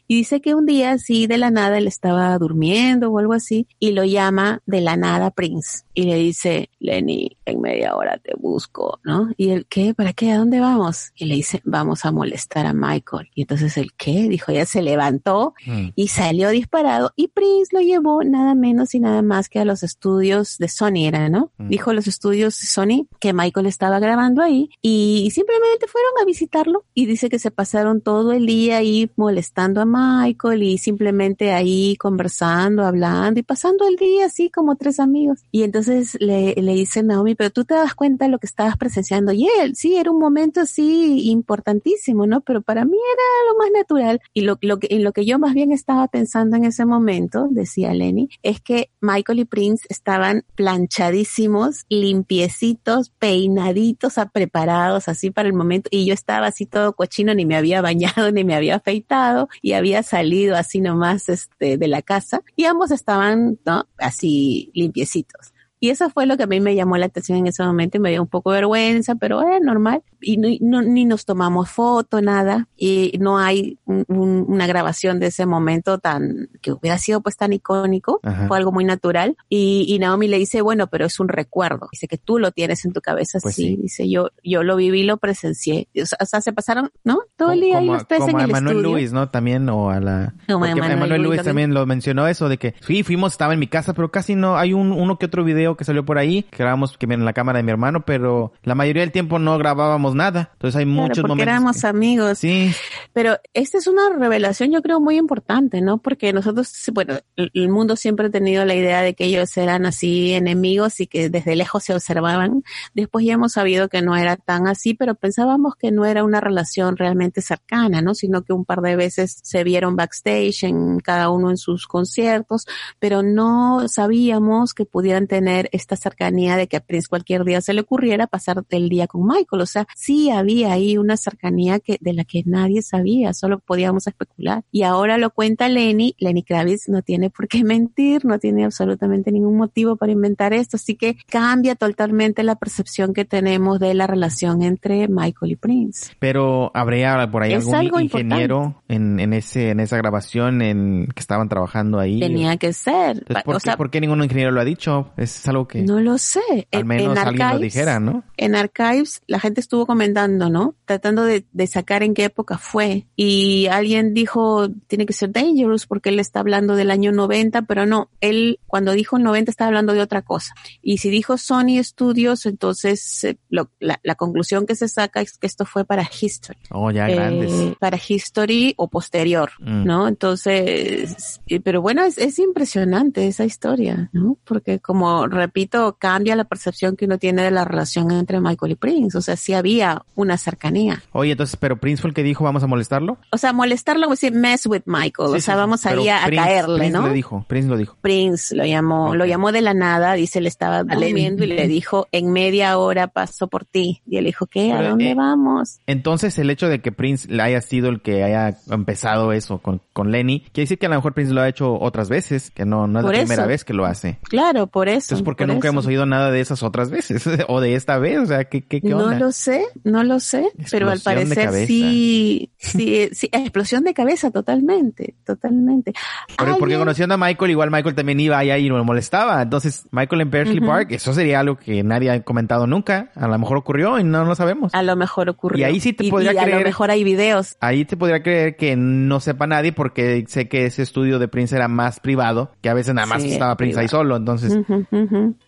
[0.06, 3.66] Y dice que un día así de la nada él estaba durmiendo o algo así
[3.80, 8.34] y lo llama de la nada Prince y le dice, Lenny, en media hora te
[8.36, 9.30] busco, ¿no?
[9.36, 9.94] Y él, ¿qué?
[9.94, 10.30] ¿Para qué?
[10.32, 11.10] ¿A dónde vamos?
[11.16, 13.28] Y le dice, vamos a molestar a Michael.
[13.34, 14.28] Y entonces él, ¿qué?
[14.28, 15.88] Dijo, ya se levantó Mm.
[15.94, 19.82] y salió disparado y Prince lo llevó nada menos y nada más que a los
[19.82, 21.50] estudios de Sony era, ¿no?
[21.58, 21.68] Mm.
[21.68, 26.84] Dijo los estudios de Sony que Michael estaba grabando ahí y simplemente fueron a visitarlo
[26.94, 31.96] y dice que se pasaron todo el día ahí molestando a Michael y simplemente ahí
[31.96, 35.40] conversando, hablando y pasando el día así como tres amigos.
[35.50, 38.76] Y entonces le, le dice Naomi, pero tú te das cuenta de lo que estabas
[38.76, 42.40] presenciando y él, sí, era un momento así importantísimo, ¿no?
[42.40, 45.38] Pero para mí era lo más natural y lo, lo que, en lo que yo
[45.38, 50.44] más bien estaba pensando en ese momento, decía Lenny, es que Michael y Prince estaban
[50.54, 57.46] planchadísimos, limpiecitos, peinaditos, preparados así para el momento y yo estaba así todo cochino, ni
[57.46, 62.02] me había bañado, ni me había afeitado y había salido así nomás este, de la
[62.02, 63.88] casa y ambos estaban, ¿no?
[63.98, 65.49] Así limpiecitos.
[65.80, 68.00] Y eso fue lo que a mí me llamó la atención en ese momento y
[68.00, 70.02] me dio un poco de vergüenza, pero era normal.
[70.20, 72.68] Y no, no- ni nos tomamos foto, nada.
[72.76, 77.36] Y no hay un- un- una grabación de ese momento tan, que hubiera sido pues
[77.38, 78.20] tan icónico.
[78.22, 78.46] Ajá.
[78.46, 79.36] Fue algo muy natural.
[79.48, 81.88] Y, y Naomi le dice, bueno, pero es un recuerdo.
[81.92, 83.68] Dice que tú lo tienes en tu cabeza, Pues sí.
[83.68, 83.76] sí.
[83.80, 85.88] Dice, yo, yo lo viví, lo presencié.
[86.00, 87.20] O sea, o sea, se pasaron, ¿no?
[87.36, 88.92] Todo el día ahí como, los tres como en a el Manuel estudio.
[88.96, 89.28] Luis, ¿no?
[89.30, 90.34] También, o a la...
[90.46, 93.60] Como a Emanuel Luis Luis también lo mencionó eso, de que sí, fuimos, estaba en
[93.60, 96.42] mi casa, pero casi no, hay un, uno que otro video que salió por ahí,
[96.44, 99.58] que grabamos que en la cámara de mi hermano, pero la mayoría del tiempo no
[99.58, 100.50] grabábamos nada.
[100.54, 101.52] Entonces hay Claro, muchos porque momentos.
[101.52, 102.38] éramos que- amigos.
[102.38, 102.72] Sí,
[103.12, 105.98] Pero esta es una revelación, yo creo, muy importante, ¿no?
[105.98, 110.32] Porque nosotros, bueno, el mundo siempre ha tenido la idea de que ellos eran así
[110.32, 112.62] enemigos y que desde lejos se observaban.
[112.94, 116.40] Después ya hemos sabido que no era tan así, pero pensábamos que no era una
[116.40, 118.14] relación realmente cercana, ¿no?
[118.14, 122.66] Sino que un par de veces se vieron backstage en cada uno en sus conciertos,
[123.00, 127.74] pero no sabíamos que pudieran tener esta cercanía de que a Prince cualquier día se
[127.74, 129.62] le ocurriera pasar el día con Michael.
[129.62, 134.06] O sea, sí había ahí una cercanía que, de la que nadie sabía, solo podíamos
[134.06, 134.64] especular.
[134.70, 136.14] Y ahora lo cuenta Lenny.
[136.18, 140.76] Lenny Kravitz no tiene por qué mentir, no tiene absolutamente ningún motivo para inventar esto.
[140.76, 146.12] Así que cambia totalmente la percepción que tenemos de la relación entre Michael y Prince.
[146.18, 151.20] pero habría por ahí Es algún ingeniero en, en ese, en esa grabación en que
[151.20, 152.20] estaban trabajando ahí.
[152.20, 153.18] Tenía que ser.
[153.18, 155.10] Entonces, ¿por, o qué, sea, por qué ningún ingeniero lo ha dicho?
[155.16, 156.40] Es algo que no lo sé.
[156.72, 158.24] al En- menos en alguien lo Archives- dijera, ¿no?
[158.36, 160.74] en Archives la gente estuvo comentando, ¿no?
[160.86, 163.06] Tratando de, de sacar en qué época fue.
[163.16, 167.84] Y alguien dijo, tiene que ser Dangerous porque él está hablando del año 90, pero
[167.86, 170.54] no, él cuando dijo 90 estaba hablando de otra cosa.
[170.82, 175.36] Y si dijo Sony Studios, entonces eh, lo- la, la conclusión que se saca es
[175.38, 176.58] que esto fue para History.
[176.70, 177.52] Oh, ya grandes.
[177.52, 179.84] Eh, para History o posterior, Mm.
[179.84, 180.08] ¿no?
[180.08, 184.38] Entonces, pero bueno, es, es impresionante esa historia, ¿no?
[184.44, 188.74] Porque como repito, cambia la percepción que uno tiene de la relación entre Michael y
[188.76, 189.18] Prince.
[189.18, 191.02] O sea, sí había una cercanía.
[191.12, 193.18] Oye, entonces, pero Prince fue el que dijo, vamos a molestarlo.
[193.32, 195.30] O sea, molestarlo, como decir, mess with Michael.
[195.30, 197.06] Sí, o sea, sí, vamos ahí a, a Prince- caerle, Prince ¿no?
[197.08, 197.96] lo dijo, Prince lo dijo.
[198.00, 202.06] Prince lo llamó, lo llamó de la nada, dice, le estaba durmiendo y le dijo,
[202.12, 204.02] en media hora paso por ti.
[204.06, 204.72] Y él dijo, ¿qué?
[204.72, 205.78] ¿A dónde eh, vamos?
[205.86, 209.80] Entonces, el hecho de que Prince le haya sido el que haya empezado eso con,
[209.92, 212.64] con Lenny, quiere decir que a lo mejor Prince lo ha hecho otras veces, que
[212.64, 214.18] no, no es Por la primera vez que lo hace.
[214.24, 215.14] Claro, por eso.
[215.14, 215.72] Entonces, porque por nunca eso.
[215.72, 218.80] hemos oído nada de esas otras veces o de esta vez, o sea, ¿qué, qué,
[218.80, 223.94] qué No lo sé, no lo sé, pero al parecer sí, sí, sí, explosión de
[223.94, 225.92] cabeza totalmente, totalmente.
[226.36, 229.42] Pero porque Alguien- conociendo a Michael, igual Michael también iba allá y lo molestaba.
[229.42, 230.60] Entonces, Michael en Berkeley.
[230.60, 233.10] Park, eso sería algo que nadie ha comentado nunca.
[233.14, 234.74] A lo mejor ocurrió y no lo sabemos.
[234.74, 235.58] a lo mejor ocurrió.
[235.60, 237.56] Y ahí sí te y, podría y a creer- lo mejor hay videos.
[237.60, 241.56] Ahí te podría creer que no sepa nadie porque sé que ese estudio de Prince
[241.56, 244.16] era más privado, que a veces nada más Sí, estaba Prince ahí solo.
[244.16, 244.56] Entonces,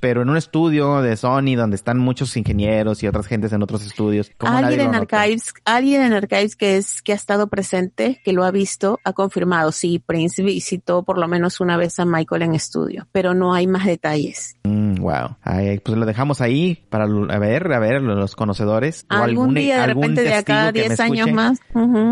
[0.00, 3.84] pero en un estudio de Sony donde están muchos ingenieros y otras gentes en otros
[3.86, 4.30] estudios.
[4.38, 4.94] ¿cómo nadie Alguien en?
[4.94, 9.12] Archives, alguien en Archives que es que ha estado presente, que lo ha visto, ha
[9.12, 9.72] confirmado.
[9.72, 13.66] Sí, Prince visitó por lo menos una vez a Michael en estudio, pero no hay
[13.66, 14.56] más detalles.
[14.64, 15.36] Mm, wow.
[15.42, 19.06] Ay, pues lo dejamos ahí para a ver, a ver, los conocedores.
[19.10, 21.28] O algún algún- día, de algún repente, de acá a testigo que me 10 años
[21.28, 21.32] escuche.
[21.34, 21.58] más.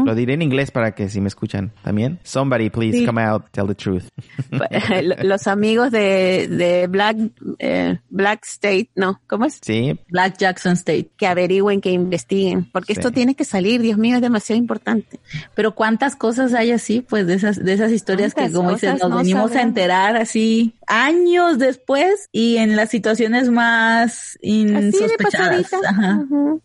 [0.06, 2.18] Lo diré en inglés para que si me escuchan también.
[2.22, 3.06] Somebody please Sí.
[3.06, 4.04] come out, tell the truth.
[5.22, 7.16] Los amigos de, de Black,
[7.58, 9.58] eh, Black State, no, ¿cómo es?
[9.62, 11.10] Sí, Black Jackson State.
[11.16, 13.00] Que averigüen, que investiguen, porque Sí.
[13.00, 15.20] esto tiene que salir, Dios mío, es demasiado importante.
[15.54, 18.90] Pero cuántas cosas hay así, pues de esas, de esas historias que ¿Cuántas como dices,
[19.00, 24.80] nos no venimos a enterar así años después y en las situaciones más Así de
[24.86, 25.72] insospechadas.
[25.86, 26.24] Ajá.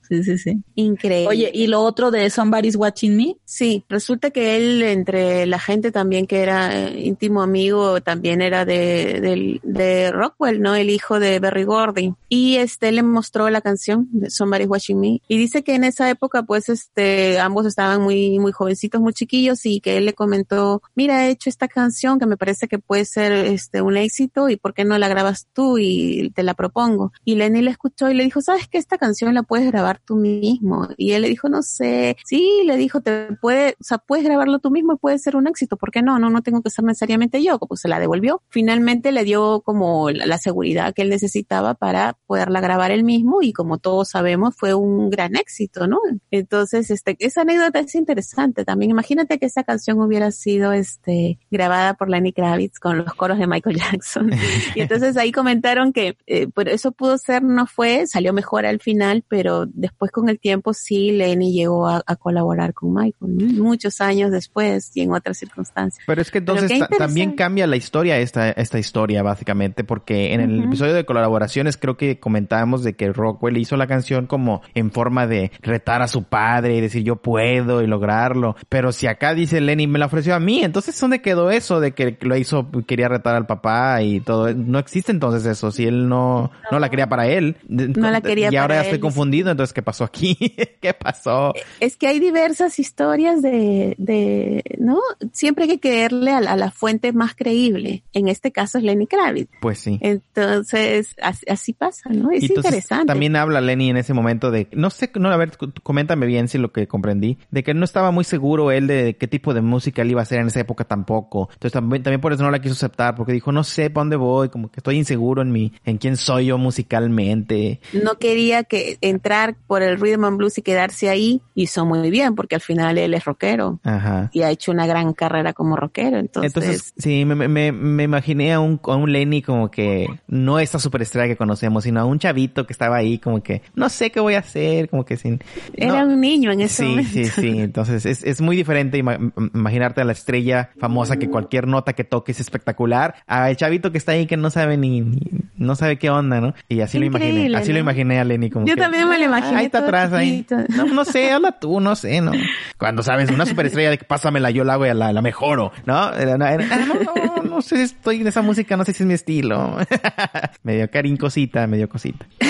[0.09, 0.63] Sí, sí, sí.
[0.75, 1.27] Increíble.
[1.27, 5.91] Oye, y lo otro de Somebody's Watching Me, Sí, resulta que él, entre la gente
[5.91, 10.75] también que era eh, íntimo amigo, también era de, del- de Rockwell, ¿no?
[10.75, 12.15] El hijo de Berry Gordy.
[12.27, 15.21] Y este le mostró la canción de Somebody's Watching Me.
[15.27, 19.63] Y dice que en esa época, pues, este, ambos estaban muy, muy jovencitos, muy chiquillos,
[19.67, 23.05] y que él le comentó, mira, he hecho esta canción que me parece que puede
[23.05, 27.11] ser, este, un éxito, y por qué no la grabas tú y te la propongo.
[27.23, 30.15] Y Lenny le escuchó y le dijo, ¿sabes que esta canción la puedes grabar tú
[30.15, 30.89] mismo?
[30.97, 34.57] Y él le dijo, no sé, sí, le dijo, te puede, o sea, puedes grabarlo
[34.57, 36.17] tú mismo y puede ser un éxito, ¿por qué no?
[36.17, 38.41] No, no tengo que ser necesariamente yo, pues se la devolvió.
[38.49, 43.41] Finalmente le dio como la, la seguridad que él necesitaba para poderla grabar él mismo
[43.41, 45.99] y como todos sabemos fue un gran éxito, ¿no?
[46.31, 48.91] Entonces, este, esa anécdota es interesante también.
[48.91, 53.47] Imagínate que esa canción hubiera sido, este, grabada por Lenny Kravitz con los coros de
[53.47, 54.31] Michael Jackson.
[54.75, 58.79] Y entonces ahí comentaron que eh, pero eso pudo ser, no fue, salió mejor al
[58.79, 63.63] final, pero después con el tiempo sí Lenny llegó a, a colaborar con Michael, ¿no?
[63.63, 66.03] muchos años después y en otras circunstancias.
[66.07, 70.59] Pero es que entonces también cambia la historia esta, esta historia básicamente porque en el
[70.59, 70.67] Ujú.
[70.67, 75.27] episodio de colaboraciones creo que comentábamos de que Rockwell hizo la canción como en forma
[75.27, 78.55] de retar a su padre y decir yo puedo y lograrlo.
[78.69, 81.93] Pero si acá dice Lenny me la ofreció a mí, entonces ¿dónde quedó eso de
[81.93, 84.53] que lo hizo, quería retar al papá y todo?
[84.53, 87.57] No existe entonces eso, si él no, no la quería para él.
[87.67, 90.35] No la quería Y ahora para ya estoy él, confundido, entonces ¿qué pasó aquí?
[90.81, 91.53] ¿Qué pasó?
[91.79, 94.99] Es que hay diversas historias de, de ¿no?
[95.31, 98.03] Siempre hay que creerle a, la- a la fuente más creíble.
[98.13, 99.49] En este caso es Lenny Kravitz.
[99.61, 99.97] Pues sí.
[100.01, 102.31] Entonces, así, así pasa, ¿no?
[102.31, 103.07] Es Y entonces interesante.
[103.07, 105.51] También habla Lenny en ese momento de, no sé, no, a ver,
[105.83, 109.27] coméntame bien si lo que comprendí, de que no estaba muy seguro él de qué
[109.27, 111.49] tipo de música él iba a hacer en esa época tampoco.
[111.53, 114.15] Entonces también, también por eso no la quiso aceptar, porque dijo, no sé para dónde
[114.15, 117.79] voy, como que estoy inseguro en mi, en quién soy yo musicalmente.
[117.93, 121.41] no quería que entrar por el rhythm and blues y quedarse ahí.
[121.53, 124.29] Hizo muy bien porque al final él es rockero Ajá.
[124.33, 126.17] y ha hecho una gran carrera como rockero.
[126.17, 130.59] Entonces, Entonces, sí, me, me, me imaginé a un, a un Lenny como que no
[130.59, 134.09] esta superestrella que conocemos, sino a un chavito que estaba ahí como que no sé
[134.11, 135.39] qué voy a hacer, como que sin...
[135.73, 136.13] era no.
[136.13, 137.11] un niño en ese Sí, momento.
[137.11, 137.59] sí, sí.
[137.59, 141.93] Entonces es, es muy diferente ima- im- imaginarte a la estrella famosa que cualquier nota
[141.93, 145.19] que toque es espectacular, a el chavito que está ahí que no sabe ni, ni-
[145.57, 146.53] no sabe qué onda, ¿no?
[146.69, 149.25] Y así lo imaginé, así lo imaginé a Lenny como Yo que, también me lo
[149.25, 149.57] imaginé.
[149.57, 150.45] Ahí está atrás, ahí.
[150.75, 152.31] No, no sé, habla tú, no sé, ¿no?
[152.77, 156.13] Cuando sabes, una superestrella de que pásamela, yo la hago y la, la mejoro, ¿no?
[156.13, 156.95] Era- no, era- ah, no,
[157.43, 159.77] no, no sé, estoy en esa música, no sé si es mi estilo.
[160.63, 162.25] medio carincosita, medio cosita.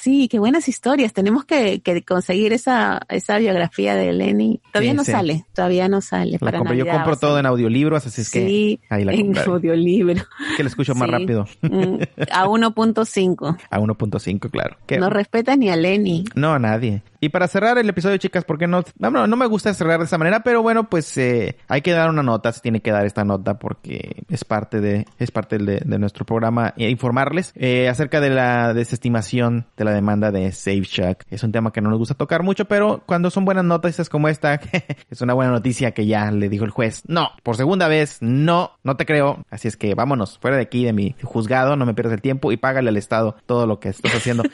[0.00, 1.12] Sí, qué buenas historias.
[1.12, 4.60] Tenemos que, que conseguir esa, esa biografía de Lenny.
[4.72, 5.12] Todavía Sí, no sí.
[5.12, 6.32] sale, todavía no sale.
[6.32, 9.12] La para compré, yo Navidad compro todo en audiolibros, así es que sí, ahí la
[9.12, 10.22] en audiolibro.
[10.56, 11.46] que lo escucho más rápido.
[11.62, 11.96] Mm,
[12.30, 13.58] A 1.5.
[13.70, 14.76] A 1.5, claro.
[14.98, 16.24] No respetas ni a Lenny.
[16.34, 17.02] No, a nadie.
[17.20, 18.84] Y para cerrar el episodio, chicas, ¿por qué no?
[18.98, 22.10] No, no me gusta cerrar de esa manera, pero bueno, pues eh, hay que dar
[22.10, 25.80] una nota, se tiene que dar esta nota porque es parte de, es parte de,
[25.84, 30.82] de nuestro programa e informarles eh, acerca de la desestimación de la demanda de Save
[30.82, 31.26] Shack.
[31.28, 34.28] Es un tema que no nos gusta tocar mucho, pero cuando son buenas noticias como
[34.28, 34.60] esta,
[35.10, 38.72] es una buena noticia que ya le dijo el juez, no, por segunda vez, no,
[38.84, 39.44] no te creo.
[39.50, 42.52] Así es que vámonos, fuera de aquí, de mi juzgado, no me pierdas el tiempo
[42.52, 44.44] y págale al Estado todo lo que estás haciendo.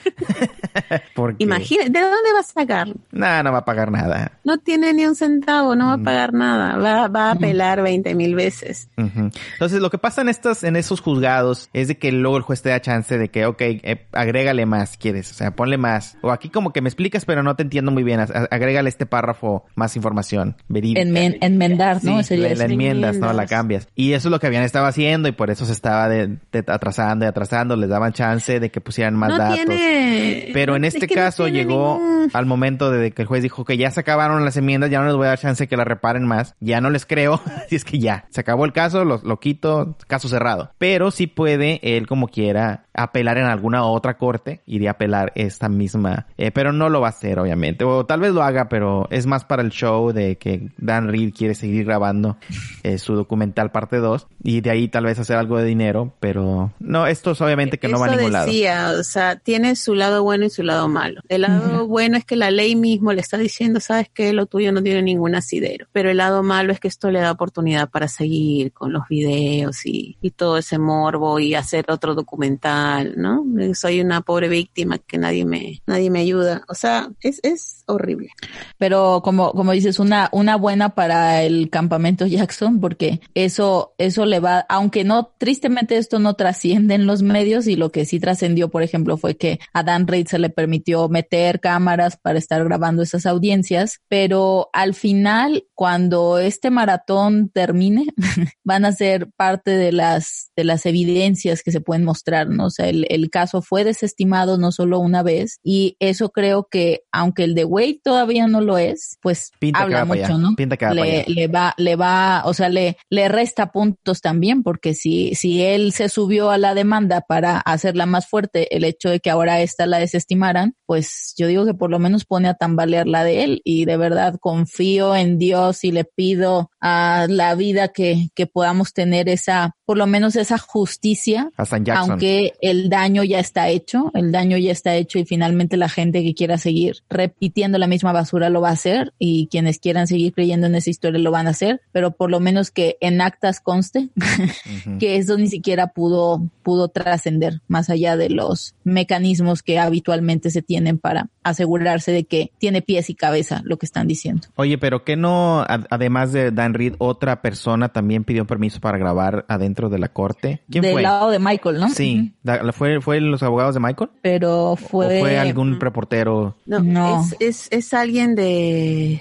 [1.14, 1.44] porque...
[1.44, 2.88] Imagina, ¿de dónde va a sacar.
[3.12, 4.32] Nah, no va a pagar nada.
[4.44, 6.04] No tiene ni un centavo, no va a Mm.
[6.04, 6.76] pagar nada.
[6.76, 8.88] Va, va a apelar 20 mil veces.
[8.96, 9.30] Ujú.
[9.54, 12.62] Entonces, lo que pasa en estas, en esos juzgados es de que luego el juez
[12.62, 16.16] te da chance de que, ok, eh, agrégale más si quieres, o sea, ponle más.
[16.22, 18.20] O aquí como que me explicas, pero no te entiendo muy bien.
[18.20, 21.00] A- agrégale este párrafo más información verídica.
[21.00, 22.18] Enmen- enmendar, ¿no?
[22.18, 23.32] Sí, Sería la, la enmiendas, ¿no?
[23.32, 23.88] La cambias.
[23.94, 26.64] Y eso es lo que habían estado haciendo y por eso se estaba de- de-
[26.66, 27.76] atrasando y atrasando.
[27.76, 29.56] Les daban chance de que pusieran más no datos.
[29.64, 30.50] tiene.
[30.52, 33.42] Pero en este es que no caso llegó ningún- al momento de que el juez
[33.42, 35.76] dijo que ya se acabaron las enmiendas, ya no les voy a dar chance que
[35.76, 39.04] la reparen más, ya no les creo, así es que ya, se acabó el caso,
[39.04, 40.70] lo, lo quito, caso cerrado.
[40.78, 45.68] Pero sí puede él como quiera apelar en alguna otra corte, iría a apelar esta
[45.68, 49.08] misma, eh, pero no lo va a hacer obviamente, o tal vez lo haga, pero
[49.10, 52.36] es más para el show de que Dan Reed quiere seguir grabando
[52.82, 56.72] eh, su documental parte 2 y de ahí tal vez hacer algo de dinero, pero
[56.78, 58.46] no, esto es obviamente que no va a ningún lado.
[58.46, 61.20] decía, o sea, tiene su lado bueno y su lado malo.
[61.28, 64.72] El lado bueno es que la ley mismo le está diciendo, sabes que lo tuyo
[64.72, 65.86] no tiene ningún asidero.
[65.92, 69.84] Pero el lado malo es que esto le da oportunidad para seguir con los videos
[69.86, 73.44] y, y todo ese morbo y hacer otro documental, ¿no?
[73.74, 76.64] Soy una pobre víctima que nadie me, nadie me ayuda.
[76.68, 78.30] O sea, es, es horrible.
[78.78, 84.40] Pero como, como dices, una, una buena para el campamento Jackson, porque eso, eso le
[84.40, 88.68] va, aunque no, tristemente esto no trasciende en los medios y lo que sí trascendió,
[88.68, 93.02] por ejemplo, fue que a Dan Reid se le permitió meter cámaras para estar grabando
[93.02, 98.06] esas audiencias, pero al final, cuando este maratón termine,
[98.64, 102.66] van a ser parte de las, de las evidencias que se pueden mostrar, ¿no?
[102.66, 107.02] O sea, el, el caso fue desestimado no solo una vez y eso creo que,
[107.12, 110.56] aunque el de Wade todavía no lo es, pues Pinta que habla para mucho, ¿no?
[110.56, 114.94] pinta que le, le va, le va, o sea, le, le resta puntos también, porque
[114.94, 119.20] si, si él se subió a la demanda para hacerla más fuerte, el hecho de
[119.20, 123.08] que ahora esta la desestimaran, pues yo digo que por lo menos pone a tambalear
[123.08, 123.60] la de él.
[123.64, 128.92] Y de verdad confío en Dios y le pido a la vida que, que podamos
[128.92, 131.50] tener esa, por lo menos esa justicia
[131.94, 136.22] aunque el daño ya está hecho, el daño ya está hecho y finalmente la gente
[136.22, 140.32] que quiera seguir repitiendo la misma basura lo va a hacer y quienes quieran seguir
[140.32, 143.60] creyendo en esa historia lo van a hacer, pero por lo menos que en actas
[143.60, 144.08] conste
[144.98, 150.62] que eso ni siquiera pudo pudo trascender más allá de los mecanismos que habitualmente se
[150.62, 154.48] tienen para asegurarse de que tiene pies y cabeza lo que están diciendo.
[154.56, 159.44] Oye, pero que no, además de Dan Reed, otra persona también pidió permiso para grabar
[159.48, 160.62] adentro de la corte?
[160.70, 161.02] ¿Quién Del fue?
[161.02, 161.88] lado de Michael, ¿no?
[161.90, 164.10] Sí, Da- ¿fue, fue los abogados de Michael?
[164.22, 166.56] Pero fue, ¿O fue algún reportero?
[166.66, 167.20] No, No.
[167.22, 169.20] Es, es, es alguien de,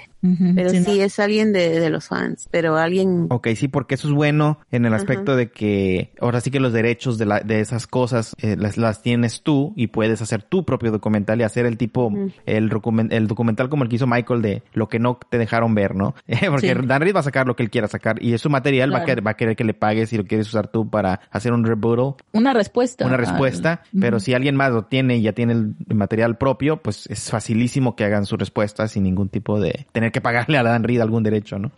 [0.56, 1.04] Pero sí, sí, no.
[1.04, 4.86] es alguien de, de los fans, pero alguien Ok, sí, porque eso es bueno en
[4.86, 8.56] el aspecto de que ahora sí que los derechos de, la, de esas cosas eh,
[8.58, 12.32] las, las tienes tú y puedes hacer tu propio documental y hacer el tipo, Mm.
[12.46, 15.76] el, documen- el documental como el que hizo Michael de lo que no te dejaron
[15.76, 16.16] ver, ¿no?
[16.50, 16.88] porque Sí.
[16.88, 19.00] Dan Reed va a sacar lo que él quiera sacar y es su material, va,
[19.00, 21.52] a querer, va a querer que le pagues si lo quieres usar tú para hacer
[21.54, 23.06] un rebuttal Una respuesta.
[23.06, 26.78] una al- respuesta, pero si alguien más lo tiene y ya tiene el material propio,
[26.78, 30.64] pues es facilísimo que hagan su respuesta sin ningún tipo de tener que pagarle a
[30.64, 31.72] Dan Reed algún derecho, ¿no?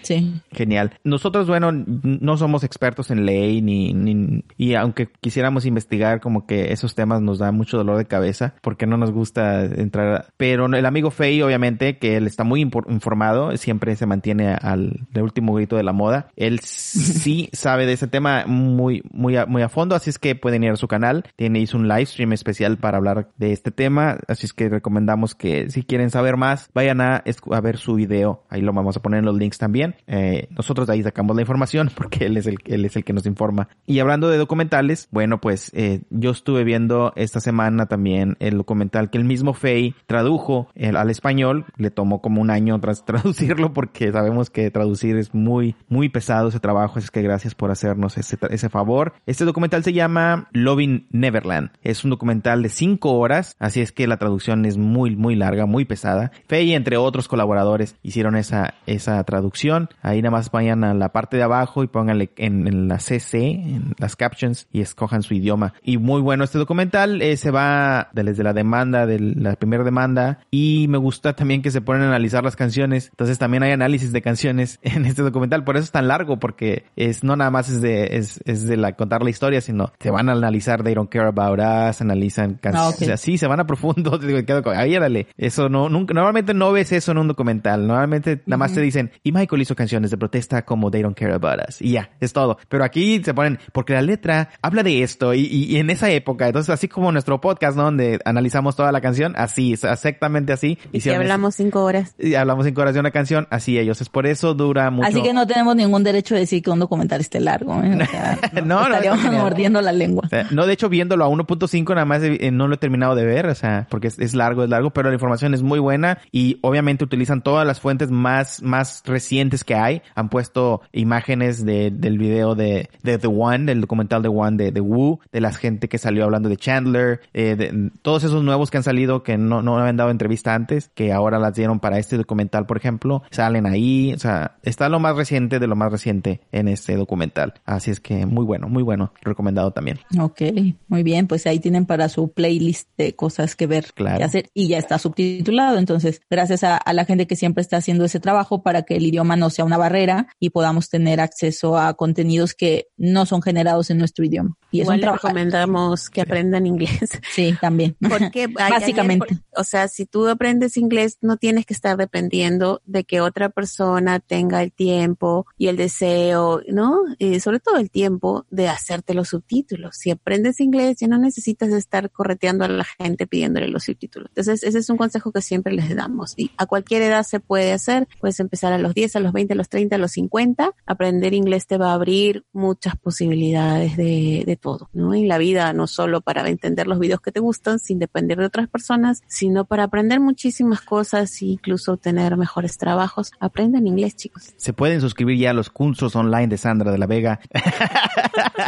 [0.00, 0.40] Sí.
[0.52, 0.92] Genial.
[1.04, 6.72] Nosotros, bueno, no somos expertos en ley ni, ni y aunque quisiéramos investigar como que
[6.72, 10.86] esos temas nos da mucho dolor de cabeza porque no nos gusta entrar, pero el
[10.86, 15.82] amigo Fey obviamente que él está muy informado, siempre se mantiene al último grito de
[15.82, 16.28] la moda.
[16.36, 20.34] Él sí sabe de ese tema muy muy a, muy a fondo, así es que
[20.34, 21.24] pueden ir a su canal.
[21.36, 25.34] Tiene hizo un live stream especial para hablar de este tema, así es que recomendamos
[25.34, 27.22] que si quieren saber más, vayan a
[27.62, 28.42] ver su video.
[28.48, 29.94] Ahí lo vamos a poner en los links también.
[30.06, 33.12] Eh, nosotros de ahí sacamos la información porque él es el él es el que
[33.12, 33.68] nos informa.
[33.86, 39.10] Y hablando de documentales, bueno, pues eh, yo estuve viendo esta semana también el documental
[39.10, 41.64] que el mismo Fey tradujo el- al español.
[41.76, 46.48] Le tomó como un año tras traducirlo porque sabemos que traducir es muy, muy pesado
[46.48, 46.98] ese trabajo.
[46.98, 49.14] Así que gracias por hacernos ese, ese favor.
[49.26, 51.70] Este documental se llama Loving Neverland.
[51.82, 53.56] Es un documental de cinco horas.
[53.58, 56.32] Así es que la traducción es muy, muy larga, muy pesada.
[56.48, 57.61] Fey, entre otros colaboradores,
[58.02, 59.88] hicieron esa, esa traducción.
[60.02, 63.38] Ahí nada más vayan a la parte de abajo y pónganle en, en la CC,
[63.38, 65.74] en las captions, y escojan su idioma.
[65.82, 67.22] Y muy bueno este documental.
[67.22, 70.40] eh, se va desde la demanda, de la primera demanda.
[70.50, 73.08] Y me gusta también que se ponen a analizar las canciones.
[73.10, 75.64] Entonces también hay análisis de canciones en este documental.
[75.64, 78.76] Por eso es tan largo, porque es no nada más es de, es, es de
[78.76, 82.54] la contar la historia, sino se van a analizar They Don't Care About Us, analizan
[82.54, 82.86] canciones.
[82.86, 83.02] Ah, ok.
[83.02, 84.18] O sea, sí, se van a profundo.
[84.18, 84.40] Digo,
[84.70, 85.26] ahí, dale.
[85.36, 87.86] Eso no, nunca, normalmente no ves eso en un documental documental.
[87.86, 91.34] Normalmente nada más te dicen, y Michael hizo canciones de protesta como They Don't Care
[91.34, 91.82] About Us.
[91.82, 92.58] Y ya, es todo.
[92.68, 96.10] Pero aquí se ponen, porque la letra habla de esto y, y- y en esa
[96.10, 97.84] época, entonces así como nuestro podcast, ¿no?
[97.84, 100.78] Donde analizamos toda la canción, así, es exactamente así.
[100.92, 102.14] Y si hablamos cinco horas.
[102.18, 104.00] Y hablamos cinco horas de una canción, así ellos.
[104.00, 105.08] Es por eso dura mucho.
[105.08, 107.74] Así que no tenemos ningún derecho de decir que un documental esté largo.
[107.82, 107.98] ¿eh?
[108.02, 110.22] O sea, No, no, estaríamos mordiendo la lengua.
[110.26, 113.14] O sea, no, de hecho, viéndolo a 1.5 nada más eh, no lo he terminado
[113.14, 115.78] de ver, o sea, porque es, es largo, es largo, pero la información es muy
[115.78, 120.02] buena y obviamente utilizan todas las fuentes más, más recientes que hay.
[120.14, 124.72] Han puesto imágenes de, del video de, de The One, del documental The One de,
[124.72, 128.70] de Wu, de la gente que salió hablando de Chandler, eh, de, todos esos nuevos
[128.70, 131.98] que han salido que no, no habían dado entrevista antes, que ahora las dieron para
[131.98, 135.90] este documental, por ejemplo, salen ahí, o sea, está lo más reciente de lo más
[135.90, 137.54] reciente en este documental.
[137.64, 139.98] Así es que muy bueno, muy bueno, recomendado también.
[140.18, 140.42] Ok,
[140.88, 144.18] muy bien, pues ahí tienen para su playlist de cosas que ver, Claro.
[144.18, 145.78] que hacer y ya está subtitulado.
[145.78, 149.06] Entonces, gracias a, a la gente que siempre está haciendo ese trabajo para que el
[149.06, 153.90] idioma no sea una barrera y podamos tener acceso a contenidos que no son generados
[153.90, 154.56] en nuestro idioma.
[154.72, 157.20] Y es Igual un les recomendamos que aprendan inglés.
[157.32, 157.96] Sí, también.
[158.00, 159.38] Porque Básicamente.
[159.56, 164.18] o sea, si tú aprendes inglés, no tienes que estar dependiendo de que otra persona
[164.20, 167.00] tenga el tiempo y el deseo, ¿no?
[167.18, 169.96] Y sobre todo el tiempo de hacerte los subtítulos.
[169.96, 174.28] Si aprendes inglés, ya no necesitas estar correteando a la gente pidiéndole los subtítulos.
[174.30, 176.34] Entonces, ese es un consejo que siempre les damos.
[176.36, 178.08] Y a cualquier edad se puede hacer.
[178.20, 180.74] Puedes empezar a los 10, a los 20, a los 30, a los 50.
[180.86, 185.12] Aprender inglés te va a abrir muchas posibilidades de, de todo, ¿no?
[185.12, 188.46] En la vida, no solo para entender los videos que te gustan sin depender de
[188.46, 193.32] otras personas, sino para aprender muchísimas cosas e incluso obtener mejores trabajos.
[193.40, 194.54] Aprendan inglés, chicos.
[194.56, 197.40] Se pueden suscribir ya a los cursos online de Sandra de la Vega.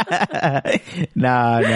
[1.15, 1.67] no, no.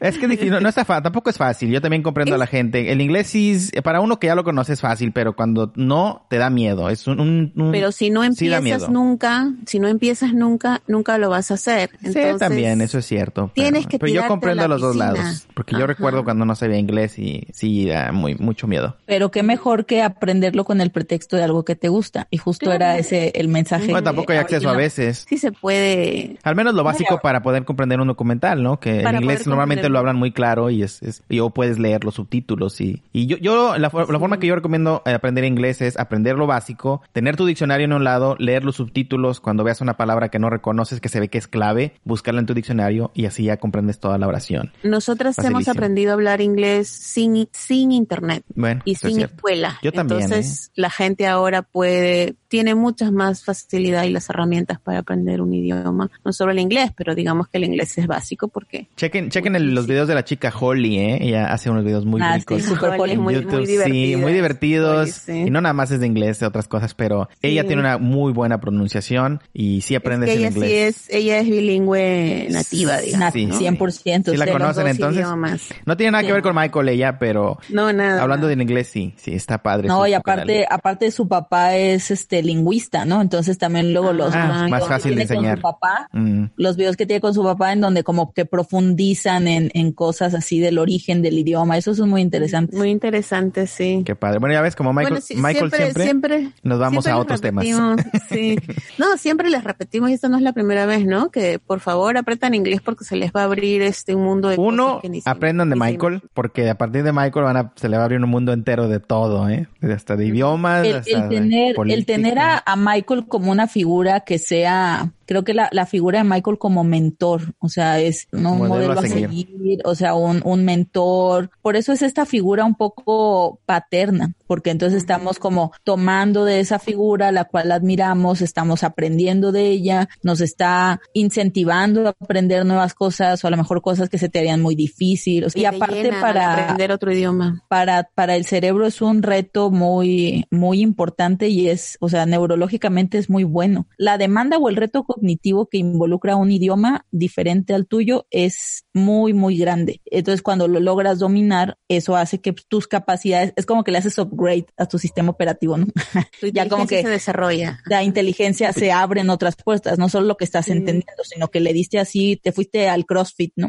[0.00, 1.70] Es que no, no está fácil, tampoco es fácil.
[1.70, 2.92] Yo también comprendo a la gente.
[2.92, 6.26] El inglés sí, es- para uno que ya lo conoce es fácil, pero cuando no,
[6.30, 6.88] te da miedo.
[6.88, 8.88] Es un, un- un- Pero si no sí empiezas miedo.
[8.88, 11.90] nunca, si no empiezas nunca, nunca lo vas a hacer.
[12.02, 13.50] Sí, también, eso es cierto.
[13.64, 15.46] Tienes pero, que pero yo a comprendo la los dos lados.
[15.54, 18.96] Porque yo recuerdo cuando no sabía inglés y sí, da muy, mucho miedo.
[19.06, 22.26] Pero qué mejor que aprenderlo con el pretexto de algo que te gusta.
[22.30, 22.76] Y justo Claro.
[22.76, 23.86] era ese el mensaje.
[23.86, 25.24] Bueno, tampoco hay acceso a veces.
[25.28, 26.38] Sí se puede.
[26.42, 28.80] Al menos lo básico para poder comprender un documental, ¿no?
[28.80, 31.78] Que Para en inglés normalmente lo hablan muy claro y es, es y o puedes
[31.78, 35.80] leer los subtítulos y y yo yo la forma que yo recomiendo eh, aprender inglés
[35.82, 39.80] es aprender lo básico, tener tu diccionario en un lado, leer los subtítulos cuando veas
[39.80, 43.10] una palabra que no reconoces que se ve que es clave, buscarla en tu diccionario
[43.14, 44.72] y así ya comprendes toda la oración.
[44.82, 49.78] Nosotras hemos aprendido a hablar inglés sin, sin internet Bueno, y es sin escuela.
[49.82, 50.24] Yo también, ¿eh?
[50.24, 55.52] Entonces, la gente ahora puede, tiene muchas más facilidad y las herramientas para aprender un
[55.52, 56.08] idioma.
[56.24, 59.74] No solo el inglés, pero digamos que el inglés es básico porque Chequen, chequen el-
[59.74, 61.18] los videos de la chica Holly, ¿eh?
[61.20, 62.62] Ella hace unos videos muy Ah, ricos.
[62.62, 65.00] sí, súper Holly es muy, YouTube, muy sí, muy divertidos.
[65.00, 65.32] Holly, sí.
[65.48, 67.66] Y no nada más es de inglés, de otras cosas, pero ella Sí.
[67.66, 70.70] tiene una muy buena pronunciación y sí Es aprendes que el ella inglés.
[70.70, 70.76] sí
[71.10, 73.32] es, ella es bilingüe nativa, digamos.
[73.32, 73.46] Sí.
[73.46, 73.58] ¿no?
[73.58, 74.30] 100%.
[74.30, 75.24] Sí la conocen entonces.
[75.24, 75.62] idiomas.
[75.86, 76.28] No tiene nada Sí.
[76.28, 78.22] que ver con Michael ella, pero No, nada.
[78.22, 79.88] hablando del inglés sí, sí, está padre.
[79.88, 80.66] No, y aparte, canal.
[80.70, 83.20] aparte su papá es este lingüista, ¿no?
[83.20, 85.58] Entonces también luego los Ah, videos más que fácil de tiene con enseñar.
[85.58, 89.48] su papá, Mm, los videos que tiene con su papá en donde como que profundizan
[89.48, 92.76] en, en cosas así del origen del idioma, eso es muy interesante.
[92.76, 94.02] Muy interesante, sí.
[94.04, 94.38] qué padre.
[94.38, 97.40] Bueno, ya ves como Michael, Bueno, sí, Michael siempre, siempre, nos vamos siempre a otros
[97.40, 97.64] temas.
[98.28, 98.56] Sí.
[98.98, 101.30] No, siempre les repetimos, y esta no es la primera vez, ¿no?
[101.30, 104.56] Que por favor apretan inglés porque se les va a abrir este un mundo de
[104.56, 107.72] Uno, cosas que ni aprendan de ni Michael, porque a partir de Michael van a,
[107.76, 109.68] se le va a abrir un mundo entero de todo, ¿eh?
[109.82, 112.04] Hasta de idiomas, el, hasta el de tener, el política.
[112.24, 116.24] Tener a, a Michael como una figura que sea, creo que la, la figura de
[116.24, 118.52] Michael como mentor, o sea, es ¿no?
[118.52, 119.46] un Modelo modelo a seguir.
[119.46, 121.50] seguir, o sea, un, un mentor.
[121.62, 126.78] Por eso es esta figura un poco paterna, porque entonces estamos como tomando de esa
[126.78, 133.44] figura, la cual admiramos, estamos aprendiendo de ella, nos está incentivando a aprender nuevas cosas
[133.44, 135.44] o a lo mejor cosas que se te harían muy difícil.
[135.44, 137.62] O sea, y y te aparte para, aprender otro idioma.
[137.68, 143.18] para, para el cerebro es un reto muy, muy importante y es, o sea, neurológicamente
[143.18, 143.86] es muy bueno.
[143.96, 149.32] La demanda o el reto cognitivo que involucra un idioma diferente al tuyo es muy,
[149.34, 150.00] muy grande.
[150.06, 154.16] Entonces, cuando lo logras dominar, eso hace que tus capacidades, es como que le haces
[154.18, 155.86] upgrade a tu sistema operativo, ¿no?
[156.40, 157.80] Tu ya como que se desarrolla.
[157.86, 160.72] la inteligencia se abre en otras puertas, no solo lo que estás Mm.
[160.72, 163.68] entendiendo, sino que le diste así, te fuiste al CrossFit, ¿no?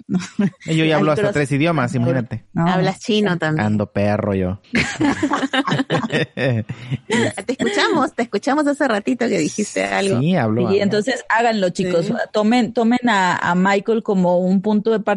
[0.66, 2.46] Y Yo ya hablo hasta tres idiomas, imagínate.
[2.54, 2.68] No.
[2.68, 3.66] Hablas chino también.
[3.66, 4.62] Ando perro yo.
[6.36, 6.66] Te
[7.48, 10.20] escuchamos, te escuchamos hace ratito que dijiste algo.
[10.20, 10.62] sí, hablo.
[10.62, 10.82] Y hablo.
[10.84, 12.12] entonces Háganlo, chicos.
[12.32, 15.15] Tomen, tomen a, a, Michael como un punto de partida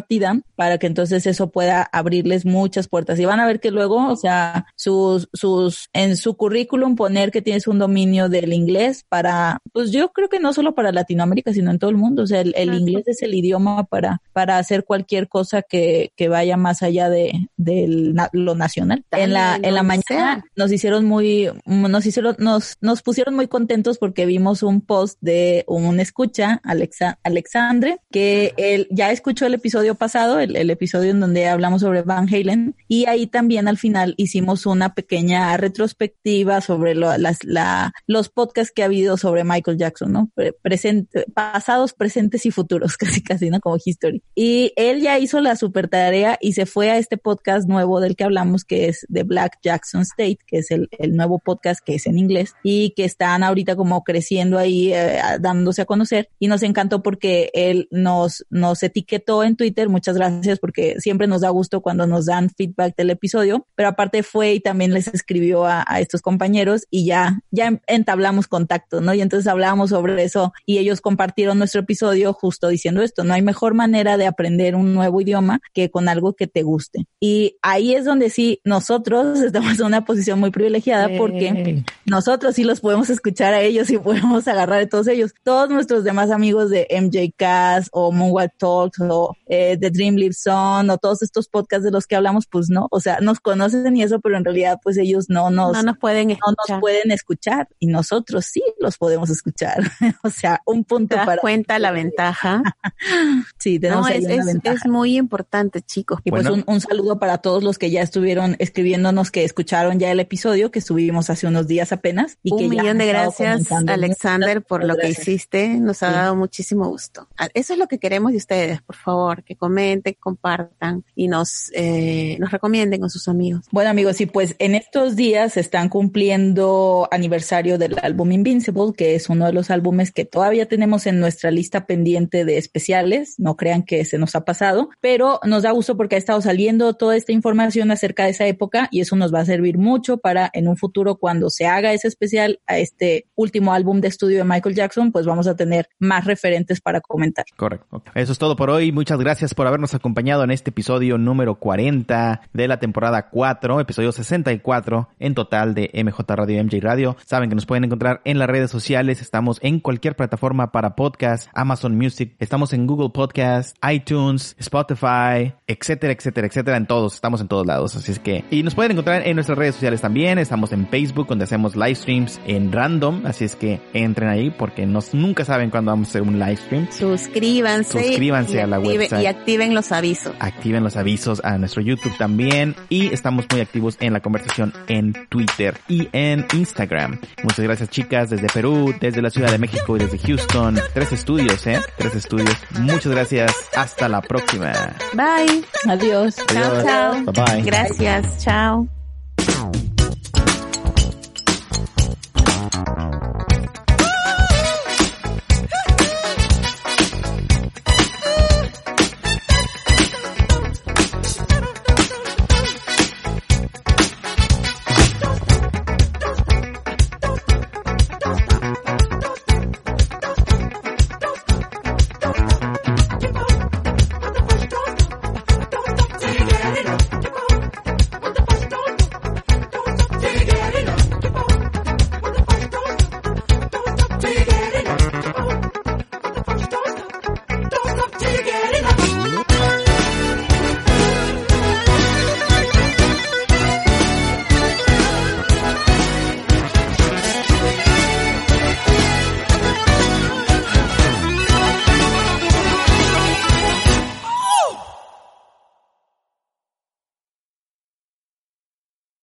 [0.56, 3.18] para que entonces eso pueda abrirles muchas puertas.
[3.18, 7.42] Y van a ver que luego, o sea, sus, sus, en su currículum poner que
[7.42, 11.70] tienes un dominio del inglés para, pues yo creo que no solo para Latinoamérica, sino
[11.70, 12.22] en todo el mundo.
[12.22, 16.28] O sea, el, el inglés es el idioma para, para hacer cualquier cosa que, que
[16.28, 19.04] vaya más allá de, de lo nacional.
[19.10, 23.98] En la, en la mañana nos hicieron muy, nos hicieron, nos, nos pusieron muy contentos
[23.98, 29.87] porque vimos un post de un escucha, Alexa, Alexandre, que él ya escuchó el episodio
[29.94, 34.14] pasado, el, el episodio en donde hablamos sobre Van Halen, y ahí también al final
[34.16, 39.78] hicimos una pequeña retrospectiva sobre lo, las, la, los podcasts que ha habido sobre Michael
[39.78, 40.30] Jackson, ¿no?
[40.62, 43.60] Presente, pasados, presentes y futuros, casi casi, ¿no?
[43.60, 44.22] Como history.
[44.34, 48.16] Y él ya hizo la super tarea y se fue a este podcast nuevo del
[48.16, 51.94] que hablamos, que es The Black Jackson State, que es el, el nuevo podcast que
[51.94, 56.28] es en inglés y que están ahorita como creciendo ahí, eh, dándose a conocer.
[56.38, 59.77] Y nos encantó porque él nos, nos etiquetó en Twitter.
[59.86, 63.66] Muchas gracias porque siempre nos da gusto cuando nos dan feedback del episodio.
[63.76, 68.48] Pero aparte fue y también les escribió a, a estos compañeros y ya, ya entablamos
[68.48, 69.14] contacto, ¿no?
[69.14, 73.22] Y entonces hablábamos sobre eso y ellos compartieron nuestro episodio justo diciendo esto.
[73.24, 77.06] No hay mejor manera de aprender un nuevo idioma que con algo que te guste.
[77.20, 82.64] Y ahí es donde sí nosotros estamos en una posición muy privilegiada porque nosotros sí
[82.64, 85.32] los podemos escuchar a ellos y podemos agarrar de todos ellos.
[85.42, 90.46] Todos nuestros demás amigos de MJ Cast o Moonwalk Talks o eh, The Dream Lives
[90.46, 93.96] On o todos estos podcasts de los que hablamos, pues no, o sea, nos conocen
[93.96, 96.54] y eso, pero en realidad pues ellos no nos, no nos pueden escuchar.
[96.68, 99.78] No nos pueden escuchar y nosotros sí los podemos escuchar.
[100.22, 102.62] o sea, un punto ¿Te das para cuenta la ventaja.
[103.58, 104.76] sí, tenemos no, ahí es, una es, ventaja.
[104.76, 106.20] es muy importante, chicos.
[106.24, 106.50] Y Bueno.
[106.50, 110.20] pues un, un saludo para todos los que ya estuvieron escribiéndonos, que escucharon ya el
[110.20, 112.38] episodio que subimos hace unos días apenas.
[112.42, 113.70] Y que Un millón de gracias.
[113.72, 115.68] Alexander, por lo que hiciste.
[115.68, 116.14] Nos ha Sí.
[116.14, 117.28] dado muchísimo gusto.
[117.36, 121.70] Ah, Eso es lo que queremos de ustedes, por favor, que comenten, compartan y nos,
[121.74, 123.66] eh, nos recomienden con sus amigos.
[123.70, 129.14] Bueno amigos, y pues en estos días se están cumpliendo aniversario del álbum Invincible, que
[129.14, 133.34] es uno de los álbumes que todavía tenemos en nuestra lista pendiente de especiales.
[133.38, 136.94] No crean que se nos ha pasado, pero nos da gusto porque ha estado saliendo
[136.94, 140.50] toda esta información acerca de esa época y eso nos va a servir mucho para
[140.52, 144.44] en un futuro cuando se haga ese especial a este último álbum de estudio de
[144.44, 147.44] Michael Jackson, pues vamos a tener más referentes para comentar.
[147.56, 148.02] Correcto.
[148.14, 148.92] Eso es todo por hoy.
[148.92, 154.10] Muchas gracias por habernos acompañado en este episodio número 40 de la temporada 4, episodio
[154.10, 157.16] 64 en total de MJ Radio y MJ Radio.
[157.24, 159.22] Saben que nos pueden encontrar en las redes sociales.
[159.22, 162.34] Estamos en cualquier plataforma para podcast, Amazon Music.
[162.40, 166.76] Estamos en Google Podcast, iTunes, Spotify, etcétera, etcétera, etcétera.
[166.76, 167.14] En todos.
[167.14, 167.94] Estamos en todos lados.
[167.94, 170.38] Así es que, y nos pueden encontrar en nuestras redes sociales también.
[170.38, 173.24] Estamos en Facebook donde hacemos live streams en random.
[173.24, 176.56] Así es que entren ahí porque nos, nunca saben cuándo vamos a hacer un live
[176.56, 176.88] stream.
[176.90, 178.02] Suscríbanse.
[178.02, 179.27] Suscríbanse a la website.
[179.28, 180.34] Activen los avisos.
[180.40, 185.12] activen los avisos a nuestro YouTube también y estamos muy activos en la conversación en
[185.28, 187.20] Twitter y en Instagram.
[187.42, 190.78] Muchas gracias chicas desde Perú, desde la Ciudad de México y desde Houston.
[190.94, 191.80] Tres estudios, ¿eh?
[191.96, 192.56] Tres estudios.
[192.80, 193.54] Muchas gracias.
[193.76, 194.72] Hasta la próxima.
[195.12, 195.64] Bye.
[195.88, 196.36] Adiós.
[196.46, 196.84] Chao, Adiós.
[196.84, 197.12] chao.
[197.24, 197.62] Bye bye.
[197.62, 198.44] Gracias.
[198.44, 198.88] Chao.